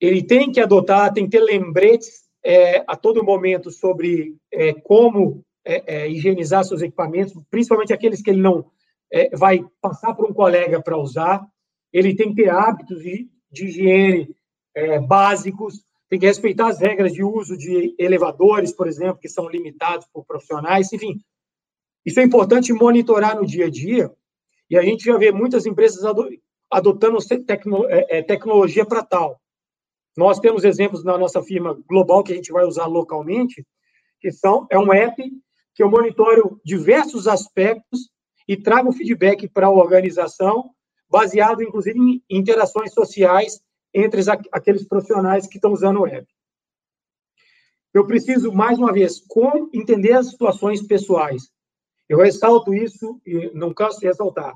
ele 0.00 0.22
tem 0.22 0.50
que 0.50 0.60
adotar, 0.60 1.12
tem 1.12 1.24
que 1.24 1.30
ter 1.30 1.40
lembretes 1.44 2.22
é, 2.44 2.84
a 2.88 2.96
todo 2.96 3.24
momento 3.24 3.70
sobre 3.70 4.36
é, 4.50 4.72
como 4.72 5.44
é, 5.64 5.94
é, 5.94 6.10
higienizar 6.10 6.64
seus 6.64 6.82
equipamentos, 6.82 7.34
principalmente 7.50 7.92
aqueles 7.92 8.20
que 8.20 8.30
ele 8.30 8.40
não 8.40 8.70
é, 9.12 9.34
vai 9.36 9.64
passar 9.80 10.14
para 10.14 10.26
um 10.26 10.34
colega 10.34 10.82
para 10.82 10.98
usar. 10.98 11.46
Ele 11.92 12.14
tem 12.16 12.34
que 12.34 12.42
ter 12.42 12.50
hábitos 12.50 13.02
de, 13.02 13.28
de 13.50 13.66
higiene 13.66 14.34
básicos, 15.06 15.84
tem 16.12 16.18
que 16.18 16.26
respeitar 16.26 16.68
as 16.68 16.78
regras 16.78 17.10
de 17.10 17.24
uso 17.24 17.56
de 17.56 17.94
elevadores, 17.98 18.70
por 18.70 18.86
exemplo, 18.86 19.16
que 19.16 19.30
são 19.30 19.48
limitados 19.48 20.06
por 20.12 20.26
profissionais. 20.26 20.92
Enfim, 20.92 21.18
isso 22.04 22.20
é 22.20 22.22
importante 22.22 22.70
monitorar 22.70 23.34
no 23.34 23.46
dia 23.46 23.64
a 23.64 23.70
dia. 23.70 24.12
E 24.68 24.76
a 24.76 24.82
gente 24.82 25.06
já 25.06 25.16
vê 25.16 25.32
muitas 25.32 25.64
empresas 25.64 26.04
adotando 26.70 27.16
é, 27.88 28.20
tecnologia 28.20 28.84
para 28.84 29.02
tal. 29.02 29.40
Nós 30.14 30.38
temos 30.38 30.64
exemplos 30.64 31.02
na 31.02 31.16
nossa 31.16 31.42
firma 31.42 31.82
global 31.88 32.22
que 32.22 32.34
a 32.34 32.36
gente 32.36 32.52
vai 32.52 32.66
usar 32.66 32.84
localmente, 32.84 33.66
que 34.20 34.30
são 34.30 34.66
é 34.70 34.78
um 34.78 34.92
app 34.92 35.16
que 35.74 35.82
eu 35.82 35.90
monitoro 35.90 36.60
diversos 36.62 37.26
aspectos 37.26 38.10
e 38.46 38.54
trago 38.54 38.92
feedback 38.92 39.48
para 39.48 39.68
a 39.68 39.70
organização, 39.70 40.72
baseado, 41.08 41.62
inclusive, 41.62 41.98
em 41.98 42.22
interações 42.28 42.92
sociais 42.92 43.62
entre 43.94 44.20
aqueles 44.50 44.86
profissionais 44.86 45.46
que 45.46 45.56
estão 45.56 45.72
usando 45.72 46.00
o 46.00 46.06
app. 46.06 46.26
Eu 47.94 48.06
preciso, 48.06 48.52
mais 48.52 48.78
uma 48.78 48.92
vez, 48.92 49.22
entender 49.72 50.12
as 50.12 50.30
situações 50.30 50.82
pessoais. 50.82 51.50
Eu 52.08 52.18
ressalto 52.18 52.72
isso 52.72 53.20
e 53.26 53.50
não 53.54 53.74
canso 53.74 54.00
de 54.00 54.06
ressaltar. 54.06 54.54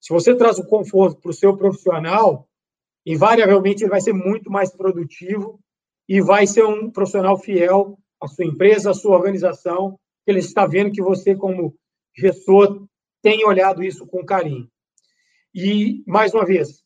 Se 0.00 0.12
você 0.12 0.34
traz 0.36 0.58
o 0.58 0.66
conforto 0.66 1.20
para 1.20 1.30
o 1.30 1.34
seu 1.34 1.56
profissional, 1.56 2.46
invariavelmente 3.06 3.82
ele 3.82 3.90
vai 3.90 4.02
ser 4.02 4.12
muito 4.12 4.50
mais 4.50 4.70
produtivo 4.70 5.58
e 6.06 6.20
vai 6.20 6.46
ser 6.46 6.64
um 6.64 6.90
profissional 6.90 7.38
fiel 7.38 7.98
à 8.20 8.28
sua 8.28 8.44
empresa, 8.44 8.90
à 8.90 8.94
sua 8.94 9.16
organização, 9.16 9.98
ele 10.26 10.40
está 10.40 10.66
vendo 10.66 10.92
que 10.92 11.02
você, 11.02 11.34
como 11.34 11.74
gestor, 12.14 12.86
tem 13.22 13.46
olhado 13.46 13.82
isso 13.82 14.06
com 14.06 14.24
carinho. 14.24 14.68
E, 15.54 16.02
mais 16.06 16.34
uma 16.34 16.44
vez, 16.44 16.83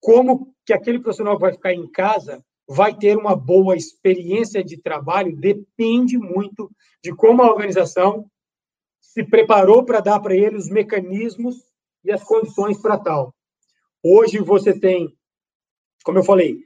como 0.00 0.54
que 0.64 0.72
aquele 0.72 1.00
profissional 1.00 1.36
que 1.36 1.42
vai 1.42 1.52
ficar 1.52 1.72
em 1.72 1.90
casa 1.90 2.44
vai 2.68 2.94
ter 2.94 3.16
uma 3.16 3.34
boa 3.34 3.76
experiência 3.76 4.62
de 4.62 4.80
trabalho 4.80 5.34
depende 5.36 6.18
muito 6.18 6.70
de 7.02 7.14
como 7.14 7.42
a 7.42 7.50
organização 7.50 8.30
se 9.00 9.24
preparou 9.24 9.84
para 9.84 10.00
dar 10.00 10.20
para 10.20 10.36
ele 10.36 10.56
os 10.56 10.68
mecanismos 10.68 11.56
e 12.04 12.12
as 12.12 12.22
condições 12.22 12.80
para 12.80 12.98
tal. 12.98 13.34
Hoje 14.04 14.38
você 14.38 14.78
tem, 14.78 15.12
como 16.04 16.18
eu 16.18 16.24
falei, 16.24 16.58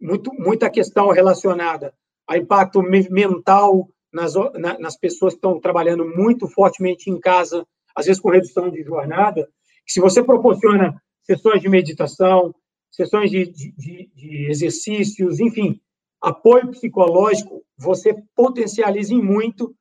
muito, 0.00 0.32
muita 0.34 0.70
questão 0.70 1.08
relacionada 1.10 1.94
a 2.26 2.38
impacto 2.38 2.82
mental 2.82 3.88
nas, 4.12 4.34
nas 4.78 4.96
pessoas 4.96 5.34
que 5.34 5.38
estão 5.38 5.60
trabalhando 5.60 6.06
muito 6.06 6.48
fortemente 6.48 7.10
em 7.10 7.20
casa, 7.20 7.66
às 7.94 8.06
vezes 8.06 8.20
com 8.20 8.30
redução 8.30 8.70
de 8.70 8.82
jornada. 8.82 9.48
Se 9.86 10.00
você 10.00 10.22
proporciona 10.22 11.00
sessões 11.22 11.60
de 11.60 11.68
meditação, 11.68 12.54
sessões 12.94 13.30
de, 13.30 13.46
de, 13.46 14.10
de 14.14 14.46
exercícios, 14.50 15.40
enfim, 15.40 15.80
apoio 16.20 16.70
psicológico, 16.70 17.64
você 17.76 18.14
potencializa 18.34 19.14
muito 19.14 19.76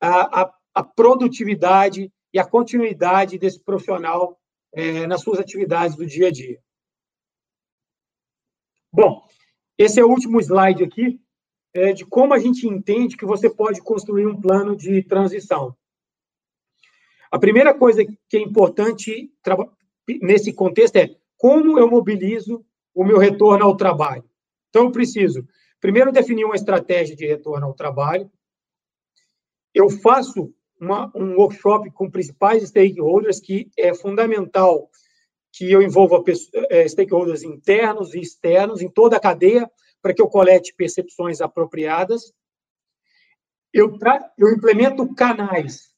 a, 0.00 0.42
a, 0.42 0.54
a 0.74 0.84
produtividade 0.84 2.12
e 2.32 2.38
a 2.38 2.46
continuidade 2.46 3.38
desse 3.38 3.58
profissional 3.60 4.38
é, 4.72 5.06
nas 5.06 5.22
suas 5.22 5.38
atividades 5.38 5.96
do 5.96 6.06
dia 6.06 6.28
a 6.28 6.30
dia. 6.30 6.60
Bom, 8.92 9.26
esse 9.78 9.98
é 9.98 10.04
o 10.04 10.08
último 10.08 10.40
slide 10.40 10.84
aqui, 10.84 11.20
é, 11.72 11.92
de 11.92 12.04
como 12.04 12.34
a 12.34 12.38
gente 12.38 12.66
entende 12.66 13.16
que 13.16 13.24
você 13.24 13.48
pode 13.48 13.80
construir 13.80 14.26
um 14.26 14.40
plano 14.40 14.76
de 14.76 15.02
transição. 15.02 15.76
A 17.30 17.38
primeira 17.38 17.72
coisa 17.72 18.04
que 18.04 18.36
é 18.36 18.40
importante 18.40 19.32
nesse 20.20 20.52
contexto 20.52 20.96
é 20.96 21.16
como 21.40 21.78
eu 21.78 21.88
mobilizo 21.88 22.62
o 22.94 23.02
meu 23.02 23.16
retorno 23.16 23.64
ao 23.64 23.74
trabalho. 23.74 24.28
Então, 24.68 24.84
eu 24.84 24.92
preciso, 24.92 25.48
primeiro, 25.80 26.12
definir 26.12 26.44
uma 26.44 26.54
estratégia 26.54 27.16
de 27.16 27.26
retorno 27.26 27.66
ao 27.66 27.72
trabalho. 27.72 28.30
Eu 29.72 29.88
faço 29.88 30.52
uma, 30.78 31.10
um 31.14 31.36
workshop 31.36 31.90
com 31.92 32.10
principais 32.10 32.68
stakeholders, 32.68 33.40
que 33.40 33.70
é 33.78 33.94
fundamental 33.94 34.90
que 35.50 35.72
eu 35.72 35.80
envolva 35.80 36.22
é, 36.68 36.86
stakeholders 36.86 37.42
internos 37.42 38.14
e 38.14 38.20
externos 38.20 38.82
em 38.82 38.90
toda 38.90 39.16
a 39.16 39.20
cadeia, 39.20 39.68
para 40.02 40.12
que 40.12 40.20
eu 40.20 40.28
colete 40.28 40.74
percepções 40.74 41.40
apropriadas. 41.40 42.34
Eu, 43.72 43.96
eu 44.36 44.50
implemento 44.50 45.14
canais 45.14 45.88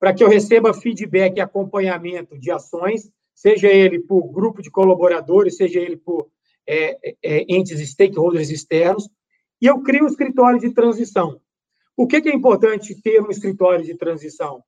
para 0.00 0.14
que 0.14 0.24
eu 0.24 0.30
receba 0.30 0.72
feedback 0.72 1.36
e 1.36 1.40
acompanhamento 1.42 2.38
de 2.38 2.50
ações, 2.50 3.10
seja 3.38 3.68
ele 3.68 4.00
por 4.00 4.32
grupo 4.32 4.60
de 4.60 4.68
colaboradores, 4.68 5.56
seja 5.56 5.78
ele 5.78 5.96
por 5.96 6.28
é, 6.66 7.14
é, 7.22 7.44
entes 7.48 7.78
stakeholders 7.88 8.50
externos, 8.50 9.08
e 9.62 9.66
eu 9.66 9.80
crio 9.80 10.04
um 10.04 10.08
escritório 10.08 10.58
de 10.58 10.74
transição. 10.74 11.40
Por 11.96 12.08
que, 12.08 12.20
que 12.20 12.28
é 12.28 12.34
importante 12.34 13.00
ter 13.00 13.22
um 13.22 13.30
escritório 13.30 13.84
de 13.84 13.94
transição? 13.94 14.60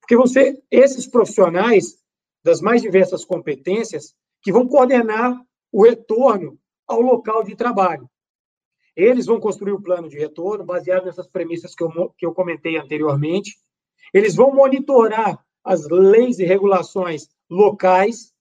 Porque 0.00 0.16
você, 0.16 0.56
esses 0.70 1.04
profissionais 1.04 1.96
das 2.44 2.60
mais 2.60 2.80
diversas 2.80 3.24
competências, 3.24 4.14
que 4.40 4.52
vão 4.52 4.68
coordenar 4.68 5.36
o 5.72 5.82
retorno 5.82 6.56
ao 6.86 7.00
local 7.00 7.42
de 7.42 7.56
trabalho. 7.56 8.08
Eles 8.94 9.26
vão 9.26 9.40
construir 9.40 9.72
o 9.72 9.82
plano 9.82 10.08
de 10.08 10.18
retorno 10.18 10.64
baseado 10.64 11.06
nessas 11.06 11.26
premissas 11.26 11.74
que 11.74 11.82
eu, 11.82 11.90
que 12.16 12.26
eu 12.26 12.32
comentei 12.32 12.76
anteriormente. 12.76 13.56
Eles 14.14 14.36
vão 14.36 14.54
monitorar 14.54 15.44
as 15.64 15.88
leis 15.88 16.38
e 16.38 16.44
regulações 16.44 17.28
locais. 17.52 18.32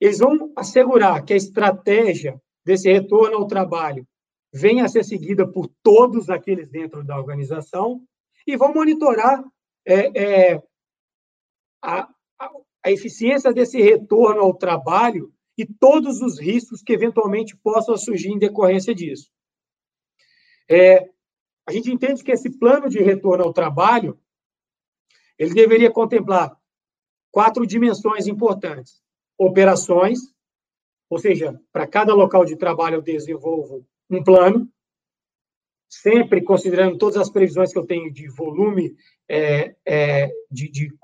Eles 0.00 0.18
vão 0.18 0.52
assegurar 0.54 1.24
que 1.24 1.32
a 1.32 1.36
estratégia 1.36 2.40
desse 2.64 2.92
retorno 2.92 3.36
ao 3.36 3.46
trabalho 3.46 4.06
venha 4.52 4.84
a 4.84 4.88
ser 4.88 5.04
seguida 5.04 5.50
por 5.50 5.68
todos 5.82 6.30
aqueles 6.30 6.68
dentro 6.68 7.02
da 7.02 7.16
organização 7.16 8.02
e 8.46 8.56
vão 8.56 8.72
monitorar 8.72 9.42
é, 9.86 10.52
é, 10.52 10.62
a, 11.82 12.08
a 12.84 12.90
eficiência 12.90 13.52
desse 13.52 13.80
retorno 13.80 14.42
ao 14.42 14.54
trabalho 14.54 15.32
e 15.56 15.64
todos 15.64 16.20
os 16.20 16.38
riscos 16.38 16.82
que 16.82 16.92
eventualmente 16.92 17.56
possam 17.56 17.96
surgir 17.96 18.28
em 18.28 18.38
decorrência 18.38 18.94
disso. 18.94 19.30
É, 20.68 21.08
a 21.66 21.72
gente 21.72 21.90
entende 21.90 22.22
que 22.22 22.32
esse 22.32 22.50
plano 22.58 22.88
de 22.88 22.98
retorno 22.98 23.44
ao 23.44 23.52
trabalho 23.52 24.18
ele 25.38 25.54
deveria 25.54 25.90
contemplar 25.90 26.56
quatro 27.34 27.66
dimensões 27.66 28.28
importantes: 28.28 29.02
operações, 29.36 30.20
ou 31.10 31.18
seja, 31.18 31.60
para 31.72 31.84
cada 31.84 32.14
local 32.14 32.44
de 32.44 32.56
trabalho 32.56 32.96
eu 32.96 33.02
desenvolvo 33.02 33.84
um 34.08 34.22
plano, 34.22 34.68
sempre 35.88 36.40
considerando 36.42 36.96
todas 36.96 37.16
as 37.16 37.28
previsões 37.28 37.72
que 37.72 37.78
eu 37.78 37.86
tenho 37.86 38.12
de 38.12 38.28
volume 38.28 38.94
é, 39.28 39.74
é, 39.84 40.30
de, 40.48 40.70
de 40.70 40.96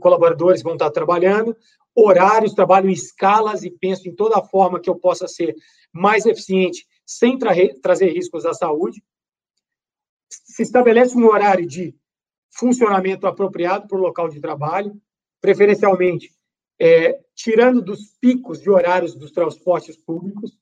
colaboradores 0.00 0.60
que 0.60 0.64
vão 0.64 0.72
estar 0.72 0.90
trabalhando, 0.90 1.54
horários, 1.94 2.54
trabalho 2.54 2.88
em 2.88 2.92
escalas 2.92 3.62
e 3.62 3.70
penso 3.70 4.08
em 4.08 4.14
toda 4.14 4.38
a 4.38 4.44
forma 4.44 4.80
que 4.80 4.88
eu 4.88 4.96
possa 4.96 5.28
ser 5.28 5.54
mais 5.92 6.24
eficiente 6.24 6.86
sem 7.04 7.38
tra 7.38 7.52
trazer 7.82 8.08
riscos 8.08 8.46
à 8.46 8.54
saúde. 8.54 9.04
Se 10.30 10.62
estabelece 10.62 11.16
um 11.16 11.26
horário 11.26 11.66
de 11.66 11.94
funcionamento 12.50 13.26
apropriado 13.26 13.86
para 13.86 13.98
o 13.98 14.00
local 14.00 14.28
de 14.28 14.40
trabalho, 14.40 14.98
preferencialmente 15.44 16.32
é, 16.80 17.20
tirando 17.34 17.82
dos 17.82 18.16
picos 18.18 18.62
de 18.62 18.70
horários 18.70 19.14
dos 19.14 19.30
transportes 19.30 19.94
públicos, 19.94 20.58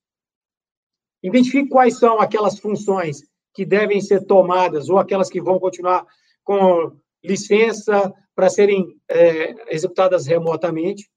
Identifique 1.23 1.69
quais 1.69 1.99
são 1.99 2.21
aquelas 2.21 2.59
funções 2.59 3.23
que 3.55 3.65
devem 3.65 4.01
ser 4.01 4.27
tomadas 4.27 4.89
ou 4.89 4.99
aquelas 4.99 5.31
que 5.31 5.41
vão 5.41 5.59
continuar 5.59 6.05
com 6.43 6.97
licença 7.23 8.13
para 8.35 8.51
serem 8.51 9.01
é, 9.09 9.73
executadas 9.73 10.27
remotamente. 10.27 11.09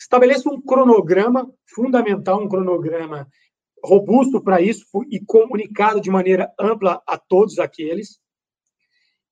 Estabeleça 0.00 0.48
um 0.48 0.60
cronograma 0.60 1.52
fundamental, 1.66 2.42
um 2.42 2.48
cronograma 2.48 3.28
robusto 3.84 4.42
para 4.42 4.62
isso 4.62 4.86
e 5.10 5.20
comunicado 5.20 6.00
de 6.00 6.08
maneira 6.08 6.50
ampla 6.58 7.02
a 7.06 7.18
todos 7.18 7.58
aqueles. 7.58 8.18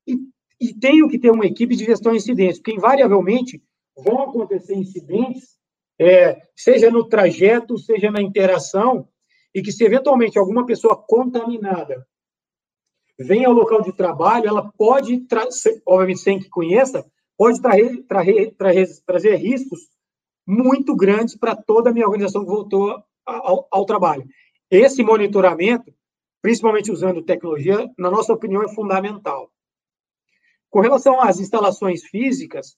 E, 0.07 0.19
e 0.61 0.75
tenho 0.75 1.09
que 1.09 1.19
ter 1.19 1.31
uma 1.31 1.47
equipe 1.47 1.75
de 1.75 1.85
gestão 1.85 2.13
de 2.13 2.19
incidentes, 2.19 2.59
porque 2.59 2.75
invariavelmente 2.75 3.63
vão 3.97 4.23
acontecer 4.23 4.75
incidentes, 4.75 5.59
é, 5.99 6.41
seja 6.55 6.91
no 6.91 7.09
trajeto, 7.09 7.79
seja 7.79 8.11
na 8.11 8.21
interação, 8.21 9.09
e 9.55 9.63
que 9.63 9.73
se 9.73 9.85
eventualmente 9.85 10.39
alguma 10.39 10.65
pessoa 10.67 10.97
contaminada 10.97 12.07
vem 13.19 13.45
ao 13.45 13.53
local 13.53 13.83
de 13.83 13.93
trabalho, 13.93 14.49
ela 14.49 14.71
pode, 14.79 15.27
obviamente 15.85 16.21
sem 16.21 16.39
que 16.39 16.49
conheça, 16.49 17.05
pode 17.37 17.61
trazer, 17.61 18.03
trazer, 18.07 18.55
trazer, 18.57 18.87
trazer 19.05 19.37
riscos 19.37 19.89
muito 20.47 20.97
grandes 20.97 21.37
para 21.37 21.55
toda 21.55 21.91
a 21.91 21.93
minha 21.93 22.07
organização 22.07 22.43
que 22.43 22.51
voltou 22.51 23.03
ao, 23.27 23.69
ao 23.71 23.85
trabalho. 23.85 24.25
Esse 24.71 25.03
monitoramento, 25.03 25.93
principalmente 26.41 26.91
usando 26.91 27.23
tecnologia, 27.23 27.91
na 27.99 28.11
nossa 28.11 28.33
opinião, 28.33 28.63
é 28.63 28.69
fundamental. 28.69 29.51
Com 30.71 30.81
relação 30.81 31.21
às 31.21 31.41
instalações 31.41 32.05
físicas, 32.05 32.77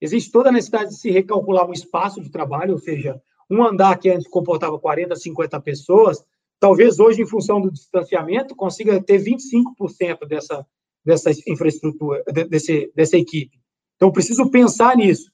existe 0.00 0.30
toda 0.30 0.48
a 0.48 0.52
necessidade 0.52 0.90
de 0.90 0.96
se 0.96 1.10
recalcular 1.10 1.68
um 1.68 1.72
espaço 1.72 2.22
de 2.22 2.30
trabalho, 2.30 2.74
ou 2.74 2.78
seja, 2.78 3.20
um 3.50 3.64
andar 3.64 3.98
que 3.98 4.08
antes 4.08 4.28
comportava 4.28 4.78
40, 4.78 5.14
50 5.16 5.60
pessoas, 5.60 6.24
talvez 6.60 7.00
hoje, 7.00 7.22
em 7.22 7.26
função 7.26 7.60
do 7.60 7.70
distanciamento, 7.70 8.54
consiga 8.54 9.02
ter 9.02 9.18
25% 9.18 10.26
dessa, 10.26 10.66
dessa 11.04 11.30
infraestrutura, 11.48 12.22
desse, 12.48 12.92
dessa 12.94 13.16
equipe. 13.16 13.58
Então, 13.96 14.12
preciso 14.12 14.50
pensar 14.50 14.96
nisso. 14.96 15.30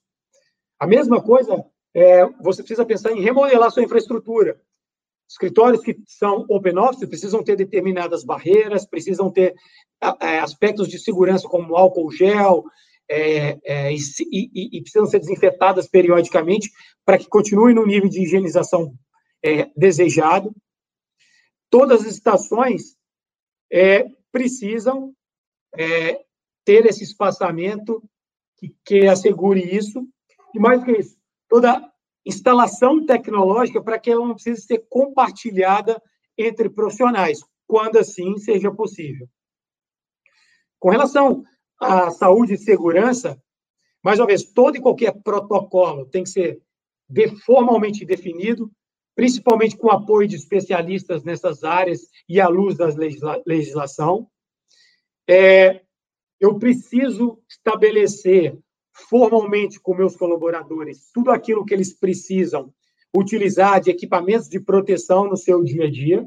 A 0.79 0.87
mesma 0.87 1.23
coisa, 1.23 1.65
é, 1.95 2.27
você 2.43 2.63
precisa 2.63 2.87
pensar 2.87 3.13
em 3.13 3.21
remodelar 3.21 3.71
sua 3.71 3.83
infraestrutura. 3.83 4.61
Escritórios 5.33 5.83
que 5.83 5.97
são 6.07 6.45
open 6.49 6.79
office 6.79 7.09
precisam 7.09 7.43
ter 7.43 7.57
determinadas 7.57 8.23
barreiras, 8.23 8.85
precisam 8.85 9.31
ter 9.31 9.55
aspectos 10.43 10.89
de 10.89 10.99
segurança 10.99 11.49
como 11.49 11.77
álcool 11.77 12.11
gel, 12.11 12.65
é, 13.11 13.59
é, 13.65 13.93
e, 13.93 13.99
e, 14.31 14.79
e, 14.79 14.81
precisam 14.81 15.07
ser 15.07 15.19
desinfetadas 15.19 15.87
periodicamente 15.87 16.71
para 17.05 17.19
que 17.19 17.29
continue 17.29 17.75
no 17.75 17.87
nível 17.87 18.09
de 18.09 18.23
higienização 18.23 18.95
é, 19.43 19.71
desejado. 19.77 20.55
Todas 21.69 22.03
as 22.03 22.15
estações 22.15 22.97
é, 23.71 24.07
precisam 24.31 25.15
é, 25.77 26.21
ter 26.65 26.87
esse 26.87 27.05
espaçamento 27.05 28.03
que, 28.57 28.75
que 28.85 29.07
assegure 29.07 29.61
isso, 29.61 30.07
e 30.55 30.59
mais 30.59 30.81
do 30.81 30.87
que 30.87 30.93
isso, 30.93 31.17
toda 31.49 31.92
instalação 32.25 33.05
tecnológica 33.05 33.83
para 33.83 33.99
que 33.99 34.11
ela 34.11 34.27
não 34.27 34.35
precise 34.35 34.63
ser 34.63 34.87
compartilhada 34.89 36.01
entre 36.39 36.71
profissionais, 36.71 37.41
quando 37.67 37.99
assim 37.99 38.37
seja 38.39 38.71
possível. 38.71 39.29
Com 40.79 40.91
relação 40.91 41.45
à 41.81 42.11
saúde 42.11 42.55
e 42.55 42.59
segurança, 42.59 43.41
mais 44.03 44.19
uma 44.19 44.27
vez, 44.27 44.43
todo 44.45 44.77
e 44.77 44.81
qualquer 44.81 45.13
protocolo 45.23 46.07
tem 46.07 46.25
que 46.25 46.31
ser 46.31 46.61
formalmente 47.45 48.05
definido, 48.05 48.71
principalmente 49.15 49.77
com 49.77 49.91
apoio 49.91 50.27
de 50.27 50.37
especialistas 50.37 51.23
nessas 51.23 51.63
áreas 51.63 52.09
e 52.29 52.41
à 52.41 52.49
luz 52.49 52.77
da 52.77 52.87
legisla 52.87 53.43
legislação. 53.47 54.29
É, 55.29 55.83
eu 56.41 56.59
preciso 56.59 57.41
estabelecer 57.49 58.59
formalmente 58.93 59.81
com 59.81 59.95
meus 59.95 60.17
colaboradores 60.17 61.11
tudo 61.13 61.31
aquilo 61.31 61.65
que 61.65 61.73
eles 61.73 61.93
precisam 61.93 62.73
utilizar 63.17 63.81
de 63.81 63.91
equipamentos 63.91 64.49
de 64.49 64.59
proteção 64.61 65.29
no 65.29 65.37
seu 65.37 65.63
dia 65.63 65.85
a 65.85 65.91
dia 65.91 66.27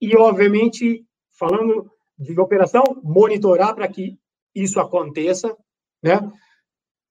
e, 0.00 0.16
obviamente, 0.16 1.04
falando 1.38 1.90
de 2.18 2.38
operação, 2.40 2.82
monitorar 3.02 3.74
para 3.74 3.88
que 3.88 4.18
isso 4.54 4.80
aconteça, 4.80 5.56
né? 6.02 6.20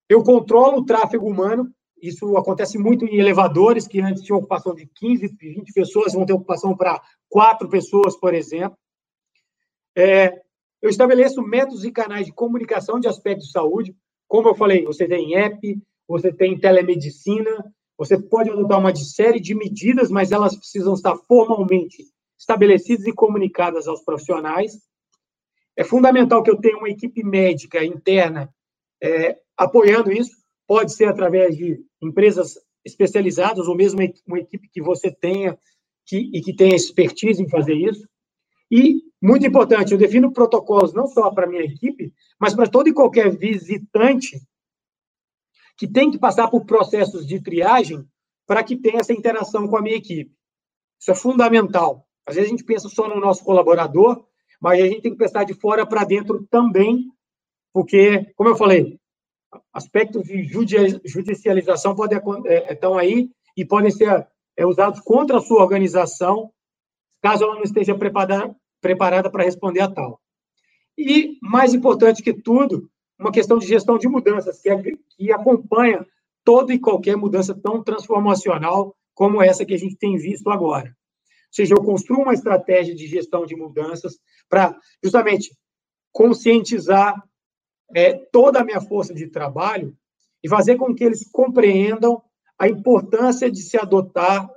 Eu 0.08 0.24
controlo 0.24 0.80
o 0.80 0.86
tráfego 0.86 1.28
humano 1.28 1.72
Isso 2.02 2.38
acontece 2.38 2.78
muito 2.78 3.06
em 3.06 3.20
elevadores, 3.20 3.88
que 3.88 4.00
antes 4.00 4.24
tinham 4.24 4.40
ocupação 4.40 4.74
de 4.74 4.88
15, 4.88 5.36
20 5.38 5.74
pessoas, 5.74 6.14
vão 6.14 6.26
ter 6.26 6.34
ocupação 6.34 6.76
para 6.76 7.02
quatro 7.28 7.68
pessoas, 7.68 8.16
por 8.16 8.34
exemplo. 8.34 8.78
É, 9.96 10.42
eu 10.82 10.90
estabeleço 10.90 11.42
métodos 11.42 11.84
e 11.84 11.92
canais 11.92 12.26
de 12.26 12.32
comunicação 12.32 13.00
de 13.00 13.08
aspectos 13.08 13.48
de 13.48 13.52
saúde. 13.52 13.96
Como 14.30 14.48
eu 14.48 14.56
falei, 14.56 14.86
você 14.86 15.08
tem 15.08 15.36
app, 15.36 15.82
você 16.08 16.32
tem 16.32 16.58
telemedicina, 16.58 17.74
você 17.98 18.18
pode 18.18 18.50
adotar 18.50 18.80
uma 18.80 18.96
série 18.96 19.40
de 19.40 19.56
medidas, 19.56 20.10
mas 20.10 20.32
elas 20.32 20.56
precisam 20.56 20.94
estar 20.94 21.18
formalmente 21.28 22.06
estabelecidas 22.38 23.06
e 23.08 23.12
comunicadas 23.12 23.88
aos 23.88 24.02
profissionais. 24.04 24.80
É 25.76 25.84
fundamental 25.84 26.44
que 26.44 26.52
eu 26.52 26.62
tenha 26.62 26.78
uma 26.78 26.90
equipe 26.90 27.24
médica 27.24 27.84
interna 27.84 28.54
é, 29.04 29.38
apoiando 29.58 30.12
isso. 30.12 30.32
Pode 30.68 30.94
ser 30.94 31.06
através 31.06 31.58
de 31.58 31.84
empresas 32.02 32.54
especializadas 32.86 33.68
ou 33.68 33.76
mesmo 33.76 34.00
uma 34.28 34.40
equipe 34.40 34.70
que 34.70 34.82
você 34.82 35.12
tenha 35.12 35.58
que, 36.06 36.30
e 36.34 36.42
que 36.42 36.56
tenha 36.56 36.76
expertise 36.76 37.42
em 37.42 37.50
fazer 37.50 37.74
isso. 37.74 38.08
E, 38.72 39.02
muito 39.22 39.46
importante, 39.46 39.92
eu 39.92 39.98
defino 39.98 40.32
protocolos 40.32 40.94
não 40.94 41.08
só 41.08 41.30
para 41.32 41.48
minha 41.48 41.64
equipe, 41.64 42.14
mas 42.40 42.56
para 42.56 42.70
todo 42.70 42.88
e 42.88 42.94
qualquer 42.94 43.36
visitante 43.36 44.42
que 45.78 45.88
tem 45.88 46.12
que 46.12 46.18
passar 46.18 46.50
por 46.50 46.66
processos 46.66 47.26
de 47.26 47.42
triagem 47.42 48.06
para 48.46 48.64
que 48.64 48.78
tenha 48.78 49.00
essa 49.00 49.14
interação 49.14 49.68
com 49.68 49.78
a 49.78 49.82
minha 49.82 49.96
equipe. 49.96 50.32
Isso 51.00 51.12
é 51.12 51.16
fundamental. 51.16 52.06
Às 52.26 52.36
vezes 52.36 52.50
a 52.50 52.52
gente 52.52 52.66
pensa 52.66 52.90
só 52.90 53.08
no 53.08 53.20
nosso 53.20 53.44
colaborador, 53.44 54.26
mas 54.62 54.82
a 54.82 54.88
gente 54.88 55.02
tem 55.02 55.12
que 55.12 55.18
pensar 55.18 55.46
de 55.46 55.54
fora 55.54 55.86
para 55.86 56.04
dentro 56.04 56.46
também, 56.50 57.06
porque, 57.74 58.32
como 58.36 58.50
eu 58.50 58.56
falei, 58.56 59.00
aspectos 59.74 60.24
de 60.24 60.44
judicialização 61.06 61.96
podem, 61.96 62.20
é, 62.46 62.74
estão 62.74 62.98
aí 62.98 63.32
e 63.56 63.66
podem 63.66 63.92
ser 63.92 64.28
é, 64.58 64.66
usados 64.66 65.00
contra 65.00 65.38
a 65.38 65.42
sua 65.42 65.62
organização, 65.62 66.52
caso 67.22 67.44
ela 67.46 67.56
não 67.56 67.64
esteja 67.64 67.96
preparada, 67.96 68.56
preparada 68.82 69.30
para 69.30 69.44
responder 69.44 69.82
a 69.82 69.92
tal. 69.92 70.20
E, 70.98 71.38
mais 71.42 71.74
importante 71.74 72.22
que 72.22 72.34
tudo, 72.34 72.90
uma 73.18 73.32
questão 73.32 73.58
de 73.58 73.68
gestão 73.68 73.98
de 73.98 74.08
mudanças, 74.08 74.62
que, 74.62 74.70
é, 74.70 74.82
que 75.18 75.32
acompanha 75.32 76.06
toda 76.44 76.74
e 76.74 76.80
qualquer 76.80 77.16
mudança 77.16 77.54
tão 77.54 77.84
transformacional 77.84 78.96
como 79.14 79.42
essa 79.42 79.66
que 79.66 79.74
a 79.74 79.78
gente 79.78 79.98
tem 79.98 80.18
visto 80.18 80.50
agora. 80.50 80.90
Ou 80.90 81.54
seja, 81.54 81.74
eu 81.74 81.84
construo 81.84 82.22
uma 82.22 82.34
estratégia 82.34 82.96
de 82.96 83.08
gestão 83.08 83.46
de 83.46 83.56
mudanças 83.56 84.20
para, 84.48 84.78
justamente, 85.04 85.56
conscientizar 86.12 87.22
é, 87.94 88.14
toda 88.14 88.60
a 88.60 88.64
minha 88.64 88.82
força 88.82 89.14
de 89.14 89.28
trabalho 89.28 89.96
e 90.44 90.50
fazer 90.50 90.78
com 90.78 90.94
que 90.94 91.04
eles 91.04 91.30
compreendam 91.32 92.22
a 92.58 92.68
importância 92.68 93.50
de 93.50 93.62
se 93.62 93.78
adotar 93.78 94.50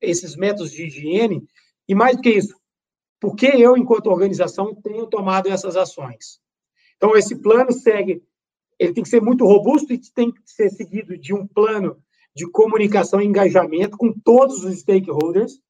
esses 0.00 0.36
métodos 0.36 0.72
de 0.72 0.86
higiene 0.86 1.46
e, 1.88 1.94
mais 1.94 2.16
do 2.16 2.22
que 2.22 2.30
isso, 2.30 2.56
porque 3.20 3.46
eu, 3.46 3.76
enquanto 3.76 4.08
organização, 4.08 4.74
tenho 4.74 5.06
tomado 5.06 5.48
essas 5.48 5.76
ações. 5.76 6.40
Então, 6.96 7.16
esse 7.16 7.36
plano 7.36 7.72
segue, 7.72 8.22
ele 8.78 8.92
tem 8.92 9.02
que 9.02 9.10
ser 9.10 9.20
muito 9.20 9.46
robusto 9.46 9.92
e 9.92 10.00
tem 10.14 10.30
que 10.30 10.40
ser 10.44 10.70
seguido 10.70 11.16
de 11.16 11.34
um 11.34 11.46
plano 11.46 12.02
de 12.34 12.46
comunicação 12.50 13.20
e 13.20 13.24
engajamento 13.24 13.96
com 13.96 14.12
todos 14.12 14.62
os 14.62 14.78
stakeholders, 14.78 15.60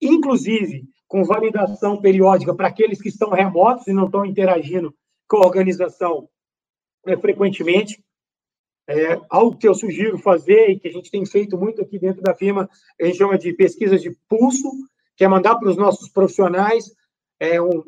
inclusive 0.00 0.88
com 1.06 1.22
validação 1.22 2.00
periódica 2.00 2.54
para 2.54 2.68
aqueles 2.68 3.00
que 3.00 3.08
estão 3.08 3.30
remotos 3.30 3.86
e 3.86 3.92
não 3.92 4.06
estão 4.06 4.24
interagindo 4.24 4.94
com 5.28 5.36
a 5.36 5.46
organização 5.46 6.28
é, 7.06 7.16
frequentemente. 7.16 8.02
É, 8.88 9.20
algo 9.28 9.56
que 9.56 9.66
eu 9.66 9.74
sugiro 9.74 10.16
fazer 10.16 10.70
e 10.70 10.78
que 10.78 10.88
a 10.88 10.92
gente 10.92 11.10
tem 11.10 11.26
feito 11.26 11.58
muito 11.58 11.82
aqui 11.82 11.98
dentro 11.98 12.22
da 12.22 12.34
firma, 12.34 12.68
a 13.00 13.04
gente 13.04 13.18
chama 13.18 13.36
de 13.36 13.52
pesquisa 13.52 13.98
de 13.98 14.16
pulso, 14.28 14.70
que 15.16 15.24
é 15.24 15.28
mandar 15.28 15.56
para 15.56 15.68
os 15.68 15.76
nossos 15.76 16.08
profissionais 16.08 16.92
é, 17.40 17.60
um, 17.60 17.84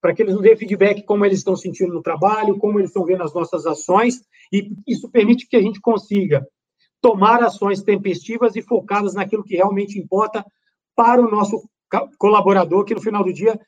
para 0.00 0.14
que 0.14 0.22
eles 0.22 0.34
nos 0.34 0.42
dêem 0.42 0.56
feedback 0.56 1.02
como 1.02 1.24
eles 1.24 1.38
estão 1.38 1.56
sentindo 1.56 1.92
no 1.92 2.02
trabalho, 2.02 2.58
como 2.58 2.78
eles 2.78 2.90
estão 2.90 3.04
vendo 3.04 3.22
as 3.22 3.34
nossas 3.34 3.66
ações, 3.66 4.22
e 4.52 4.72
isso 4.86 5.10
permite 5.10 5.48
que 5.48 5.56
a 5.56 5.62
gente 5.62 5.80
consiga 5.80 6.46
tomar 7.00 7.42
ações 7.42 7.82
tempestivas 7.82 8.56
e 8.56 8.62
focadas 8.62 9.14
naquilo 9.14 9.44
que 9.44 9.56
realmente 9.56 9.98
importa 9.98 10.44
para 10.94 11.20
o 11.20 11.30
nosso 11.30 11.68
colaborador, 12.18 12.84
que 12.84 12.94
no 12.94 13.00
final 13.00 13.24
do 13.24 13.32
dia 13.32 13.58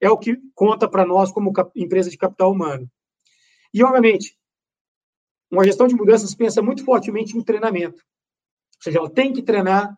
é 0.00 0.10
o 0.10 0.18
que 0.18 0.38
conta 0.54 0.88
para 0.88 1.04
nós 1.04 1.30
como 1.30 1.52
empresa 1.76 2.10
de 2.10 2.16
capital 2.16 2.52
humano. 2.52 2.90
E, 3.72 3.84
obviamente, 3.84 4.36
uma 5.50 5.64
gestão 5.64 5.86
de 5.86 5.94
mudanças 5.94 6.34
pensa 6.34 6.62
muito 6.62 6.84
fortemente 6.84 7.36
em 7.36 7.42
treinamento. 7.42 7.98
Ou 7.98 8.82
seja, 8.82 8.98
ela 8.98 9.10
tem 9.10 9.32
que 9.32 9.42
treinar 9.42 9.96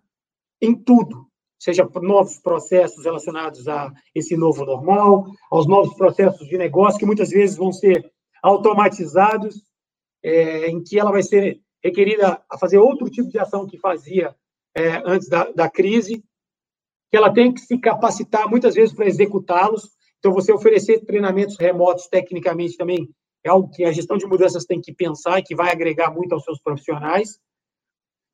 em 0.60 0.74
tudo 0.74 1.30
seja 1.62 1.88
novos 2.02 2.38
processos 2.38 3.04
relacionados 3.04 3.68
a 3.68 3.92
esse 4.12 4.36
novo 4.36 4.64
normal, 4.64 5.26
aos 5.48 5.64
novos 5.64 5.94
processos 5.94 6.48
de 6.48 6.58
negócio, 6.58 6.98
que 6.98 7.06
muitas 7.06 7.30
vezes 7.30 7.56
vão 7.56 7.72
ser 7.72 8.10
automatizados, 8.42 9.62
é, 10.24 10.66
em 10.66 10.82
que 10.82 10.98
ela 10.98 11.12
vai 11.12 11.22
ser 11.22 11.60
requerida 11.80 12.42
a 12.50 12.58
fazer 12.58 12.78
outro 12.78 13.08
tipo 13.08 13.28
de 13.28 13.38
ação 13.38 13.64
que 13.64 13.78
fazia 13.78 14.34
é, 14.76 15.02
antes 15.06 15.28
da, 15.28 15.52
da 15.52 15.70
crise, 15.70 16.24
que 17.08 17.16
ela 17.16 17.32
tem 17.32 17.54
que 17.54 17.60
se 17.60 17.78
capacitar 17.78 18.50
muitas 18.50 18.74
vezes 18.74 18.92
para 18.92 19.06
executá-los. 19.06 19.88
Então, 20.18 20.32
você 20.32 20.52
oferecer 20.52 21.04
treinamentos 21.04 21.56
remotos, 21.60 22.08
tecnicamente, 22.08 22.76
também 22.76 23.08
é 23.44 23.50
algo 23.50 23.70
que 23.70 23.84
a 23.84 23.92
gestão 23.92 24.16
de 24.16 24.26
mudanças 24.26 24.64
tem 24.64 24.80
que 24.80 24.92
pensar 24.92 25.38
e 25.38 25.44
que 25.44 25.54
vai 25.54 25.70
agregar 25.70 26.10
muito 26.10 26.32
aos 26.32 26.42
seus 26.42 26.60
profissionais. 26.60 27.38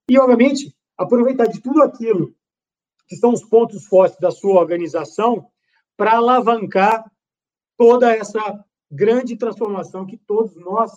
E, 0.08 0.18
obviamente, 0.18 0.74
aproveitar 0.96 1.46
de 1.46 1.60
tudo 1.60 1.82
aquilo 1.82 2.37
que 3.08 3.16
são 3.16 3.32
os 3.32 3.42
pontos 3.44 3.86
fortes 3.86 4.18
da 4.18 4.30
sua 4.30 4.60
organização, 4.60 5.48
para 5.96 6.16
alavancar 6.16 7.10
toda 7.76 8.14
essa 8.14 8.64
grande 8.90 9.36
transformação 9.36 10.06
que 10.06 10.16
todos 10.16 10.54
nós 10.56 10.92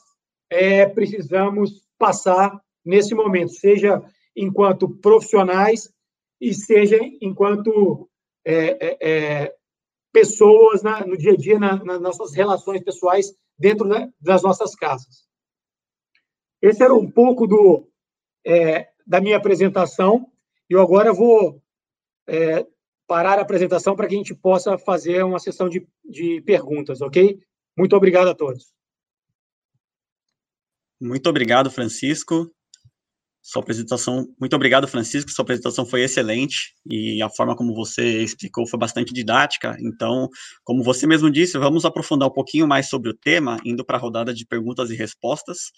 é, 0.49 0.85
precisamos 0.85 1.87
passar 1.97 2.61
nesse 2.83 3.15
momento, 3.15 3.53
seja 3.53 4.03
enquanto 4.35 4.89
profissionais 4.97 5.91
e 6.39 6.53
seja 6.53 6.97
enquanto 7.21 8.09
é, 8.45 8.55
é, 8.55 8.97
é 9.01 9.55
pessoas 10.11 10.81
no 11.05 11.17
dia 11.17 11.33
a 11.33 11.37
dia, 11.37 11.59
na, 11.59 11.83
nas 11.83 12.01
nossas 12.01 12.33
relações 12.33 12.83
pessoais 12.83 13.33
dentro 13.57 13.87
da, 13.87 14.09
das 14.19 14.43
nossas 14.43 14.75
casas. 14.75 15.27
Esse 16.61 16.83
era 16.83 16.93
um 16.93 17.09
pouco 17.09 17.47
do, 17.47 17.87
é, 18.45 18.89
da 19.05 19.21
minha 19.21 19.37
apresentação. 19.37 20.27
Eu 20.69 20.81
agora 20.81 21.13
vou 21.13 21.61
é, 22.27 22.65
parar 23.07 23.39
a 23.39 23.41
apresentação 23.41 23.95
para 23.95 24.07
que 24.07 24.15
a 24.15 24.17
gente 24.17 24.33
possa 24.33 24.77
fazer 24.77 25.23
uma 25.23 25.37
sessão 25.39 25.67
de, 25.67 25.85
de 26.03 26.41
perguntas, 26.41 27.01
ok? 27.01 27.37
Muito 27.77 27.95
obrigado 27.95 28.29
a 28.29 28.33
todos. 28.33 28.73
Muito 30.99 31.27
obrigado, 31.29 31.69
Francisco. 31.69 32.49
Sua 33.41 33.61
apresentação, 33.61 34.27
muito 34.39 34.55
obrigado, 34.55 34.87
Francisco. 34.87 35.31
Sua 35.31 35.41
apresentação 35.43 35.83
foi 35.85 36.03
excelente 36.03 36.75
e 36.85 37.21
a 37.23 37.29
forma 37.29 37.55
como 37.55 37.73
você 37.73 38.21
explicou 38.21 38.67
foi 38.67 38.79
bastante 38.79 39.11
didática. 39.11 39.75
Então, 39.81 40.29
como 40.63 40.83
você 40.83 41.07
mesmo 41.07 41.29
disse, 41.29 41.57
vamos 41.57 41.83
aprofundar 41.83 42.29
um 42.29 42.33
pouquinho 42.33 42.67
mais 42.67 42.87
sobre 42.87 43.09
o 43.09 43.13
tema, 43.13 43.59
indo 43.65 43.83
para 43.83 43.97
a 43.97 43.99
rodada 43.99 44.33
de 44.33 44.45
perguntas 44.45 44.91
e 44.91 44.95
respostas. 44.95 45.71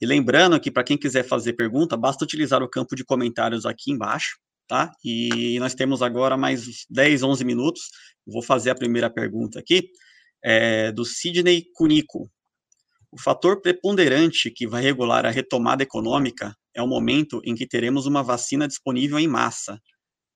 E 0.00 0.06
lembrando 0.06 0.58
que 0.60 0.70
para 0.70 0.84
quem 0.84 0.96
quiser 0.96 1.24
fazer 1.24 1.54
pergunta, 1.54 1.96
basta 1.96 2.24
utilizar 2.24 2.62
o 2.62 2.70
campo 2.70 2.94
de 2.94 3.04
comentários 3.04 3.66
aqui 3.66 3.90
embaixo 3.90 4.38
tá? 4.68 4.92
E 5.02 5.58
nós 5.58 5.74
temos 5.74 6.02
agora 6.02 6.36
mais 6.36 6.84
10, 6.90 7.22
11 7.22 7.44
minutos. 7.44 7.90
Vou 8.26 8.42
fazer 8.42 8.70
a 8.70 8.74
primeira 8.74 9.08
pergunta 9.08 9.58
aqui, 9.58 9.90
é, 10.44 10.92
do 10.92 11.04
Sidney 11.04 11.64
Cunico. 11.74 12.30
O 13.10 13.18
fator 13.18 13.62
preponderante 13.62 14.50
que 14.50 14.68
vai 14.68 14.82
regular 14.82 15.24
a 15.24 15.30
retomada 15.30 15.82
econômica 15.82 16.54
é 16.74 16.82
o 16.82 16.86
momento 16.86 17.40
em 17.42 17.54
que 17.54 17.66
teremos 17.66 18.04
uma 18.04 18.22
vacina 18.22 18.68
disponível 18.68 19.18
em 19.18 19.26
massa. 19.26 19.80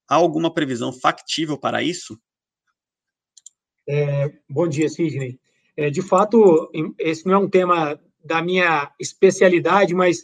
Há 0.08 0.14
alguma 0.14 0.52
previsão 0.52 0.90
factível 0.92 1.58
para 1.58 1.82
isso? 1.82 2.18
É, 3.86 4.32
bom 4.48 4.66
dia, 4.66 4.88
Sidney. 4.88 5.38
É, 5.76 5.90
de 5.90 6.00
fato, 6.00 6.70
esse 6.98 7.26
não 7.26 7.34
é 7.34 7.38
um 7.38 7.50
tema 7.50 8.00
da 8.24 8.42
minha 8.42 8.90
especialidade, 8.98 9.94
mas 9.94 10.22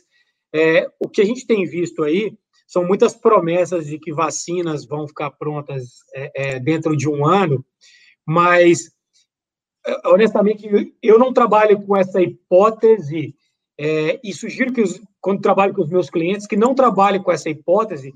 é, 0.54 0.86
o 0.98 1.09
que 1.09 1.20
a 1.20 1.24
gente 1.24 1.46
tem 1.46 1.66
visto 1.66 2.02
aí 2.02 2.36
são 2.69 2.87
muitas 2.87 3.14
promessas 3.14 3.87
de 3.87 3.99
que 3.99 4.12
vacinas 4.12 4.85
vão 4.85 5.09
ficar 5.09 5.31
prontas 5.31 6.05
é, 6.14 6.33
é, 6.35 6.61
dentro 6.61 6.95
de 6.95 7.09
um 7.09 7.25
ano, 7.25 7.64
mas, 8.27 8.93
é, 9.87 10.09
honestamente, 10.09 10.95
eu 11.03 11.19
não 11.19 11.33
trabalho 11.33 11.81
com 11.87 11.97
essa 11.97 12.21
hipótese. 12.21 13.35
É, 13.81 14.21
e 14.23 14.35
sugiro 14.35 14.73
que, 14.73 14.83
os, 14.83 15.01
quando 15.19 15.41
trabalho 15.41 15.73
com 15.73 15.81
os 15.81 15.89
meus 15.89 16.11
clientes, 16.11 16.47
que 16.47 16.57
não 16.57 16.75
trabalhem 16.75 17.23
com 17.23 17.33
essa 17.33 17.49
hipótese, 17.49 18.12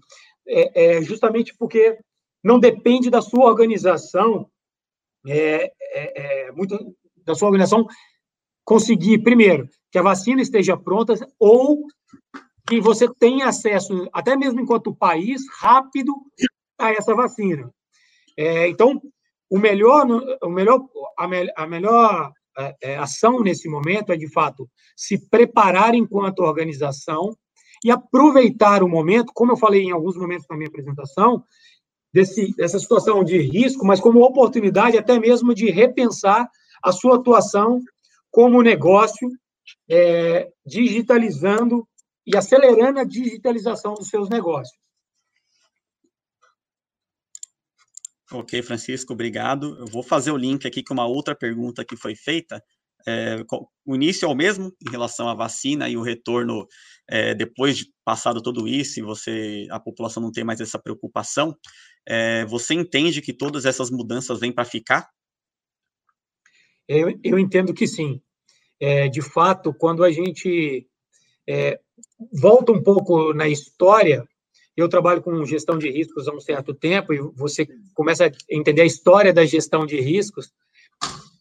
é, 0.47 0.97
é 0.97 1.03
justamente 1.03 1.57
porque 1.57 1.99
não 2.45 2.61
depende 2.61 3.09
da 3.09 3.23
sua 3.23 3.47
organização, 3.47 4.51
muito 6.55 6.97
da 7.25 7.35
sua 7.37 7.47
organização 7.47 7.87
conseguir, 8.65 9.19
primeiro, 9.23 9.69
que 9.91 9.99
a 9.99 10.03
vacina 10.03 10.43
esteja 10.43 10.77
pronta 10.77 11.15
ou 11.39 11.87
que 12.73 12.81
você 12.81 13.07
tenha 13.19 13.49
acesso, 13.49 14.09
até 14.15 14.35
mesmo 14.35 14.61
enquanto 14.61 14.95
país, 14.95 15.43
rápido 15.61 16.15
a 16.79 16.91
essa 16.91 17.15
vacina. 17.15 17.71
É, 18.35 18.67
então, 18.67 18.99
o 19.51 19.59
melhor, 19.59 20.07
o 20.43 20.49
melhor, 20.49 20.81
a, 21.19 21.29
me, 21.29 21.53
a 21.55 21.67
melhor 21.67 22.33
é, 22.59 22.77
é, 22.83 22.97
ação 22.97 23.41
nesse 23.41 23.69
momento 23.69 24.11
é, 24.11 24.17
de 24.17 24.27
fato, 24.27 24.67
se 24.97 25.29
preparar 25.29 25.95
enquanto 25.95 26.41
organização 26.41 27.37
e 27.85 27.91
aproveitar 27.91 28.83
o 28.83 28.89
momento, 28.89 29.33
como 29.35 29.53
eu 29.53 29.57
falei 29.57 29.83
em 29.83 29.91
alguns 29.91 30.17
momentos 30.17 30.47
na 30.49 30.57
minha 30.57 30.69
apresentação, 30.69 31.45
desse, 32.11 32.57
dessa 32.57 32.79
situação 32.79 33.23
de 33.23 33.37
risco, 33.39 33.85
mas 33.85 34.01
como 34.01 34.25
oportunidade 34.25 34.97
até 34.97 35.19
mesmo 35.19 35.55
de 35.55 35.71
repensar 35.71 36.49
a 36.83 36.91
sua 36.91 37.17
atuação 37.17 37.81
como 38.31 38.63
negócio, 38.63 39.29
é, 39.91 40.49
digitalizando 40.65 41.87
e 42.27 42.37
acelerando 42.37 43.01
a 43.01 43.05
digitalização 43.05 43.95
dos 43.95 44.09
seus 44.09 44.29
negócios. 44.29 44.79
Ok, 48.31 48.63
Francisco, 48.63 49.13
obrigado. 49.13 49.79
Eu 49.79 49.87
vou 49.87 50.03
fazer 50.03 50.31
o 50.31 50.37
link 50.37 50.67
aqui 50.67 50.83
com 50.83 50.95
uma 50.95 51.07
outra 51.07 51.35
pergunta 51.35 51.85
que 51.85 51.97
foi 51.97 52.15
feita. 52.15 52.63
É, 53.07 53.37
o 53.85 53.95
início 53.95 54.27
é 54.27 54.29
o 54.29 54.35
mesmo 54.35 54.73
em 54.81 54.91
relação 54.91 55.29
à 55.29 55.35
vacina 55.35 55.89
e 55.89 55.97
o 55.97 56.03
retorno 56.03 56.67
é, 57.09 57.35
depois 57.35 57.77
de 57.77 57.93
passado 58.05 58.41
tudo 58.41 58.69
isso 58.69 59.01
e 59.01 59.03
você 59.03 59.67
a 59.71 59.81
população 59.81 60.23
não 60.23 60.31
tem 60.31 60.45
mais 60.45 60.61
essa 60.61 60.79
preocupação. 60.79 61.57
É, 62.07 62.45
você 62.47 62.75
entende 62.75 63.21
que 63.21 63.33
todas 63.33 63.65
essas 63.65 63.91
mudanças 63.91 64.41
vêm 64.41 64.53
para 64.53 64.65
ficar? 64.65 65.11
Eu, 66.89 67.19
eu, 67.23 67.39
entendo 67.39 67.75
que 67.75 67.87
sim. 67.87 68.21
É, 68.81 69.09
de 69.09 69.23
fato, 69.23 69.75
quando 69.75 70.03
a 70.05 70.11
gente 70.11 70.89
é, 71.49 71.81
volta 72.33 72.73
um 72.73 72.83
pouco 72.83 73.33
na 73.33 73.49
história, 73.49 74.27
eu 74.77 74.89
trabalho 74.89 75.23
com 75.23 75.45
gestão 75.45 75.79
de 75.79 75.91
riscos 75.91 76.27
há 76.29 76.33
um 76.33 76.41
certo 76.41 76.75
tempo 76.75 77.13
e 77.13 77.19
você 77.19 77.67
começa 77.95 78.27
a 78.27 78.31
entender 78.51 78.83
a 78.83 78.87
história 78.87 79.33
da 79.33 79.45
gestão 79.45 79.85
de 79.85 80.01
riscos. 80.01 80.53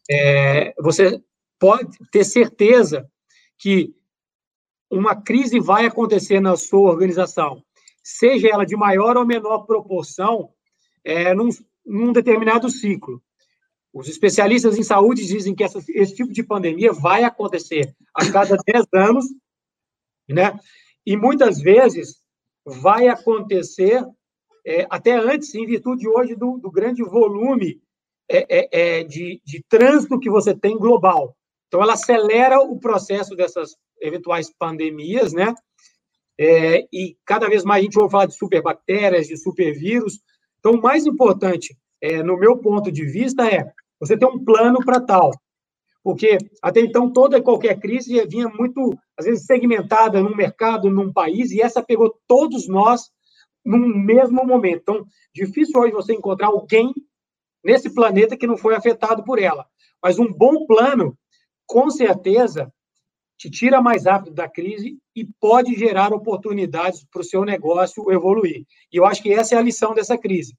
É, 0.09 0.73
você 0.79 1.21
pode 1.59 1.97
ter 2.11 2.23
certeza 2.23 3.09
que 3.57 3.93
uma 4.89 5.15
crise 5.15 5.59
vai 5.59 5.86
acontecer 5.86 6.41
na 6.41 6.57
sua 6.57 6.91
organização, 6.91 7.63
seja 8.03 8.49
ela 8.49 8.65
de 8.65 8.75
maior 8.75 9.15
ou 9.15 9.25
menor 9.25 9.59
proporção, 9.59 10.49
é, 11.03 11.34
num, 11.34 11.49
num 11.86 12.11
determinado 12.11 12.69
ciclo. 12.69 13.21
Os 13.93 14.07
especialistas 14.07 14.77
em 14.77 14.84
saúde 14.84 15.25
dizem 15.25 15.53
que 15.53 15.63
essa, 15.63 15.79
esse 15.89 16.15
tipo 16.15 16.34
de 16.34 16.43
pandemia 16.43 16.91
vai 16.91 17.23
acontecer 17.23 17.93
a 18.13 18.29
cada 18.29 18.57
10 18.57 18.86
anos, 18.93 19.25
né? 20.30 20.57
E 21.05 21.17
muitas 21.17 21.59
vezes 21.59 22.17
vai 22.65 23.07
acontecer 23.07 24.03
é, 24.65 24.86
até 24.89 25.13
antes, 25.13 25.53
em 25.55 25.65
virtude 25.65 26.07
hoje 26.07 26.36
do, 26.36 26.57
do 26.57 26.69
grande 26.72 27.03
volume 27.03 27.82
é, 28.30 28.45
é, 28.49 28.69
é, 28.72 29.03
de, 29.03 29.41
de 29.43 29.63
trânsito 29.67 30.19
que 30.19 30.30
você 30.30 30.55
tem 30.55 30.78
global. 30.78 31.36
Então, 31.67 31.82
ela 31.82 31.93
acelera 31.93 32.59
o 32.59 32.80
processo 32.80 33.36
dessas 33.36 33.76
eventuais 33.99 34.51
pandemias, 34.57 35.34
né? 35.34 35.53
É, 36.39 36.88
e 36.91 37.17
cada 37.26 37.47
vez 37.47 37.63
mais 37.63 37.82
a 37.82 37.84
gente 37.84 37.99
ouve 37.99 38.11
falar 38.11 38.26
de 38.26 38.38
superbactérias, 38.38 39.28
de 39.28 39.38
supervírus. 39.38 40.19
Então, 40.59 40.74
o 40.74 40.82
mais 40.82 41.05
importante, 41.05 41.78
é, 42.01 42.24
no 42.24 42.38
meu 42.38 42.57
ponto 42.57 42.91
de 42.91 43.05
vista, 43.05 43.47
é 43.47 43.72
você 43.99 44.17
ter 44.17 44.26
um 44.26 44.43
plano 44.43 44.84
para 44.84 44.99
tal. 44.99 45.32
Porque 46.03 46.37
até 46.61 46.81
então 46.81 47.11
toda 47.11 47.37
e 47.37 47.41
qualquer 47.41 47.79
crise 47.79 48.25
vinha 48.25 48.49
muito, 48.49 48.97
às 49.17 49.25
vezes, 49.25 49.45
segmentada 49.45 50.21
num 50.21 50.35
mercado, 50.35 50.89
num 50.89 51.13
país, 51.13 51.51
e 51.51 51.61
essa 51.61 51.83
pegou 51.83 52.15
todos 52.27 52.67
nós 52.67 53.11
num 53.63 53.87
mesmo 53.97 54.43
momento. 54.45 54.81
Então, 54.81 55.05
difícil 55.33 55.79
hoje 55.79 55.93
você 55.93 56.13
encontrar 56.13 56.47
alguém 56.47 56.93
nesse 57.63 57.93
planeta 57.93 58.35
que 58.35 58.47
não 58.47 58.57
foi 58.57 58.75
afetado 58.75 59.23
por 59.23 59.39
ela. 59.39 59.67
Mas 60.01 60.17
um 60.17 60.31
bom 60.31 60.65
plano, 60.65 61.15
com 61.67 61.89
certeza, 61.91 62.73
te 63.37 63.49
tira 63.49 63.81
mais 63.81 64.05
rápido 64.05 64.33
da 64.33 64.49
crise 64.49 64.97
e 65.15 65.25
pode 65.39 65.75
gerar 65.75 66.13
oportunidades 66.13 67.05
para 67.11 67.21
o 67.21 67.23
seu 67.23 67.45
negócio 67.45 68.11
evoluir. 68.11 68.65
E 68.91 68.97
eu 68.97 69.05
acho 69.05 69.21
que 69.21 69.33
essa 69.33 69.55
é 69.55 69.57
a 69.57 69.61
lição 69.61 69.93
dessa 69.93 70.17
crise, 70.17 70.55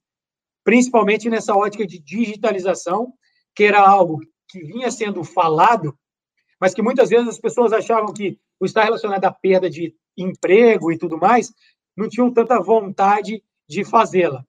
principalmente 0.64 1.28
nessa 1.28 1.54
ótica 1.54 1.86
de 1.86 1.98
digitalização, 1.98 3.12
que 3.54 3.64
era 3.64 3.80
algo 3.80 4.20
vinha 4.60 4.90
sendo 4.90 5.22
falado, 5.24 5.96
mas 6.60 6.74
que 6.74 6.82
muitas 6.82 7.10
vezes 7.10 7.28
as 7.28 7.38
pessoas 7.38 7.72
achavam 7.72 8.12
que 8.12 8.38
o 8.60 8.64
estar 8.64 8.84
relacionado 8.84 9.24
à 9.24 9.32
perda 9.32 9.68
de 9.68 9.94
emprego 10.16 10.92
e 10.92 10.98
tudo 10.98 11.18
mais, 11.18 11.52
não 11.96 12.08
tinham 12.08 12.32
tanta 12.32 12.60
vontade 12.60 13.42
de 13.68 13.84
fazê-la. 13.84 14.44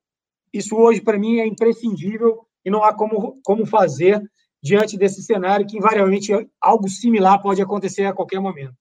Isso 0.53 0.75
hoje, 0.75 1.01
para 1.01 1.17
mim, 1.17 1.39
é 1.39 1.47
imprescindível 1.47 2.45
e 2.63 2.69
não 2.69 2.83
há 2.83 2.93
como, 2.93 3.41
como 3.43 3.65
fazer 3.65 4.21
diante 4.61 4.97
desse 4.97 5.21
cenário 5.23 5.65
que, 5.65 5.77
invariavelmente, 5.77 6.31
algo 6.61 6.87
similar 6.87 7.41
pode 7.41 7.61
acontecer 7.61 8.05
a 8.05 8.13
qualquer 8.13 8.39
momento. 8.39 8.75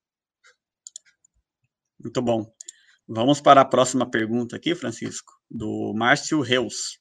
Muito 1.99 2.21
bom. 2.21 2.45
Vamos 3.07 3.41
para 3.41 3.61
a 3.61 3.65
próxima 3.65 4.09
pergunta 4.09 4.55
aqui, 4.55 4.75
Francisco, 4.75 5.33
do 5.49 5.93
Márcio 5.95 6.39
Reus. 6.41 6.99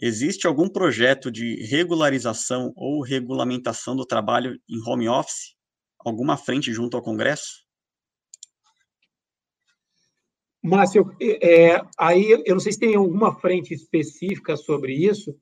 Existe 0.00 0.46
algum 0.46 0.68
projeto 0.68 1.30
de 1.30 1.56
regularização 1.66 2.72
ou 2.76 3.02
regulamentação 3.02 3.96
do 3.96 4.06
trabalho 4.06 4.58
em 4.68 4.80
home 4.86 5.08
office? 5.08 5.56
Alguma 5.98 6.36
frente 6.36 6.72
junto 6.72 6.96
ao 6.96 7.02
Congresso? 7.02 7.66
Márcio, 10.62 11.10
é, 11.20 11.80
aí 11.98 12.30
eu 12.44 12.54
não 12.54 12.60
sei 12.60 12.72
se 12.72 12.78
tem 12.78 12.94
alguma 12.94 13.34
frente 13.40 13.74
específica 13.74 14.56
sobre 14.56 14.92
isso. 14.92 15.34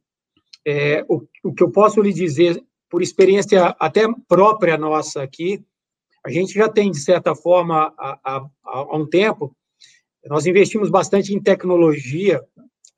É, 0.67 1.05
o, 1.09 1.23
o 1.45 1.55
que 1.55 1.63
eu 1.63 1.71
posso 1.71 2.01
lhe 2.01 2.13
dizer, 2.13 2.63
por 2.89 3.03
experiência 3.03 3.77
até 3.79 4.03
própria 4.27 4.79
nossa 4.79 5.23
aqui, 5.23 5.63
a 6.25 6.31
gente 6.31 6.55
já 6.55 6.69
tem, 6.69 6.91
de 6.91 7.01
certa 7.01 7.35
forma, 7.35 7.95
há, 7.99 8.19
há, 8.25 8.51
há 8.65 8.97
um 8.97 9.07
tempo, 9.07 9.55
nós 10.25 10.47
investimos 10.47 10.91
bastante 10.91 11.33
em 11.35 11.43
tecnologia 11.43 12.43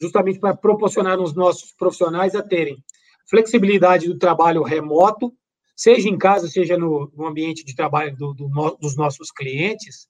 justamente 0.00 0.38
para 0.38 0.56
proporcionar 0.56 1.18
os 1.20 1.34
nossos 1.34 1.72
profissionais 1.72 2.34
a 2.34 2.42
terem 2.42 2.82
flexibilidade 3.28 4.08
do 4.08 4.18
trabalho 4.18 4.62
remoto, 4.62 5.32
seja 5.76 6.08
em 6.08 6.16
casa, 6.16 6.48
seja 6.48 6.76
no, 6.76 7.10
no 7.14 7.26
ambiente 7.26 7.64
de 7.64 7.74
trabalho 7.74 8.16
do, 8.16 8.32
do 8.32 8.76
dos 8.80 8.96
nossos 8.96 9.30
clientes, 9.30 10.08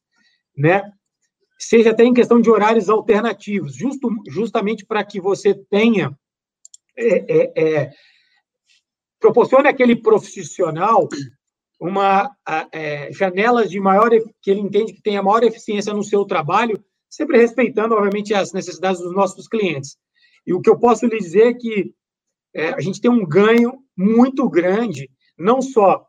né? 0.57 0.82
Seja 1.59 1.91
até 1.91 2.05
em 2.05 2.14
questão 2.14 2.41
de 2.41 2.49
horários 2.49 2.89
alternativos, 2.89 3.74
justo, 3.74 4.09
justamente 4.28 4.86
para 4.86 5.05
que 5.05 5.20
você 5.20 5.55
tenha 5.55 6.16
é, 6.97 7.16
é, 7.28 7.53
é, 7.57 7.91
proporcione 9.20 9.68
àquele 9.68 9.97
profissional 9.97 11.09
uma 11.80 12.30
é, 12.72 13.12
janelas 13.12 13.70
de 13.70 13.78
maior 13.78 14.11
que 14.43 14.51
ele 14.51 14.61
entende 14.61 14.93
que 14.93 15.03
tenha 15.03 15.22
maior 15.22 15.45
eficiência 15.45 15.93
no 15.93 16.03
seu 16.03 16.24
trabalho 16.24 16.82
sempre 17.09 17.39
respeitando, 17.39 17.95
obviamente, 17.95 18.35
as 18.35 18.53
necessidades 18.53 19.01
dos 19.01 19.15
nossos 19.15 19.49
clientes. 19.49 19.97
E 20.47 20.53
o 20.53 20.61
que 20.61 20.71
eu 20.71 20.79
posso 20.79 21.07
lhe 21.07 21.19
dizer 21.19 21.49
é 21.49 21.55
que 21.55 21.93
é, 22.55 22.69
a 22.71 22.81
gente 22.81 23.01
tem 23.01 23.11
um 23.11 23.27
ganho 23.27 23.83
muito 23.97 24.49
grande, 24.49 25.11
não 25.39 25.61
só 25.61 26.07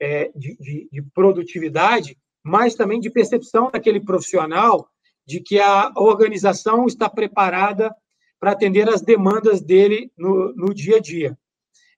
é, 0.00 0.30
de, 0.34 0.56
de, 0.56 0.88
de, 0.90 1.02
produtividade, 1.14 2.16
mas 2.42 2.74
também 2.74 3.00
de 3.00 3.10
percepção 3.10 3.70
daquele 3.70 4.00
profissional 4.00 4.88
de 5.26 5.40
que 5.40 5.60
a 5.60 5.92
organização 5.96 6.86
está 6.86 7.08
preparada 7.08 7.94
para 8.40 8.50
atender 8.50 8.88
as 8.88 9.00
demandas 9.00 9.60
dele 9.60 10.10
no, 10.18 10.52
no 10.54 10.74
dia 10.74 10.96
a 10.96 11.00
dia. 11.00 11.38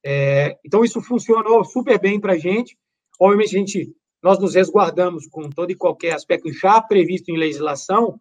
É, 0.04 0.58
então, 0.62 0.84
isso 0.84 1.00
funcionou 1.00 1.64
super 1.64 1.98
bem 1.98 2.20
para 2.20 2.34
a 2.34 2.38
gente. 2.38 2.76
Obviamente, 3.18 3.56
a 3.56 3.58
gente, 3.58 3.96
nós 4.22 4.38
nos 4.38 4.54
resguardamos 4.54 5.26
com 5.26 5.48
todo 5.48 5.70
e 5.70 5.74
qualquer 5.74 6.12
aspecto 6.12 6.52
já 6.52 6.82
previsto 6.82 7.30
em 7.30 7.38
legislação, 7.38 8.20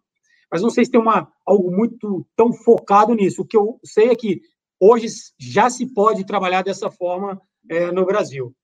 mas 0.54 0.62
não 0.62 0.70
sei 0.70 0.84
se 0.84 0.90
tem 0.92 1.00
uma, 1.00 1.28
algo 1.44 1.68
muito 1.68 2.24
tão 2.36 2.52
focado 2.52 3.12
nisso. 3.12 3.42
O 3.42 3.44
que 3.44 3.56
eu 3.56 3.80
sei 3.84 4.10
é 4.10 4.14
que 4.14 4.40
hoje 4.78 5.08
já 5.36 5.68
se 5.68 5.84
pode 5.92 6.24
trabalhar 6.24 6.62
dessa 6.62 6.88
forma 6.92 7.42
é, 7.68 7.90
no 7.90 8.06
Brasil. 8.06 8.54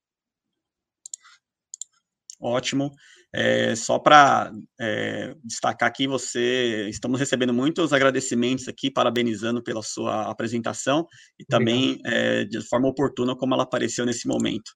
Ótimo. 2.41 2.93
É, 3.35 3.75
só 3.75 3.99
para 3.99 4.53
é, 4.81 5.35
destacar 5.43 5.89
aqui, 5.89 6.07
você 6.07 6.89
estamos 6.89 7.19
recebendo 7.19 7.53
muitos 7.53 7.93
agradecimentos 7.93 8.69
aqui, 8.69 8.89
parabenizando 8.89 9.61
pela 9.61 9.83
sua 9.83 10.31
apresentação 10.31 11.05
e 11.41 11.45
também 11.45 12.01
é, 12.05 12.45
de 12.45 12.61
forma 12.69 12.87
oportuna 12.87 13.35
como 13.35 13.53
ela 13.53 13.65
apareceu 13.65 14.07
nesse 14.07 14.29
momento. 14.29 14.71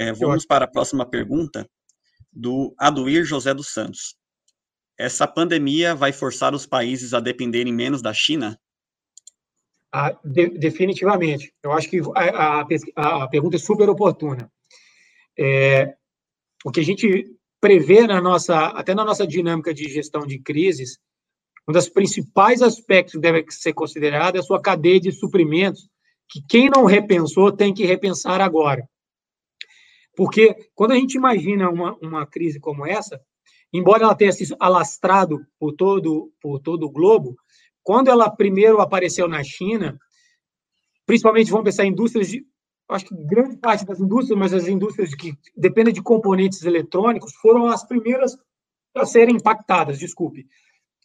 É, 0.00 0.12
vamos 0.12 0.44
para 0.44 0.64
a 0.64 0.68
próxima 0.68 1.08
pergunta 1.08 1.64
do 2.32 2.74
Aduir 2.76 3.24
José 3.24 3.54
dos 3.54 3.72
Santos 3.72 4.16
essa 4.98 5.26
pandemia 5.26 5.94
vai 5.94 6.12
forçar 6.12 6.54
os 6.54 6.66
países 6.66 7.12
a 7.12 7.20
dependerem 7.20 7.72
menos 7.72 8.00
da 8.00 8.12
China? 8.12 8.58
Ah, 9.92 10.18
de, 10.24 10.48
definitivamente. 10.48 11.52
Eu 11.62 11.72
acho 11.72 11.88
que 11.88 12.00
a, 12.14 12.60
a, 12.60 13.22
a, 13.24 13.28
pergunta 13.28 13.56
é 13.56 13.58
super 13.58 13.88
oportuna. 13.88 14.50
É, 15.38 15.94
o 16.64 16.70
que 16.70 16.80
a 16.80 16.84
gente 16.84 17.36
prevê 17.60 18.06
na 18.06 18.20
nossa, 18.20 18.66
até 18.68 18.94
na 18.94 19.04
nossa 19.04 19.26
dinâmica 19.26 19.72
de 19.72 19.88
gestão 19.88 20.26
de 20.26 20.38
crises, 20.38 20.98
um 21.68 21.72
dos 21.72 21.88
principais 21.88 22.62
aspectos 22.62 23.14
que 23.14 23.20
deve 23.20 23.44
ser 23.50 23.72
considerado 23.72 24.36
é 24.36 24.38
a 24.38 24.42
sua 24.42 24.60
cadeia 24.60 25.00
de 25.00 25.12
suprimentos, 25.12 25.88
que 26.28 26.42
quem 26.48 26.68
não 26.68 26.84
repensou 26.84 27.52
tem 27.52 27.72
que 27.74 27.84
repensar 27.84 28.40
agora. 28.40 28.88
Porque 30.16 30.56
quando 30.74 30.92
a 30.92 30.96
gente 30.96 31.14
imagina 31.14 31.68
uma, 31.68 31.96
uma 32.00 32.26
crise 32.26 32.58
como 32.58 32.86
essa, 32.86 33.20
embora 33.72 34.04
ela 34.04 34.14
tenha 34.14 34.32
se 34.32 34.54
alastrado 34.58 35.46
por 35.58 35.72
todo, 35.74 36.32
por 36.40 36.60
todo 36.60 36.84
o 36.84 36.90
globo, 36.90 37.36
quando 37.82 38.10
ela 38.10 38.30
primeiro 38.30 38.80
apareceu 38.80 39.28
na 39.28 39.42
China, 39.42 39.98
principalmente 41.04 41.50
vamos 41.50 41.64
pensar 41.64 41.84
em 41.84 41.90
indústrias 41.90 42.28
de, 42.28 42.44
acho 42.88 43.06
que 43.06 43.14
grande 43.14 43.56
parte 43.58 43.84
das 43.84 44.00
indústrias, 44.00 44.38
mas 44.38 44.52
as 44.52 44.66
indústrias 44.66 45.14
que 45.14 45.34
dependem 45.56 45.94
de 45.94 46.02
componentes 46.02 46.62
eletrônicos 46.64 47.34
foram 47.34 47.66
as 47.66 47.86
primeiras 47.86 48.36
a 48.94 49.04
serem 49.04 49.36
impactadas, 49.36 49.98
desculpe. 49.98 50.46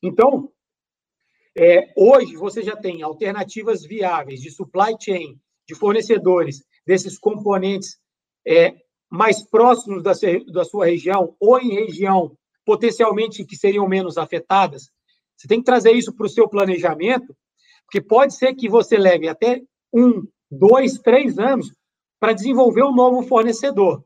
Então, 0.01 0.51
é, 1.57 1.91
hoje 1.95 2.35
você 2.35 2.63
já 2.63 2.75
tem 2.75 3.01
alternativas 3.01 3.85
viáveis 3.85 4.41
de 4.41 4.49
supply 4.49 4.95
chain, 4.99 5.39
de 5.67 5.75
fornecedores 5.75 6.63
desses 6.85 7.19
componentes 7.19 7.99
é, 8.47 8.75
mais 9.09 9.43
próximos 9.43 10.01
da, 10.01 10.13
da 10.51 10.63
sua 10.63 10.85
região 10.85 11.35
ou 11.39 11.59
em 11.59 11.73
região 11.73 12.35
potencialmente 12.71 13.43
que 13.43 13.57
seriam 13.57 13.85
menos 13.85 14.17
afetadas. 14.17 14.89
Você 15.35 15.45
tem 15.45 15.59
que 15.59 15.65
trazer 15.65 15.91
isso 15.91 16.15
para 16.15 16.25
o 16.25 16.29
seu 16.29 16.47
planejamento, 16.47 17.35
porque 17.85 17.99
pode 17.99 18.33
ser 18.33 18.55
que 18.55 18.69
você 18.69 18.97
leve 18.97 19.27
até 19.27 19.61
um, 19.93 20.25
dois, 20.49 20.97
três 20.99 21.37
anos 21.37 21.69
para 22.17 22.31
desenvolver 22.31 22.83
um 22.83 22.95
novo 22.95 23.23
fornecedor. 23.23 24.05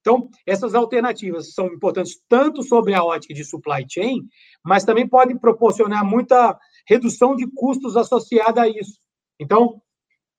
Então, 0.00 0.30
essas 0.46 0.74
alternativas 0.74 1.52
são 1.52 1.66
importantes 1.66 2.18
tanto 2.26 2.62
sobre 2.62 2.94
a 2.94 3.04
ótica 3.04 3.34
de 3.34 3.44
supply 3.44 3.84
chain, 3.86 4.22
mas 4.64 4.82
também 4.82 5.06
podem 5.06 5.36
proporcionar 5.36 6.02
muita 6.02 6.58
redução 6.88 7.36
de 7.36 7.46
custos 7.54 7.98
associada 7.98 8.62
a 8.62 8.68
isso. 8.68 8.98
Então, 9.38 9.82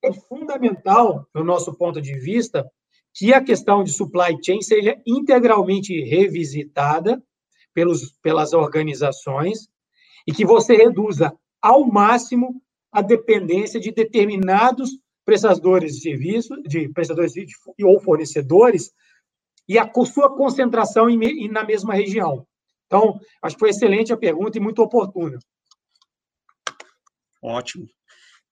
é 0.04 0.12
fundamental, 0.12 1.28
no 1.32 1.44
nosso 1.44 1.78
ponto 1.78 2.02
de 2.02 2.18
vista, 2.18 2.68
que 3.14 3.36
a 3.36 3.44
questão 3.44 3.84
de 3.84 3.92
supply 3.92 4.36
chain 4.44 4.64
seja 4.64 5.00
integralmente 5.06 5.94
revisitada 6.02 7.22
pelos, 7.78 8.12
pelas 8.24 8.54
organizações 8.54 9.70
e 10.26 10.34
que 10.34 10.44
você 10.44 10.76
reduza 10.76 11.32
ao 11.62 11.86
máximo 11.86 12.60
a 12.92 13.04
dependência 13.04 13.80
de 13.80 13.92
determinados 13.92 14.90
prestadores 15.24 15.94
de 15.94 16.02
serviço, 16.02 16.60
de 16.64 16.90
prestadores 16.90 17.34
de 17.34 17.46
ou 17.84 18.00
fornecedores, 18.00 18.92
e 19.70 19.78
a 19.78 19.88
sua 20.06 20.36
concentração 20.36 21.08
em, 21.08 21.48
na 21.50 21.64
mesma 21.64 21.94
região. 21.94 22.48
Então, 22.88 23.20
acho 23.44 23.56
que 23.56 23.60
foi 23.60 23.70
excelente 23.70 24.12
a 24.12 24.18
pergunta 24.18 24.58
e 24.58 24.62
muito 24.62 24.82
oportuna. 24.82 25.38
Ótimo. 27.44 27.84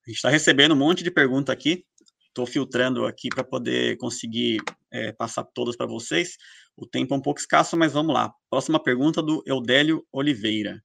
A 0.06 0.10
gente 0.12 0.18
está 0.18 0.30
recebendo 0.30 0.74
um 0.74 0.78
monte 0.78 1.04
de 1.04 1.10
pergunta 1.10 1.52
aqui. 1.52 1.84
Estou 2.28 2.46
filtrando 2.46 3.08
aqui 3.08 3.30
para 3.30 3.44
poder 3.44 3.98
conseguir 3.98 4.62
é, 4.96 5.12
passar 5.12 5.44
todas 5.54 5.76
para 5.76 5.86
vocês. 5.86 6.38
O 6.76 6.88
tempo 6.88 7.14
é 7.14 7.18
um 7.18 7.22
pouco 7.22 7.40
escasso, 7.40 7.76
mas 7.76 7.94
vamos 7.94 8.14
lá. 8.14 8.32
Próxima 8.50 8.82
pergunta 8.82 9.22
do 9.22 9.44
Eudélio 9.46 10.06
Oliveira. 10.12 10.82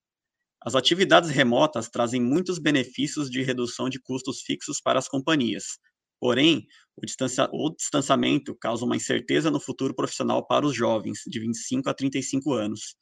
As 0.62 0.74
atividades 0.74 1.30
remotas 1.30 1.88
trazem 1.88 2.20
muitos 2.20 2.58
benefícios 2.58 3.30
de 3.30 3.42
redução 3.42 3.88
de 3.88 4.00
custos 4.00 4.42
fixos 4.42 4.80
para 4.80 4.98
as 4.98 5.08
companhias. 5.08 5.78
Porém, 6.20 6.66
o, 6.96 7.06
distancia, 7.06 7.48
o, 7.50 7.70
distanciamento 7.70 8.54
causa 8.60 8.84
uma 8.84 8.96
incerteza 8.96 9.50
no 9.50 9.58
futuro 9.58 9.94
profissional 9.94 10.46
para 10.46 10.66
os 10.66 10.76
jovens, 10.76 11.20
de 11.26 11.40
25 11.40 11.88
a 11.88 11.94
35 11.94 12.52
anos. 12.52 12.94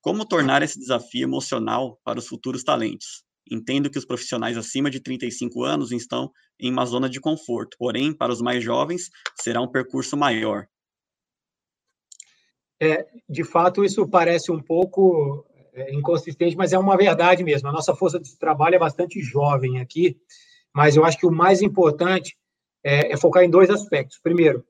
Como 0.00 0.24
tornar 0.24 0.62
esse 0.62 0.78
desafio 0.78 1.24
emocional 1.24 2.00
para 2.02 2.18
os 2.18 2.26
futuros 2.26 2.64
talentos? 2.64 3.24
Entendo 3.52 3.90
que 3.90 3.98
os 3.98 4.06
profissionais 4.06 4.56
acima 4.56 4.90
de 4.90 4.98
35 4.98 5.62
anos 5.62 5.92
estão 5.92 6.30
em 6.58 6.72
uma 6.72 6.86
zona 6.86 7.06
de 7.06 7.20
conforto, 7.20 7.76
porém, 7.78 8.16
para 8.16 8.32
os 8.32 8.40
mais 8.40 8.64
jovens, 8.64 9.10
será 9.38 9.60
um 9.60 9.70
percurso 9.70 10.16
maior. 10.16 10.66
É, 12.80 13.06
de 13.28 13.44
fato, 13.44 13.84
isso 13.84 14.08
parece 14.08 14.50
um 14.50 14.58
pouco 14.58 15.44
é, 15.74 15.94
inconsistente, 15.94 16.56
mas 16.56 16.72
é 16.72 16.78
uma 16.78 16.96
verdade 16.96 17.44
mesmo. 17.44 17.68
A 17.68 17.72
nossa 17.72 17.94
força 17.94 18.18
de 18.18 18.38
trabalho 18.38 18.76
é 18.76 18.78
bastante 18.78 19.20
jovem 19.20 19.80
aqui, 19.80 20.16
mas 20.74 20.96
eu 20.96 21.04
acho 21.04 21.18
que 21.18 21.26
o 21.26 21.30
mais 21.30 21.60
importante 21.60 22.38
é, 22.82 23.12
é 23.12 23.16
focar 23.18 23.44
em 23.44 23.50
dois 23.50 23.68
aspectos. 23.68 24.18
Primeiro, 24.18 24.64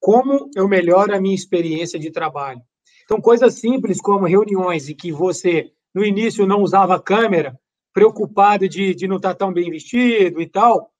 como 0.00 0.50
eu 0.56 0.66
melhoro 0.66 1.14
a 1.14 1.20
minha 1.20 1.34
experiência 1.34 1.98
de 1.98 2.10
trabalho. 2.10 2.62
Então, 3.04 3.20
coisas 3.20 3.60
simples 3.60 4.00
como 4.00 4.24
reuniões 4.24 4.88
em 4.88 4.96
que 4.96 5.12
você, 5.12 5.70
no 5.94 6.02
início, 6.02 6.46
não 6.46 6.62
usava 6.62 6.98
câmera, 6.98 7.58
preocupado 7.96 8.68
de, 8.68 8.94
de 8.94 9.08
não 9.08 9.16
estar 9.16 9.34
tão 9.34 9.50
bem 9.50 9.70
vestido 9.70 10.38
e 10.38 10.46
tal, 10.46 10.92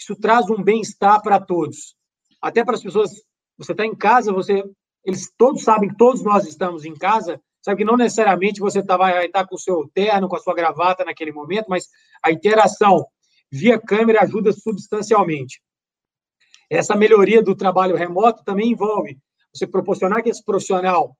isso 0.00 0.16
traz 0.16 0.48
um 0.48 0.62
bem-estar 0.62 1.20
para 1.20 1.38
todos. 1.38 1.94
Até 2.40 2.64
para 2.64 2.74
as 2.74 2.82
pessoas, 2.82 3.10
você 3.58 3.72
está 3.72 3.84
em 3.84 3.94
casa, 3.94 4.32
você, 4.32 4.64
eles 5.04 5.30
todos 5.36 5.62
sabem 5.62 5.90
que 5.90 5.96
todos 5.98 6.24
nós 6.24 6.46
estamos 6.46 6.86
em 6.86 6.94
casa, 6.94 7.38
Sabe 7.62 7.78
que 7.78 7.84
não 7.84 7.96
necessariamente 7.96 8.58
você 8.58 8.82
tá, 8.82 8.96
vai 8.96 9.24
estar 9.24 9.46
com 9.46 9.54
o 9.54 9.58
seu 9.58 9.88
terno, 9.94 10.28
com 10.28 10.34
a 10.34 10.40
sua 10.40 10.52
gravata 10.52 11.04
naquele 11.04 11.30
momento, 11.30 11.66
mas 11.68 11.88
a 12.20 12.32
interação 12.32 13.06
via 13.52 13.80
câmera 13.80 14.22
ajuda 14.22 14.52
substancialmente. 14.52 15.62
Essa 16.68 16.96
melhoria 16.96 17.40
do 17.40 17.54
trabalho 17.54 17.94
remoto 17.94 18.42
também 18.42 18.72
envolve 18.72 19.16
você 19.54 19.64
proporcionar 19.64 20.24
que 20.24 20.28
esse 20.28 20.44
profissional 20.44 21.16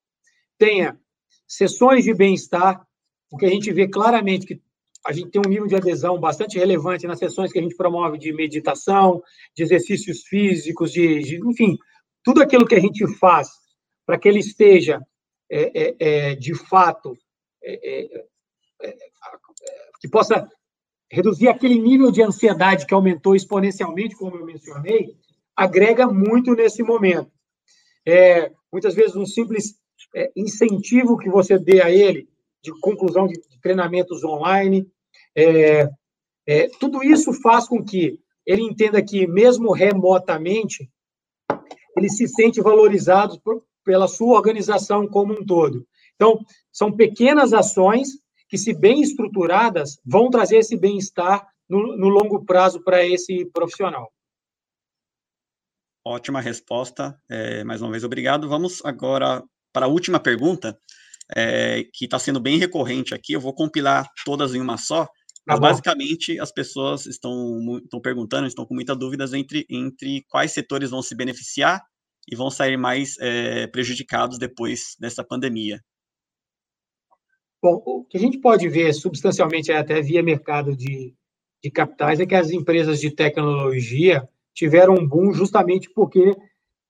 tenha 0.58 0.98
sessões 1.46 2.02
de 2.02 2.12
bem-estar, 2.12 2.84
porque 3.30 3.46
a 3.46 3.50
gente 3.50 3.72
vê 3.72 3.86
claramente 3.86 4.44
que 4.44 4.60
a 5.06 5.12
gente 5.12 5.30
tem 5.30 5.42
um 5.44 5.48
nível 5.48 5.66
de 5.66 5.74
adesão 5.74 6.18
bastante 6.18 6.58
relevante 6.58 7.06
nas 7.06 7.18
sessões 7.18 7.52
que 7.52 7.58
a 7.58 7.62
gente 7.62 7.76
promove 7.76 8.18
de 8.18 8.32
meditação, 8.32 9.22
de 9.54 9.62
exercícios 9.62 10.22
físicos, 10.22 10.92
de, 10.92 11.20
de 11.20 11.36
enfim, 11.48 11.76
tudo 12.22 12.42
aquilo 12.42 12.66
que 12.66 12.74
a 12.74 12.80
gente 12.80 13.06
faz 13.18 13.48
para 14.06 14.18
que 14.18 14.28
ele 14.28 14.38
esteja 14.38 15.00
é, 15.50 15.70
é, 15.74 15.96
é, 15.98 16.34
de 16.34 16.54
fato, 16.54 17.16
é, 17.62 18.04
é, 18.82 18.96
que 20.00 20.08
possa 20.08 20.48
reduzir 21.10 21.48
aquele 21.48 21.78
nível 21.78 22.10
de 22.10 22.22
ansiedade 22.22 22.86
que 22.86 22.94
aumentou 22.94 23.36
exponencialmente, 23.36 24.16
como 24.16 24.36
eu 24.36 24.46
mencionei, 24.46 25.14
agrega 25.54 26.06
muito 26.06 26.54
nesse 26.54 26.82
momento. 26.82 27.30
É, 28.06 28.50
muitas 28.72 28.94
vezes, 28.94 29.14
um 29.14 29.26
simples 29.26 29.80
incentivo 30.34 31.18
que 31.18 31.28
você 31.28 31.58
dê 31.58 31.80
a 31.82 31.90
ele, 31.90 32.28
de 32.62 32.72
conclusão 32.80 33.26
de, 33.26 33.40
treinamentos 33.60 34.24
online, 34.24 34.90
tudo 36.80 37.02
isso 37.02 37.32
faz 37.32 37.68
com 37.68 37.82
que 37.84 38.18
ele 38.44 38.62
entenda 38.62 39.00
que, 39.02 39.26
mesmo 39.26 39.72
remotamente, 39.72 40.90
ele 41.96 42.08
se 42.08 42.26
sente 42.26 42.60
valorizado 42.60 43.40
por, 43.40 43.64
pela 43.84 44.08
sua 44.08 44.36
organização 44.36 45.06
como 45.06 45.32
um 45.32 45.44
todo. 45.44 45.86
Então, 46.16 46.38
são 46.72 46.90
pequenas 46.90 47.52
ações 47.52 48.08
que, 48.48 48.58
se 48.58 48.74
bem 48.74 49.00
estruturadas, 49.00 49.98
vão 50.04 50.30
trazer 50.30 50.58
esse 50.58 50.76
bem-estar 50.76 51.46
no, 51.68 51.96
no 51.96 52.08
longo 52.08 52.44
prazo 52.44 52.82
para 52.82 53.04
esse 53.06 53.44
profissional. 53.46 54.12
Ótima 56.04 56.40
resposta. 56.40 57.16
É, 57.30 57.62
mais 57.64 57.80
uma 57.80 57.90
vez, 57.90 58.02
obrigado. 58.02 58.48
Vamos 58.48 58.84
agora 58.84 59.42
para 59.72 59.86
a 59.86 59.88
última 59.88 60.18
pergunta, 60.18 60.78
é, 61.36 61.84
que 61.92 62.04
está 62.04 62.18
sendo 62.18 62.40
bem 62.40 62.58
recorrente 62.58 63.14
aqui. 63.14 63.32
Eu 63.32 63.40
vou 63.40 63.54
compilar 63.54 64.08
todas 64.24 64.54
em 64.54 64.60
uma 64.60 64.76
só. 64.76 65.04
Tá 65.04 65.10
mas, 65.46 65.56
tá 65.56 65.60
basicamente, 65.60 66.38
as 66.38 66.52
pessoas 66.52 67.06
estão, 67.06 67.78
estão 67.82 68.00
perguntando, 68.00 68.46
estão 68.46 68.64
com 68.64 68.74
muitas 68.74 68.96
dúvidas 68.96 69.32
entre, 69.32 69.66
entre 69.68 70.24
quais 70.28 70.52
setores 70.52 70.90
vão 70.90 71.02
se 71.02 71.16
beneficiar 71.16 71.82
e 72.30 72.36
vão 72.36 72.50
sair 72.50 72.76
mais 72.76 73.16
é, 73.18 73.66
prejudicados 73.66 74.38
depois 74.38 74.96
dessa 75.00 75.24
pandemia. 75.24 75.80
Bom, 77.60 77.82
o 77.86 78.04
que 78.04 78.16
a 78.16 78.20
gente 78.20 78.38
pode 78.38 78.68
ver 78.68 78.92
substancialmente 78.92 79.70
até 79.72 80.00
via 80.00 80.22
mercado 80.22 80.76
de, 80.76 81.14
de 81.62 81.70
capitais 81.70 82.18
é 82.18 82.26
que 82.26 82.34
as 82.34 82.50
empresas 82.50 83.00
de 83.00 83.10
tecnologia 83.10 84.28
tiveram 84.54 84.94
um 84.94 85.06
boom 85.06 85.32
justamente 85.32 85.88
porque 85.90 86.34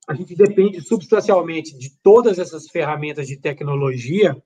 a 0.08 0.14
gente 0.14 0.34
depende 0.34 0.80
substancialmente 0.80 1.76
de 1.76 1.96
todas 2.02 2.38
essas 2.38 2.68
ferramentas 2.68 3.26
de 3.26 3.36
tecnologia 3.36 4.36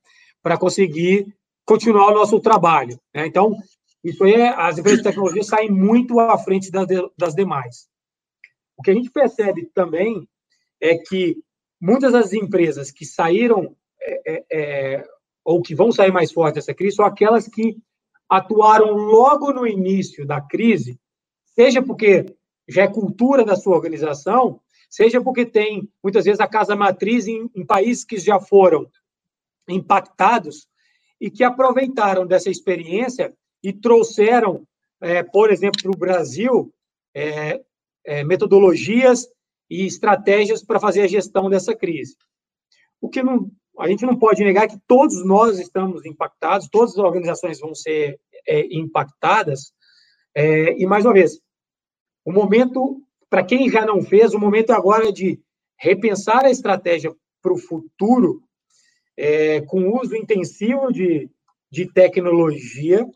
para 0.43 0.59
conseguir 0.59 1.35
continuar 1.65 2.11
o 2.11 2.15
nosso 2.15 2.39
trabalho. 2.41 3.01
Né? 3.15 3.27
Então, 3.27 3.57
isso 4.05 4.25
é, 4.25 4.49
as 4.49 4.79
empresas 4.79 5.03
de 5.03 5.09
tecnologia 5.09 5.43
saem 5.43 5.71
muito 5.71 6.21
à 6.21 6.39
frente 6.39 6.71
das, 6.71 6.87
das 7.17 7.35
demais. 7.35 7.89
O 8.77 8.83
que 8.83 8.91
a 8.91 8.95
gente 8.95 9.11
percebe 9.11 9.71
também 9.75 10.29
é 10.81 10.97
que 10.97 11.37
muitas 11.81 12.13
das 12.13 12.33
empresas 12.33 12.91
que 12.91 13.05
saíram 13.05 13.75
é, 14.01 14.35
é, 14.35 14.45
é, 14.53 15.05
ou 15.45 15.63
que 15.63 15.75
vão 15.75 15.91
sair 15.91 16.13
mais 16.13 16.31
fortes 16.31 16.55
dessa 16.55 16.75
crise 16.75 16.97
são 16.97 17.05
aquelas 17.05 17.49
que 17.49 17.77
atuaram 18.29 18.93
logo 18.93 19.53
no 19.53 19.67
início 19.67 20.27
da 20.27 20.41
crise, 20.41 21.01
seja 21.45 21.83
porque 21.83 22.27
já 22.69 22.83
é 22.83 22.89
cultura 22.89 23.45
da 23.45 23.57
sua 23.57 23.77
organização, 23.77 24.61
seja 24.89 25.21
porque 25.21 25.45
tem, 25.45 25.89
muitas 26.03 26.25
vezes, 26.25 26.41
a 26.41 26.49
casa 26.49 26.77
matriz 26.77 27.27
em, 27.27 27.51
em 27.55 27.65
países 27.65 28.05
que 28.05 28.19
já 28.19 28.41
foram 28.41 28.89
impactados 29.69 30.69
e 31.21 31.31
que 31.31 31.43
aproveitaram 31.43 32.27
dessa 32.27 32.51
experiência 32.51 33.35
e 33.63 33.73
trouxeram, 33.73 34.67
é, 35.01 35.23
por 35.23 35.51
exemplo, 35.51 35.83
para 35.83 35.91
o 35.91 35.99
Brasil, 35.99 36.73
é, 37.15 37.61
é, 38.05 38.25
metodologias 38.25 39.27
e 39.69 39.87
estratégias 39.87 40.63
para 40.63 40.79
fazer 40.79 41.03
a 41.03 41.09
gestão 41.09 41.51
dessa 41.51 41.75
crise. 41.75 42.17
O 43.01 43.09
que 43.09 43.23
não, 43.23 43.51
a 43.79 43.89
gente 43.89 44.07
não 44.07 44.17
pode 44.17 44.45
negar 44.45 44.69
que 44.69 44.79
todos 44.87 45.25
nós 45.25 45.59
estamos 45.59 46.05
impactados, 46.05 46.69
todas 46.69 46.93
as 46.93 46.99
organizações 46.99 47.59
vão 47.59 47.75
ser 47.75 48.21
é, 48.47 48.67
impactadas, 48.75 49.73
é, 50.35 50.77
e 50.79 50.87
mais 50.87 51.05
uma 51.05 51.15
vez, 51.15 51.41
o 52.25 52.33
momento, 52.33 53.03
para 53.29 53.45
quem 53.45 53.71
já 53.71 53.85
não 53.85 54.03
fez, 54.03 54.35
o 54.35 54.39
momento 54.39 54.71
agora 54.71 55.13
de 55.13 55.41
repensar 55.79 56.45
a 56.45 56.51
estratégia 56.51 57.15
para 57.43 57.53
o 57.53 57.59
futuro, 57.59 58.43
é, 59.17 59.61
com 59.63 59.99
uso 59.99 60.17
intensivo 60.17 60.93
de, 60.93 61.31
de 61.71 61.91
tecnologia, 61.93 63.07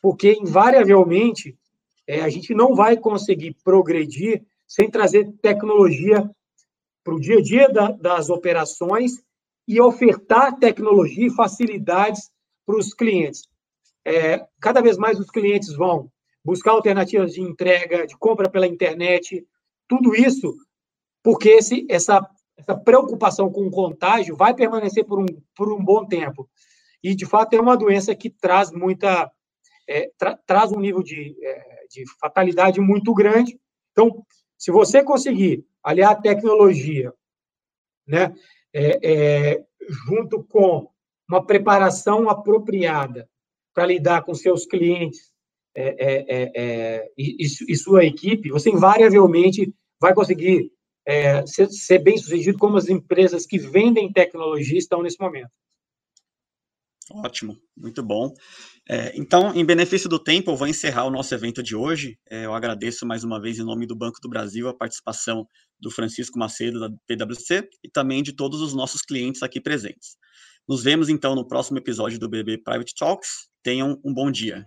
porque, 0.00 0.32
invariavelmente, 0.32 1.56
é, 2.06 2.20
a 2.20 2.28
gente 2.28 2.54
não 2.54 2.74
vai 2.74 2.96
conseguir 2.96 3.56
progredir 3.64 4.44
sem 4.66 4.90
trazer 4.90 5.32
tecnologia 5.42 6.28
para 7.02 7.14
o 7.14 7.20
dia 7.20 7.38
a 7.38 7.42
dia 7.42 7.68
da, 7.68 7.90
das 7.92 8.30
operações 8.30 9.12
e 9.66 9.80
ofertar 9.80 10.58
tecnologia 10.58 11.26
e 11.26 11.34
facilidades 11.34 12.30
para 12.64 12.76
os 12.76 12.94
clientes. 12.94 13.48
É, 14.04 14.46
cada 14.60 14.80
vez 14.80 14.96
mais 14.96 15.18
os 15.18 15.30
clientes 15.30 15.74
vão 15.74 16.10
buscar 16.46 16.70
alternativas 16.70 17.34
de 17.34 17.42
entrega, 17.42 18.06
de 18.06 18.16
compra 18.16 18.48
pela 18.48 18.68
internet, 18.68 19.44
tudo 19.88 20.14
isso 20.14 20.56
porque 21.26 21.48
esse, 21.48 21.84
essa, 21.90 22.24
essa 22.56 22.76
preocupação 22.76 23.50
com 23.50 23.66
o 23.66 23.70
contágio 23.70 24.36
vai 24.36 24.54
permanecer 24.54 25.04
por 25.04 25.18
um, 25.18 25.26
por 25.56 25.72
um 25.72 25.84
bom 25.84 26.06
tempo. 26.06 26.48
E, 27.02 27.16
de 27.16 27.26
fato, 27.26 27.54
é 27.54 27.60
uma 27.60 27.76
doença 27.76 28.14
que 28.14 28.30
traz 28.30 28.70
muita. 28.70 29.28
É, 29.88 30.08
tra, 30.16 30.38
traz 30.46 30.70
um 30.70 30.78
nível 30.78 31.02
de, 31.02 31.36
é, 31.42 31.86
de 31.90 32.04
fatalidade 32.20 32.80
muito 32.80 33.12
grande. 33.12 33.58
Então, 33.90 34.24
se 34.56 34.70
você 34.70 35.02
conseguir 35.02 35.66
aliar 35.82 36.12
a 36.12 36.20
tecnologia, 36.20 37.12
né, 38.06 38.32
é, 38.72 39.54
é 39.54 39.64
junto 40.06 40.44
com 40.44 40.88
uma 41.28 41.44
preparação 41.44 42.30
apropriada 42.30 43.28
para 43.74 43.86
lidar 43.86 44.22
com 44.22 44.32
seus 44.32 44.64
clientes 44.64 45.32
é, 45.76 45.96
é, 45.98 46.24
é, 46.28 46.52
é 46.54 47.08
e, 47.16 47.36
e, 47.44 47.76
sua 47.76 48.04
equipe, 48.04 48.50
você 48.50 48.70
invariavelmente 48.70 49.72
vai 50.00 50.14
conseguir 50.14 50.70
ser, 51.46 51.68
ser 51.70 51.98
bem 52.00 52.18
sucedido 52.18 52.58
como 52.58 52.76
as 52.76 52.88
empresas 52.88 53.46
que 53.46 53.58
vendem 53.58 54.12
tecnologia 54.12 54.78
estão 54.78 55.02
nesse 55.02 55.20
momento. 55.20 55.50
Ótimo, 57.10 57.56
muito 57.76 58.02
bom. 58.02 58.34
É, 58.88 59.16
então, 59.16 59.54
em 59.54 59.64
benefício 59.64 60.08
do 60.08 60.18
tempo, 60.18 60.50
eu 60.50 60.56
vou 60.56 60.66
encerrar 60.66 61.04
o 61.04 61.10
nosso 61.10 61.32
evento 61.34 61.62
de 61.62 61.76
hoje. 61.76 62.18
É, 62.28 62.46
eu 62.46 62.52
agradeço 62.52 63.06
mais 63.06 63.22
uma 63.22 63.40
vez, 63.40 63.58
em 63.58 63.64
nome 63.64 63.86
do 63.86 63.94
Banco 63.94 64.18
do 64.20 64.28
Brasil, 64.28 64.68
a 64.68 64.74
participação 64.74 65.46
do 65.78 65.90
Francisco 65.90 66.38
Macedo, 66.38 66.80
da 66.80 66.90
PwC, 67.06 67.68
e 67.84 67.88
também 67.88 68.22
de 68.22 68.32
todos 68.32 68.60
os 68.60 68.74
nossos 68.74 69.02
clientes 69.02 69.42
aqui 69.42 69.60
presentes. 69.60 70.16
Nos 70.68 70.82
vemos, 70.82 71.08
então, 71.08 71.36
no 71.36 71.46
próximo 71.46 71.78
episódio 71.78 72.18
do 72.18 72.28
BB 72.28 72.58
Private 72.58 72.94
Talks. 72.96 73.48
Tenham 73.62 74.00
um 74.04 74.12
bom 74.12 74.30
dia. 74.30 74.66